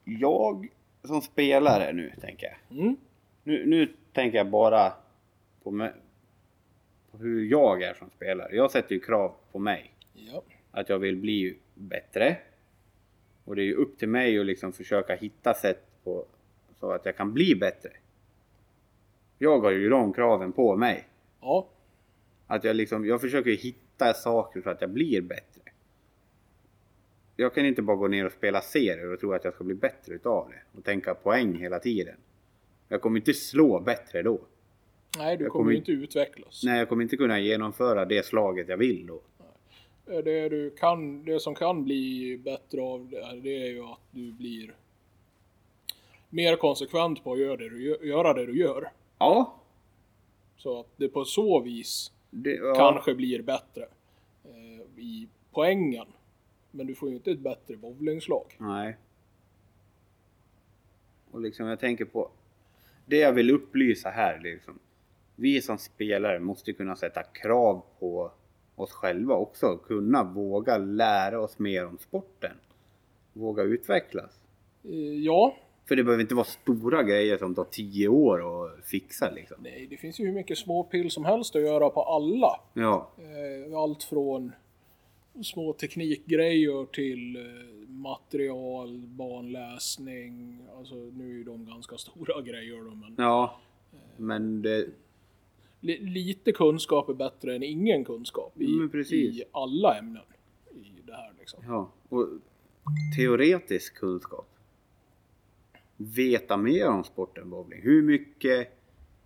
Jag 0.04 0.68
som 1.04 1.22
spelare 1.22 1.94
nu, 1.94 2.14
tänker 2.22 2.48
jag. 2.48 2.80
Mm. 2.80 2.98
Nu, 3.44 3.66
nu 3.66 3.96
tänker 4.16 4.38
jag 4.38 4.50
bara 4.50 4.94
på, 5.64 5.72
mig, 5.72 5.92
på 7.12 7.18
hur 7.18 7.46
jag 7.46 7.82
är 7.82 7.94
som 7.94 8.10
spelare. 8.10 8.56
Jag 8.56 8.72
sätter 8.72 8.96
ju 8.96 9.02
krav 9.02 9.36
på 9.52 9.60
mig. 9.60 9.94
Ja. 10.14 10.44
Att 10.72 10.90
jag 10.90 11.00
vill 11.00 11.18
bli 11.18 11.58
bättre. 11.74 12.38
Och 13.44 13.56
det 13.56 13.62
är 13.62 13.66
ju 13.66 13.74
upp 13.74 13.98
till 14.00 14.10
mig 14.10 14.40
att 14.40 14.46
liksom 14.46 14.74
försöka 14.74 15.16
hitta 15.16 15.54
sätt 15.54 15.84
på, 16.04 16.26
så 16.80 16.92
att 16.92 17.06
jag 17.06 17.18
kan 17.18 17.34
bli 17.34 17.56
bättre. 17.56 17.90
Jag 19.38 19.60
har 19.60 19.72
ju 19.72 19.90
de 19.90 20.14
kraven 20.14 20.52
på 20.52 20.76
mig. 20.76 21.08
ja. 21.42 21.68
Att 22.48 22.64
jag 22.64 22.76
liksom, 22.76 23.06
jag 23.06 23.22
försöker 23.22 23.52
hitta 23.52 24.14
saker 24.14 24.62
så 24.62 24.70
att 24.70 24.82
jag 24.82 24.90
blir 24.90 25.22
bättre. 25.22 25.62
Jag 27.36 27.54
kan 27.54 27.66
inte 27.66 27.82
bara 27.82 27.98
gå 27.98 28.08
ner 28.08 28.26
och 28.26 28.32
spela 28.32 28.62
serier 28.62 29.14
och 29.14 29.20
tro 29.20 29.34
att 29.34 29.44
jag 29.44 29.54
ska 29.54 29.64
bli 29.64 29.76
bättre 29.76 30.14
utav 30.14 30.50
det. 30.50 30.78
Och 30.78 30.84
tänka 30.84 31.14
poäng 31.14 31.60
hela 31.60 31.80
tiden. 31.80 32.16
Jag 32.88 33.02
kommer 33.02 33.20
inte 33.20 33.34
slå 33.34 33.80
bättre 33.80 34.22
då. 34.24 34.40
Nej, 35.18 35.38
du 35.38 35.44
Jag 35.44 35.52
kommer 35.52 35.64
kommer 35.66 35.78
inte 35.78 35.92
utvecklas. 35.92 36.62
Nej, 36.64 36.80
jag 36.80 36.90
kommer 36.90 37.04
inte 37.04 37.18
kunna 37.18 37.40
genomföra 37.40 38.06
det 38.06 38.26
slaget 38.26 38.70
jag 38.70 38.78
vill 38.78 39.08
då. 39.08 39.22
Det, 40.06 40.50
du 40.50 40.70
kan, 40.80 41.26
det 41.26 41.40
som 41.40 41.56
kan 41.56 41.84
bli 41.84 42.38
bättre 42.38 42.82
av 42.82 43.10
det, 43.10 43.40
det 43.44 43.62
är 43.62 43.66
ju 43.72 43.82
att 43.84 44.00
du 44.12 44.32
blir 44.32 44.76
mer 46.30 46.56
konsekvent 46.56 47.24
på 47.24 47.34
att 47.34 47.40
göra 47.40 47.58
det 47.58 47.70
du, 47.70 47.78
gö- 47.94 48.04
göra 48.06 48.34
det 48.34 48.46
du 48.46 48.58
gör. 48.60 48.92
Ja. 49.18 49.56
Så 50.58 50.80
att 50.80 50.88
det 50.96 51.08
på 51.10 51.26
så 51.26 51.60
vis 51.62 52.12
Det, 52.30 52.54
ja. 52.56 52.76
kanske 52.76 53.16
blir 53.16 53.42
bättre 53.42 53.88
eh, 54.44 55.04
i 55.04 55.28
poängen. 55.52 56.08
Men 56.72 56.88
du 56.88 56.96
får 56.96 57.10
ju 57.10 57.16
inte 57.16 57.32
ett 57.32 57.40
bättre 57.40 57.76
bowlingslag. 57.78 58.56
Nej. 58.58 58.98
Och 61.32 61.42
liksom 61.42 61.66
jag 61.68 61.80
tänker 61.80 62.06
på 62.06 62.30
det 63.06 63.18
jag 63.18 63.34
vill 63.34 63.52
upplysa 63.52 64.10
här 64.10 64.40
liksom. 64.44 64.80
Vi 65.36 65.62
som 65.62 65.78
spelare 65.78 66.40
måste 66.40 66.74
kunna 66.74 66.96
sätta 66.96 67.24
krav 67.24 67.84
på 68.00 68.32
oss 68.76 68.92
själva 68.92 69.36
också. 69.36 69.78
Kunna 69.78 70.24
våga 70.24 70.78
lära 70.78 71.40
oss 71.40 71.60
mer 71.60 71.86
om 71.86 71.98
sporten. 71.98 72.56
Våga 73.34 73.64
utvecklas. 73.64 74.40
Eh, 74.84 74.96
ja, 75.24 75.56
För 75.86 75.96
det 75.96 76.04
behöver 76.04 76.22
inte 76.22 76.36
vara 76.36 76.46
stora 76.46 77.04
grejer 77.04 77.38
som 77.38 77.56
tar 77.56 77.64
10 77.72 78.08
år 78.08 78.66
att 78.66 78.86
fixa 78.86 79.32
liksom. 79.32 79.58
nej, 79.60 79.88
det 79.90 79.98
finns 79.98 80.20
ju 80.20 80.26
hur 80.26 80.34
mycket 80.34 80.58
småpill 80.58 81.12
som 81.12 81.26
helst 81.26 81.56
att 81.56 81.62
göra 81.62 81.90
på 81.90 82.02
alla. 82.04 82.60
Ja, 82.74 83.12
Eh, 83.18 83.78
allt 83.78 84.04
från 84.04 84.52
små 85.44 85.74
teknikgrejer 85.74 86.86
till 86.86 87.36
eh, 87.36 87.42
material, 88.10 89.08
banläsning. 89.08 90.68
Alltså 90.78 90.96
nu 90.96 91.24
är 91.24 91.34
ju 91.34 91.44
de 91.44 91.66
ganska 91.66 91.98
stora 92.06 92.42
grejer 92.42 92.78
då, 92.78 92.96
men 92.96 93.16
Ja, 93.18 93.60
men 94.18 94.62
det... 94.62 94.88
li, 95.80 96.00
lite 96.00 96.52
kunskap 96.52 97.10
är 97.10 97.14
bättre 97.14 97.56
än 97.56 97.64
ingen 97.64 98.06
kunskap 98.06 98.62
i, 98.62 98.66
i 99.12 99.44
alla 99.52 99.98
ämnen 99.98 100.24
i 100.74 101.02
det 101.06 101.14
här 101.14 101.34
liksom. 101.40 101.64
Ja, 101.68 101.92
och 102.10 102.28
teoretisk 103.18 103.96
kunskap. 103.96 104.48
Veta 105.98 106.58
mer 106.58 106.88
om 106.88 107.04
sporten 107.04 107.50
bowling. 107.50 107.82
Hur 107.82 108.02
mycket 108.02 108.80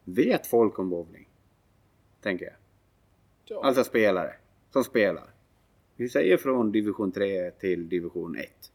vet 0.03 0.47
folk 0.47 0.79
om 0.79 0.89
bowling? 0.89 1.27
Tänker 2.21 2.45
jag. 2.45 2.55
Ja, 3.45 3.63
Alltså 3.63 3.83
spelare 3.83 4.33
som 4.71 4.83
spelar. 4.83 5.38
Vi 5.99 6.09
säger 6.09 6.37
från 6.37 6.71
division 6.71 7.11
3 7.11 7.51
till 7.51 7.89
division 7.89 8.35
1. 8.35 8.71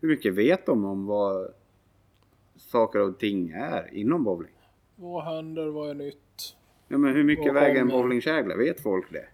Hur 0.00 0.08
mycket 0.08 0.34
vet 0.34 0.66
de 0.66 0.84
om 0.84 1.06
vad 1.06 1.52
saker 2.56 3.00
och 3.00 3.18
ting 3.18 3.50
är 3.50 3.94
inom 3.94 4.24
bowling? 4.24 4.52
vad 4.96 5.24
händer, 5.24 5.66
vad 5.66 5.90
är 5.90 5.94
nytt? 5.94 6.56
Ja, 6.88 6.98
men 6.98 7.14
hur 7.14 7.24
mycket 7.24 7.44
Vad 7.44 7.54
väger 7.54 7.80
en 7.80 7.88
bowlingkägla? 7.88 8.56
Vet 8.56 8.80
folk 8.80 9.12
det? 9.12 9.26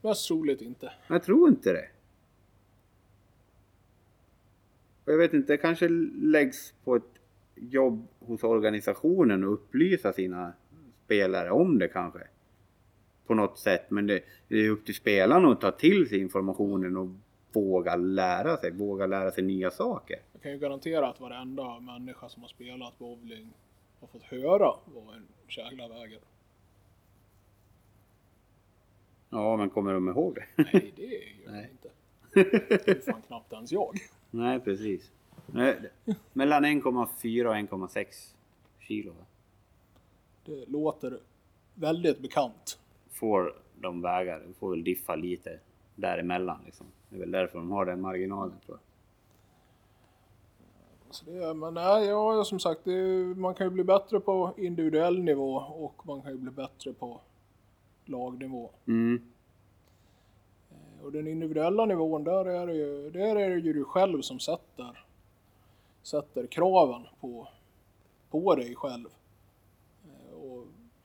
Mest 0.00 0.28
troligt 0.28 0.62
inte. 0.62 0.92
Jag 1.08 1.22
tror 1.22 1.48
inte 1.48 1.72
det. 1.72 1.88
Och 5.04 5.12
Jag 5.12 5.18
vet 5.18 5.34
inte, 5.34 5.52
det 5.52 5.56
kanske 5.56 5.88
läggs 6.22 6.74
på 6.84 6.96
ett 6.96 7.12
jobb 7.54 8.08
hos 8.18 8.44
organisationen 8.44 9.44
och 9.44 9.52
upplysa 9.52 10.12
sina 10.12 10.52
spelare 11.04 11.50
om 11.50 11.78
det 11.78 11.88
kanske. 11.88 12.20
På 13.28 13.34
något 13.34 13.58
sätt, 13.58 13.90
men 13.90 14.06
det, 14.06 14.22
det 14.48 14.56
är 14.56 14.70
upp 14.70 14.84
till 14.86 14.94
spelarna 14.94 15.52
att 15.52 15.60
ta 15.60 15.70
till 15.70 16.08
sig 16.08 16.20
informationen 16.20 16.96
och 16.96 17.08
våga 17.52 17.96
lära 17.96 18.56
sig, 18.56 18.70
våga 18.70 19.06
lära 19.06 19.30
sig 19.30 19.44
nya 19.44 19.70
saker. 19.70 20.16
Jag 20.32 20.42
kan 20.42 20.52
ju 20.52 20.58
garantera 20.58 21.08
att 21.08 21.20
varenda 21.20 21.80
människa 21.80 22.28
som 22.28 22.42
har 22.42 22.48
spelat 22.48 22.98
bowling 22.98 23.52
har 24.00 24.06
fått 24.08 24.22
höra 24.22 24.72
vad 24.84 25.14
en 25.14 25.26
kägla 25.48 25.88
väger. 25.88 26.20
Ja, 29.30 29.56
men 29.56 29.70
kommer 29.70 29.92
de 29.92 30.08
ihåg 30.08 30.34
det? 30.34 30.64
Nej, 30.72 30.92
det 30.96 31.02
gör 31.02 31.20
Nej. 31.52 31.62
jag 31.62 31.70
inte. 31.70 31.88
Det 32.84 32.88
är 32.88 33.12
fan 33.12 33.22
knappt 33.22 33.52
ens 33.52 33.72
jag. 33.72 33.98
Nej, 34.30 34.60
precis. 34.60 35.10
Mellan 36.32 36.64
1,4 36.64 37.46
och 37.46 37.54
1,6 37.54 38.34
kilo? 38.80 39.14
Det 40.44 40.66
låter 40.68 41.20
väldigt 41.74 42.18
bekant. 42.18 42.78
Får 43.18 43.54
de 43.80 44.02
väga, 44.02 44.38
de 44.38 44.54
får 44.54 44.70
väl 44.70 44.84
diffa 44.84 45.14
lite 45.16 45.60
däremellan 45.94 46.58
liksom. 46.64 46.86
Det 47.08 47.16
är 47.16 47.20
väl 47.20 47.30
därför 47.30 47.58
de 47.58 47.70
har 47.70 47.86
den 47.86 48.00
marginalen 48.00 48.54
tror 48.66 48.78
jag. 48.78 48.84
Så 51.14 51.24
det, 51.24 51.44
är- 51.44 51.54
men 51.54 51.74
nej, 51.74 52.06
ja, 52.06 52.44
som 52.44 52.60
sagt, 52.60 52.86
är- 52.86 53.34
man 53.34 53.54
kan 53.54 53.66
ju 53.66 53.70
bli 53.70 53.84
bättre 53.84 54.20
på 54.20 54.54
individuell 54.56 55.22
nivå 55.22 55.54
och 55.56 56.06
man 56.06 56.22
kan 56.22 56.30
ju 56.32 56.38
bli 56.38 56.50
bättre 56.50 56.92
på 56.92 57.20
lagnivå. 58.04 58.70
Mm. 58.86 59.22
Och 61.02 61.12
den 61.12 61.26
individuella 61.28 61.84
nivån, 61.86 62.24
där 62.24 62.44
är 62.44 62.66
det 62.66 62.74
ju, 62.74 63.10
där 63.10 63.36
är 63.36 63.50
det 63.50 63.56
ju 63.56 63.72
du 63.72 63.84
själv 63.84 64.20
som 64.22 64.38
sätter, 64.40 65.04
sätter 66.02 66.46
kraven 66.46 67.02
på, 67.20 67.48
på 68.30 68.54
dig 68.54 68.74
själv. 68.74 69.08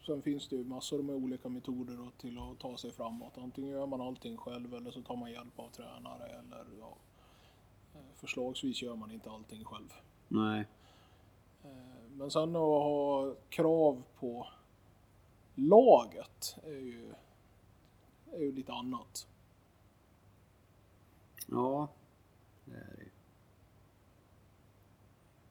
Sen 0.05 0.21
finns 0.21 0.47
det 0.47 0.55
ju 0.55 0.63
massor 0.63 1.03
med 1.03 1.15
olika 1.15 1.49
metoder 1.49 1.95
då 1.97 2.11
till 2.17 2.37
att 2.37 2.59
ta 2.59 2.77
sig 2.77 2.91
framåt. 2.91 3.37
Antingen 3.37 3.69
gör 3.69 3.87
man 3.87 4.01
allting 4.01 4.37
själv 4.37 4.73
eller 4.73 4.91
så 4.91 5.01
tar 5.01 5.15
man 5.15 5.31
hjälp 5.31 5.59
av 5.59 5.69
tränare 5.69 6.25
eller 6.25 6.65
ja, 6.79 6.97
eh, 7.93 8.15
förslagsvis 8.15 8.81
gör 8.81 8.95
man 8.95 9.11
inte 9.11 9.29
allting 9.31 9.63
själv. 9.63 9.93
Nej. 10.27 10.67
Eh, 11.63 12.09
Men 12.11 12.31
sen 12.31 12.55
att 12.55 12.61
ha 12.61 13.35
krav 13.49 14.03
på 14.19 14.47
laget 15.55 16.57
är 16.63 16.79
ju, 16.79 17.13
är 18.31 18.39
ju 18.39 18.51
lite 18.51 18.73
annat. 18.73 19.27
Ja. 21.47 21.87
Det 22.65 22.75
är 22.75 22.95
det. 22.97 23.09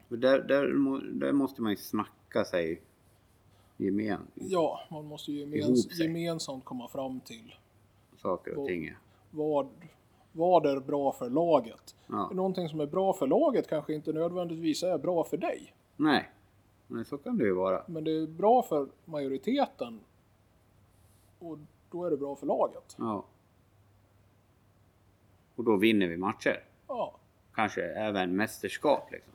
För 0.08 0.16
där, 0.16 0.38
där, 0.42 0.66
där 1.20 1.32
måste 1.32 1.62
man 1.62 1.70
ju 1.70 1.76
snacka 1.76 2.44
sig 2.44 2.82
gemen, 3.84 4.26
Ja, 4.34 4.80
man 4.90 5.04
måste 5.04 5.32
ju 5.32 5.38
gemens, 5.38 5.98
gemensamt 6.00 6.64
komma 6.64 6.88
fram 6.88 7.20
till 7.20 7.54
saker 8.16 8.58
och 8.58 8.66
ting. 8.66 8.94
vad, 9.30 9.68
vad 10.32 10.66
är 10.66 10.80
bra 10.80 11.12
för 11.12 11.30
laget. 11.30 11.96
Ja. 12.06 12.30
Någonting 12.32 12.68
som 12.68 12.80
är 12.80 12.86
bra 12.86 13.12
för 13.12 13.26
laget 13.26 13.68
kanske 13.68 13.94
inte 13.94 14.12
nödvändigtvis 14.12 14.82
är 14.82 14.98
bra 14.98 15.24
för 15.24 15.36
dig. 15.36 15.74
Nej. 15.96 16.30
Men 16.86 17.04
så 17.04 17.18
kan 17.18 17.38
det 17.38 17.44
ju 17.44 17.52
vara. 17.52 17.82
Men 17.86 18.04
det 18.04 18.10
är 18.10 18.26
bra 18.26 18.62
för 18.62 18.88
majoriteten. 19.04 20.00
Och 21.38 21.58
då 21.90 22.04
är 22.04 22.10
det 22.10 22.16
bra 22.16 22.36
för 22.36 22.46
laget. 22.46 22.96
Ja. 22.98 23.24
Och 25.54 25.64
då 25.64 25.76
vinner 25.76 26.06
vi 26.08 26.16
matcher. 26.16 26.64
Ja, 26.88 27.14
Kanske 27.54 27.82
även 27.82 28.36
mästerskap 28.36 29.12
liksom. 29.12 29.32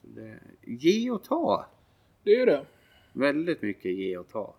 Så 0.00 0.06
det, 0.06 0.38
ge 0.62 1.10
och 1.10 1.24
ta. 1.24 1.66
Det 2.22 2.36
är 2.36 2.46
det. 2.46 2.66
Väldigt 3.12 3.62
mycket 3.62 3.92
ge 3.92 4.16
och 4.16 4.28
ta. 4.28 4.54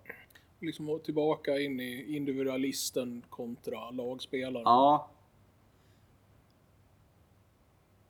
Liksom 0.60 1.00
tillbaka 1.00 1.60
in 1.60 1.80
i 1.80 2.16
individualisten 2.16 3.24
kontra 3.30 3.92
lagspelaren. 3.92 4.64
Ja. 4.66 5.10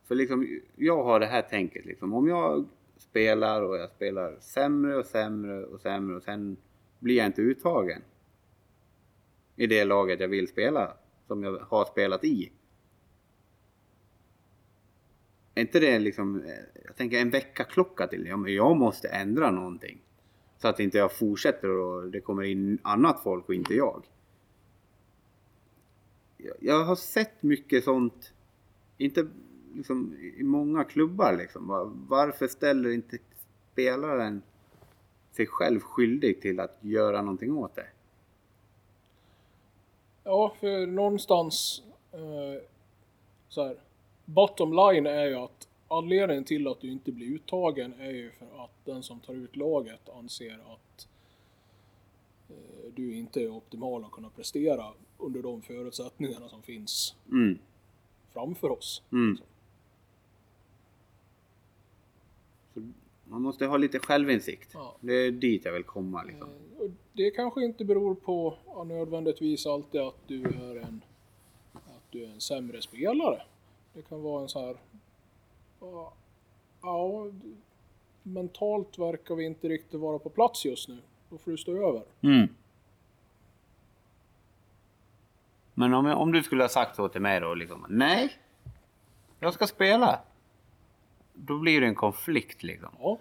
För 0.04 0.14
liksom, 0.14 0.60
jag 0.76 1.04
har 1.04 1.20
det 1.20 1.26
här 1.26 1.42
tänket 1.42 1.84
liksom. 1.84 2.14
Om 2.14 2.28
jag 2.28 2.66
spelar 2.96 3.62
och 3.62 3.76
jag 3.76 3.90
spelar 3.90 4.36
sämre 4.40 4.96
och 4.96 5.06
sämre 5.06 5.64
och 5.64 5.80
sämre 5.80 6.16
och 6.16 6.22
sen 6.22 6.56
blir 6.98 7.16
jag 7.16 7.26
inte 7.26 7.42
uttagen. 7.42 8.02
I 9.56 9.66
det 9.66 9.84
laget 9.84 10.20
jag 10.20 10.28
vill 10.28 10.48
spela. 10.48 10.96
Som 11.26 11.42
jag 11.42 11.58
har 11.58 11.84
spelat 11.84 12.24
i. 12.24 12.50
Är 15.54 15.60
inte 15.60 15.80
det 15.80 15.98
liksom, 15.98 16.44
eh, 16.44 16.84
jag 16.86 16.96
tänker 16.96 17.20
en 17.20 17.30
veckaklocka 17.30 18.06
till. 18.06 18.26
Ja, 18.26 18.36
men 18.36 18.54
jag 18.54 18.76
måste 18.76 19.08
ändra 19.08 19.50
någonting. 19.50 20.02
Så 20.58 20.68
att 20.68 20.80
inte 20.80 20.98
jag 20.98 21.12
fortsätter 21.12 21.68
och 21.68 22.10
det 22.10 22.20
kommer 22.20 22.42
in 22.42 22.78
annat 22.82 23.22
folk 23.22 23.48
och 23.48 23.54
inte 23.54 23.74
jag. 23.74 24.04
Jag- 26.60 26.84
har 26.84 26.96
sett 26.96 27.42
mycket 27.42 27.84
sånt, 27.84 28.32
inte 28.98 29.26
liksom 29.74 30.16
i 30.36 30.42
många 30.42 30.84
klubbar 30.84 31.36
liksom. 31.36 31.66
Varför 32.08 32.48
ställer 32.48 32.90
inte 32.90 33.18
spelaren 33.72 34.42
sig 35.32 35.46
själv 35.46 35.80
skyldig 35.80 36.40
till 36.40 36.60
att 36.60 36.78
göra 36.80 37.22
någonting 37.22 37.56
åt 37.56 37.74
det? 37.74 37.86
Ja, 40.24 40.54
för 40.60 40.86
någonstans 40.86 41.82
eh, 42.12 42.62
så 43.48 43.64
här. 43.66 43.76
Bottom 44.24 44.72
line 44.72 45.06
är 45.06 45.24
ju 45.26 45.34
att 45.34 45.68
anledningen 45.88 46.44
till 46.44 46.68
att 46.68 46.80
du 46.80 46.92
inte 46.92 47.12
blir 47.12 47.26
uttagen 47.26 47.94
är 48.00 48.10
ju 48.10 48.30
för 48.30 48.64
att 48.64 48.84
den 48.84 49.02
som 49.02 49.20
tar 49.20 49.34
ut 49.34 49.56
laget 49.56 50.08
anser 50.08 50.52
att 50.72 51.08
eh, 52.48 52.92
du 52.94 53.14
inte 53.14 53.42
är 53.42 53.48
optimal 53.48 54.04
att 54.04 54.10
kunna 54.10 54.30
prestera 54.30 54.84
under 55.18 55.42
de 55.42 55.62
förutsättningarna 55.62 56.48
som 56.48 56.62
finns 56.62 57.14
Mm. 57.30 57.58
framför 58.32 58.70
oss. 58.70 59.02
Mm. 59.12 59.38
Man 63.24 63.42
måste 63.42 63.66
ha 63.66 63.76
lite 63.76 63.98
självinsikt. 63.98 64.70
Ja. 64.74 64.96
Det 65.00 65.12
är 65.14 65.30
dit 65.30 65.64
jag 65.64 65.72
vill 65.72 65.84
komma 65.84 66.22
liksom. 66.22 66.48
Eh, 66.80 66.90
det 67.12 67.30
kanske 67.30 67.64
inte 67.64 67.84
beror 67.84 68.14
på 68.14 68.54
nödvändigtvis 68.86 69.66
alltid 69.66 70.00
att 70.00 70.16
du 70.26 70.42
är 70.42 70.76
en 70.76 71.00
att 71.72 72.10
du 72.10 72.24
är 72.24 72.28
en 72.28 72.40
sämre 72.40 72.82
spelare. 72.82 73.42
Det 73.92 74.02
kan 74.02 74.22
vara 74.22 74.42
en 74.42 74.48
så 74.48 74.66
här 74.66 74.76
ja, 76.82 77.26
mentalt 78.22 78.98
verkar 78.98 79.34
vi 79.34 79.44
inte 79.44 79.68
riktigt 79.68 80.00
vara 80.00 80.18
på 80.18 80.30
plats 80.30 80.64
just 80.64 80.88
nu. 80.88 80.98
Då 81.30 81.38
får 81.38 81.50
du 81.50 81.56
stå 81.56 81.88
över. 81.88 82.02
Mm. 82.20 82.48
Men 85.74 85.94
om, 85.94 86.06
om 86.06 86.32
du 86.32 86.42
skulle 86.42 86.64
ha 86.64 86.68
sagt 86.68 86.96
så 86.96 87.08
till 87.08 87.20
mig 87.20 87.40
då 87.40 87.54
liksom, 87.54 87.86
nej, 87.88 88.32
jag 89.40 89.54
ska 89.54 89.66
spela. 89.66 90.20
Då 91.34 91.58
blir 91.58 91.80
det 91.80 91.86
en 91.86 91.94
konflikt 91.94 92.62
liksom. 92.62 92.90
Ja, 93.00 93.18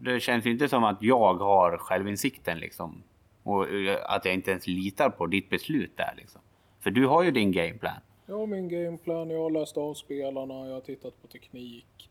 Det 0.00 0.20
känns 0.20 0.46
ju 0.46 0.50
inte 0.50 0.68
som 0.68 0.84
att 0.84 1.02
jag 1.02 1.34
har 1.34 1.78
självinsikten 1.78 2.58
liksom. 2.58 3.02
Och 3.42 3.68
eh, 3.68 3.98
att 4.04 4.24
jag 4.24 4.34
inte 4.34 4.50
ens 4.50 4.66
litar 4.66 5.10
på 5.10 5.26
ditt 5.26 5.50
beslut 5.50 5.96
där 5.96 6.14
liksom. 6.16 6.40
För 6.80 6.90
du 6.90 7.06
har 7.06 7.22
ju 7.22 7.30
din 7.30 7.52
gameplan. 7.52 8.00
Jag 8.26 8.38
har 8.38 8.46
min 8.46 8.68
gameplan, 8.68 9.30
jag 9.30 9.42
har 9.42 9.50
läst 9.50 9.76
av 9.76 9.94
spelarna, 9.94 10.66
jag 10.66 10.74
har 10.74 10.80
tittat 10.80 11.22
på 11.22 11.28
teknik. 11.28 12.10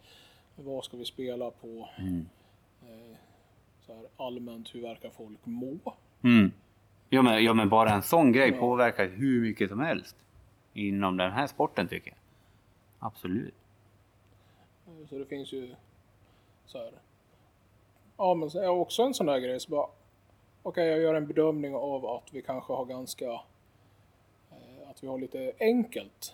Vad 0.56 0.84
ska 0.86 0.98
vi 0.98 1.06
spela 1.06 1.52
på? 1.52 1.90
Eh, 2.82 3.18
så 3.86 3.94
här, 3.94 4.06
allmänt, 4.18 4.76
hur 4.76 4.82
verkar 4.82 5.10
folk 5.10 5.40
må? 5.44 5.78
Mm. 6.24 6.52
Ja, 7.10 7.22
men, 7.22 7.44
ja 7.44 7.54
men 7.54 7.70
bara 7.70 7.90
en 7.90 8.02
sån 8.04 8.32
grej 8.32 8.50
Ja. 8.52 8.60
påverkar 8.60 9.08
hur 9.08 9.42
mycket 9.42 9.70
som 9.70 9.80
helst. 9.80 10.16
inom 10.74 11.18
den 11.18 11.32
här 11.32 11.48
sporten 11.48 11.88
tycker 11.88 12.10
jag. 12.10 12.18
Absolut. 13.00 13.54
Så 15.10 15.18
det 15.18 15.26
finns 15.26 15.54
ju 15.54 15.76
så 16.66 16.78
här. 16.78 16.92
Ja, 18.18 18.34
men 18.34 18.70
också 18.70 19.04
en 19.04 19.14
sån 19.14 19.26
där 19.26 19.40
grej. 19.40 19.60
Så 19.60 19.72
bara, 19.72 19.88
okej, 20.64 20.88
jag 20.88 21.00
gör 21.02 21.14
en 21.16 21.28
bedömning 21.28 21.76
av 21.76 22.06
att 22.06 22.34
vi 22.34 22.42
kanske 22.42 22.74
har 22.74 22.86
ganska, 22.86 23.26
eh, 23.32 23.42
vi 25.06 25.10
har 25.10 25.20
lite 25.20 25.52
enkelt, 25.60 26.34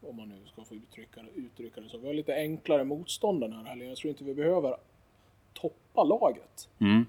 om 0.00 0.16
man 0.16 0.28
nu 0.28 0.46
ska 0.46 0.64
få 0.64 0.74
uttrycka 0.74 1.22
det, 1.22 1.40
uttrycka 1.40 1.80
det 1.80 1.88
så. 1.88 1.98
Vi 1.98 2.06
har 2.06 2.14
lite 2.14 2.34
enklare 2.34 2.84
motstånd 2.84 3.40
den 3.40 3.52
här 3.52 3.64
helgen. 3.64 3.88
Jag 3.88 3.96
tror 3.96 4.10
inte 4.10 4.24
vi 4.24 4.34
behöver 4.34 4.76
toppa 5.52 6.04
laget. 6.04 6.68
Mm. 6.80 7.06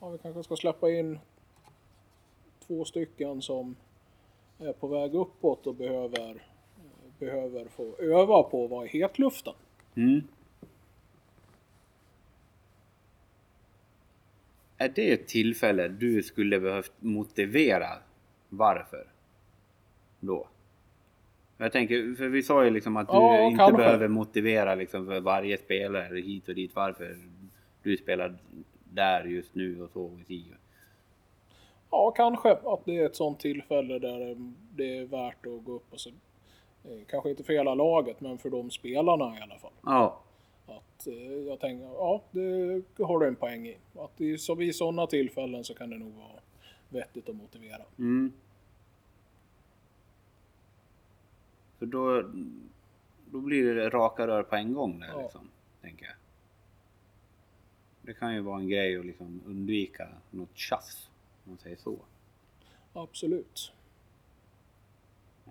Ja, 0.00 0.08
vi 0.08 0.18
kanske 0.18 0.42
ska 0.42 0.56
släppa 0.56 0.90
in 0.90 1.18
två 2.66 2.84
stycken 2.84 3.42
som 3.42 3.76
är 4.58 4.72
på 4.72 4.86
väg 4.86 5.14
uppåt 5.14 5.66
och 5.66 5.74
behöver, 5.74 6.30
eh, 6.30 7.18
behöver 7.18 7.68
få 7.68 7.96
öva 7.98 8.42
på 8.42 8.64
att 8.64 8.70
vara 8.70 8.86
i 8.86 8.88
hetluften. 8.88 9.54
Mm. 9.94 10.22
Är 14.76 14.88
det 14.88 15.12
ett 15.12 15.28
tillfälle 15.28 15.88
du 15.88 16.22
skulle 16.22 16.60
behövt 16.60 16.92
motivera 16.98 17.88
varför? 18.48 19.17
Då? 20.20 20.48
Jag 21.58 21.72
tänker, 21.72 22.14
för 22.14 22.28
vi 22.28 22.42
sa 22.42 22.64
ju 22.64 22.70
liksom 22.70 22.96
att 22.96 23.08
du 23.08 23.14
Ja, 23.14 23.40
inte 23.42 23.58
kanske. 23.58 23.76
behöver 23.76 24.08
motivera 24.08 24.74
liksom 24.74 25.06
för 25.06 25.20
varje 25.20 25.58
spelare 25.58 26.20
hit 26.20 26.48
och 26.48 26.54
dit 26.54 26.74
varför 26.74 27.16
du 27.82 27.96
spelar 27.96 28.38
där 28.84 29.24
just 29.24 29.54
nu 29.54 29.82
och 29.82 29.90
så 29.90 30.02
och 30.02 30.18
si. 30.26 30.44
Ja, 31.90 32.10
kanske 32.16 32.52
att 32.52 32.84
det 32.84 32.96
är 32.98 33.06
ett 33.06 33.16
sånt 33.16 33.40
tillfälle 33.40 33.98
där 33.98 34.36
det 34.76 34.98
är 34.98 35.04
värt 35.04 35.46
att 35.46 35.64
gå 35.64 35.72
upp 35.72 35.92
och 35.92 36.00
så, 36.00 36.10
eh, 36.84 36.98
kanske 37.10 37.30
inte 37.30 37.44
för 37.44 37.52
hela 37.52 37.74
laget, 37.74 38.20
men 38.20 38.38
för 38.38 38.50
de 38.50 38.70
spelarna 38.70 39.38
i 39.38 39.42
alla 39.42 39.58
fall. 39.58 39.72
Ja. 39.84 40.20
Att 40.66 41.06
eh, 41.06 41.32
jag 41.32 41.60
tänker, 41.60 41.84
ja, 41.86 42.22
det 42.30 43.02
har 43.04 43.18
du 43.18 43.26
en 43.26 43.36
poäng 43.36 43.66
i. 43.66 43.76
Att 43.98 44.20
i, 44.20 44.38
så 44.38 44.54
vid 44.54 44.74
sådana 44.74 45.06
tillfällen 45.06 45.64
så 45.64 45.74
kan 45.74 45.90
det 45.90 45.98
nog 45.98 46.12
vara 46.14 46.40
vettigt 46.88 47.28
att 47.28 47.36
motivera. 47.36 47.82
Mm. 47.98 48.32
För 51.78 51.86
då, 51.86 52.22
då 53.30 53.40
blir 53.40 53.74
det 53.74 53.88
raka 53.90 54.26
rör 54.26 54.42
på 54.42 54.56
en 54.56 54.72
gång 54.72 55.00
där 55.00 55.08
Ja. 55.08 55.22
liksom, 55.22 55.48
tänker 55.80 56.04
jag. 56.06 56.14
Det 58.02 58.14
kan 58.14 58.34
ju 58.34 58.40
vara 58.40 58.60
en 58.60 58.68
grej 58.68 58.98
att 58.98 59.06
liksom 59.06 59.40
undvika 59.46 60.08
något 60.30 60.56
tjafs, 60.56 61.10
om 61.44 61.50
man 61.50 61.58
säger 61.58 61.76
så. 61.76 61.98
Absolut. 62.92 63.72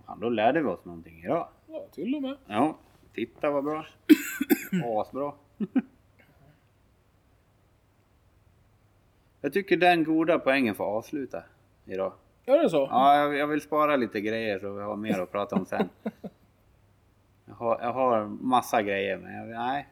Ja, 0.08 0.18
då 0.22 0.30
lärde 0.30 0.62
vi 0.62 0.68
oss 0.68 0.86
någonting 0.86 1.24
idag. 1.24 1.48
Ja, 1.68 1.86
till 1.92 2.16
och 2.16 2.22
med. 2.22 2.38
Ja, 2.48 2.78
titta 3.14 3.52
vad 3.52 3.64
bra. 3.64 3.86
Asbra. 4.84 5.34
jag 9.42 9.54
tycker 9.54 9.78
den 9.78 10.04
goda 10.04 10.40
poängen 10.40 10.76
får 10.76 10.84
avsluta 10.84 11.44
idag. 11.86 12.14
Är 12.50 12.64
det 12.64 12.70
så? 12.70 12.88
Ja, 12.92 13.18
jag, 13.18 13.36
jag 13.38 13.48
vill 13.48 13.62
spara 13.62 13.96
lite 13.96 14.22
grejer 14.22 14.60
så 14.60 14.74
vi 14.74 14.82
har 14.82 14.96
mer 14.96 15.20
att 15.20 15.32
prata 15.32 15.56
om 15.56 15.66
sen. 15.66 15.90
Jag 17.46 17.56
har, 17.56 17.80
jag 17.82 17.94
har 17.94 18.26
massa 18.26 18.82
grejer 18.82 19.18
men 19.18 19.34
jag, 19.34 19.48
nej. 19.48 19.88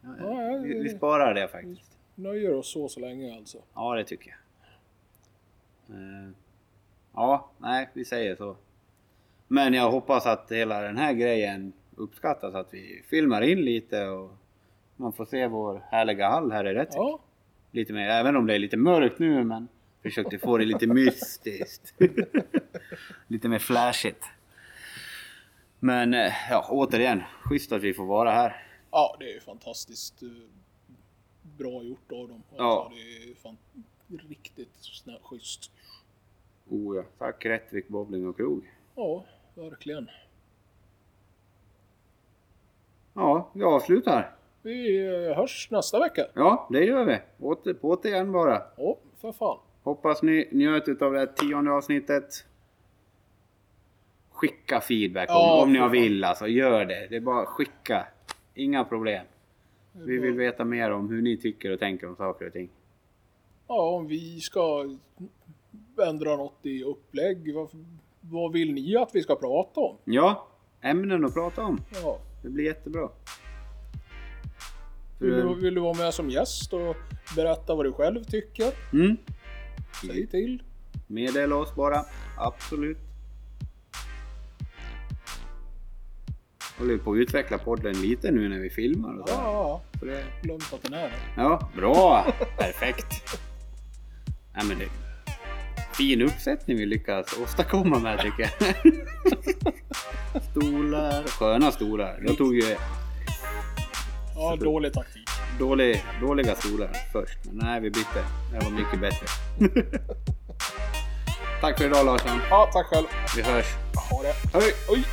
Ja, 0.00 0.10
ja, 0.20 0.58
Vi, 0.62 0.82
vi 0.82 0.88
sparar 0.88 1.34
det 1.34 1.48
faktiskt. 1.48 1.98
Nöjer 2.14 2.54
oss 2.54 2.72
så 2.72 2.88
så 2.88 3.00
länge 3.00 3.36
alltså. 3.36 3.58
Ja, 3.74 3.94
det 3.94 4.04
tycker 4.04 4.30
jag. 4.30 5.96
Eh, 5.96 6.30
Ja, 7.14 7.50
nej, 7.58 7.88
vi 7.92 8.04
säger 8.04 8.36
så. 8.36 8.56
Men 9.48 9.74
jag 9.74 9.90
hoppas 9.90 10.26
att 10.26 10.52
hela 10.52 10.80
den 10.80 10.96
här 10.96 11.12
grejen 11.12 11.72
uppskattas, 11.96 12.54
att 12.54 12.74
vi 12.74 13.02
filmar 13.10 13.42
in 13.42 13.60
lite 13.60 14.06
och 14.08 14.30
man 14.96 15.12
får 15.12 15.24
se 15.24 15.46
vår 15.46 15.82
härliga 15.90 16.28
hall 16.28 16.52
här 16.52 16.64
i 16.66 16.74
Rättvik. 16.74 16.96
Ja, 16.96 17.18
Lite 17.70 17.92
mer, 17.92 18.08
även 18.08 18.36
om 18.36 18.46
det 18.46 18.54
är 18.54 18.58
lite 18.58 18.76
mörkt 18.76 19.18
nu 19.18 19.44
men 19.44 19.68
försökte 20.06 20.38
få 20.38 20.58
det 20.58 20.64
lite 20.64 20.86
mystiskt. 20.86 21.94
lite 23.28 23.48
mer 23.48 23.58
flashigt. 23.58 24.24
Men 25.78 26.14
eh, 26.14 26.32
ja, 26.50 26.66
återigen, 26.70 27.22
schysst 27.44 27.72
att 27.72 27.82
vi 27.82 27.94
får 27.94 28.06
vara 28.06 28.30
här. 28.30 28.66
ja 28.90 29.16
det 29.20 29.30
är 29.30 29.34
ju 29.34 29.40
fantastiskt 29.40 30.22
eh, 30.22 30.28
bra 31.42 31.82
gjort 31.82 32.12
av 32.12 32.28
dem. 32.28 32.42
Alltså, 32.50 32.62
Ja. 32.62 32.92
Det 32.94 33.30
är 33.30 33.34
fan 33.34 33.56
riktigt 34.28 34.74
snä, 34.80 35.18
schysst. 35.22 35.70
Oh 36.68 36.96
ja. 36.96 37.02
Tack 37.18 37.46
Rättvik 37.46 37.88
Bowling 37.88 38.28
och 38.28 38.36
Krog. 38.36 38.72
Ja, 38.94 39.24
verkligen. 39.54 40.10
Ja, 43.14 43.50
vi 43.52 43.62
avslutar. 43.62 44.36
Vi 44.62 45.06
eh, 45.06 45.36
hörs 45.36 45.68
nästa 45.70 46.00
vecka. 46.00 46.26
Ja, 46.34 46.68
det 46.70 46.84
gör 46.84 47.04
vi. 47.04 47.18
Åter, 47.38 47.74
på 47.74 47.88
återigen 47.88 48.32
bara. 48.32 48.62
Ja, 48.76 48.96
för 49.20 49.32
fan. 49.32 49.58
Hoppas 49.86 50.22
ni 50.22 50.48
njöt 50.52 50.88
utav 50.88 51.12
det 51.12 51.18
här 51.18 51.26
tionde 51.26 51.72
avsnittet. 51.72 52.44
Skicka 54.30 54.80
feedback 54.80 55.30
om, 55.30 55.34
Ja, 55.34 55.62
om 55.62 55.72
ni 55.72 55.88
vill 55.88 56.24
alltså. 56.24 56.46
Gör 56.46 56.84
det. 56.84 57.06
Det 57.10 57.16
är 57.16 57.20
bara 57.20 57.46
skicka. 57.46 58.06
Inga 58.54 58.84
problem. 58.84 59.26
Vi 59.92 60.18
vill 60.18 60.34
veta 60.34 60.64
mer 60.64 60.90
om 60.90 61.08
hur 61.10 61.22
ni 61.22 61.36
tycker 61.36 61.72
och 61.72 61.78
tänker 61.78 62.08
om 62.08 62.16
saker 62.16 62.46
och 62.46 62.52
ting. 62.52 62.68
Ja, 63.68 63.90
om 63.90 64.06
vi 64.06 64.40
ska 64.40 64.96
ändra 66.06 66.36
något 66.36 66.58
i 66.62 66.82
upplägg. 66.82 67.54
Vad, 67.54 67.68
vad 68.20 68.52
vill 68.52 68.72
ni 68.72 68.96
att 68.96 69.10
vi 69.14 69.22
ska 69.22 69.36
prata 69.36 69.80
om? 69.80 69.96
Ja, 70.04 70.48
ämnen 70.80 71.24
att 71.24 71.34
prata 71.34 71.62
om. 71.62 71.80
Ja. 72.02 72.18
Det 72.42 72.48
blir 72.48 72.64
jättebra. 72.64 73.08
Vill, 75.20 75.30
du, 75.30 75.54
vill 75.54 75.74
du 75.74 75.80
vara 75.80 75.98
med 75.98 76.14
som 76.14 76.30
gäst 76.30 76.72
och 76.72 76.96
berätta 77.36 77.74
vad 77.74 77.84
du 77.84 77.92
själv 77.92 78.24
tycker? 78.24 78.72
mm, 78.92 79.16
Säg 80.00 80.26
till. 80.26 80.62
meddela 81.06 81.56
oss 81.56 81.74
bara. 81.74 82.04
Absolut. 82.38 82.98
Håller 86.78 86.98
på 86.98 87.12
att 87.12 87.16
utveckla 87.16 87.58
podden 87.58 88.02
lite 88.02 88.30
nu 88.30 88.48
när 88.48 88.58
vi 88.58 88.70
filmar 88.70 89.18
och 89.20 89.28
så. 89.28 89.34
Ja, 89.34 89.82
Så 89.98 90.04
det, 90.04 90.24
glömt 90.42 90.72
att 90.72 90.82
den 90.82 90.92
är. 90.92 91.12
Ja, 91.36 91.70
bra! 91.76 92.26
Perfekt! 92.58 93.38
Nej, 94.54 94.64
men 94.68 94.78
det, 94.78 94.88
fin 95.94 96.22
uppsättning 96.22 96.76
vi 96.76 96.86
lyckas 96.86 97.38
åstadkomma 97.42 97.98
med 97.98 98.20
tycker 98.20 98.50
jag. 98.50 98.82
Stolar, 100.50 101.22
sköna 101.26 101.72
stolar. 101.72 102.22
Jag 102.26 102.36
tog 102.36 102.54
ju 102.54 102.76
Ja, 104.34 104.56
dålig 104.60 104.92
taktik. 104.92 105.25
Dålig, 105.58 106.04
dåliga 106.20 106.54
stolar 106.54 106.90
först, 107.12 107.38
men 107.44 107.66
nej 107.66 107.80
vi 107.80 107.90
bytte. 107.90 108.24
Det 108.52 108.64
var 108.64 108.70
mycket 108.70 109.00
bättre. 109.00 109.26
Tack 111.60 111.78
för 111.78 111.84
idag 111.84 112.06
Larsson. 112.06 112.40
Ja, 112.50 112.70
tack 112.72 112.86
själv. 112.86 113.06
Vi 113.36 113.42
hörs. 113.42 113.66
Ha 114.10 114.22
det. 114.22 114.58
Hej! 114.58 114.72
Oj! 114.88 115.04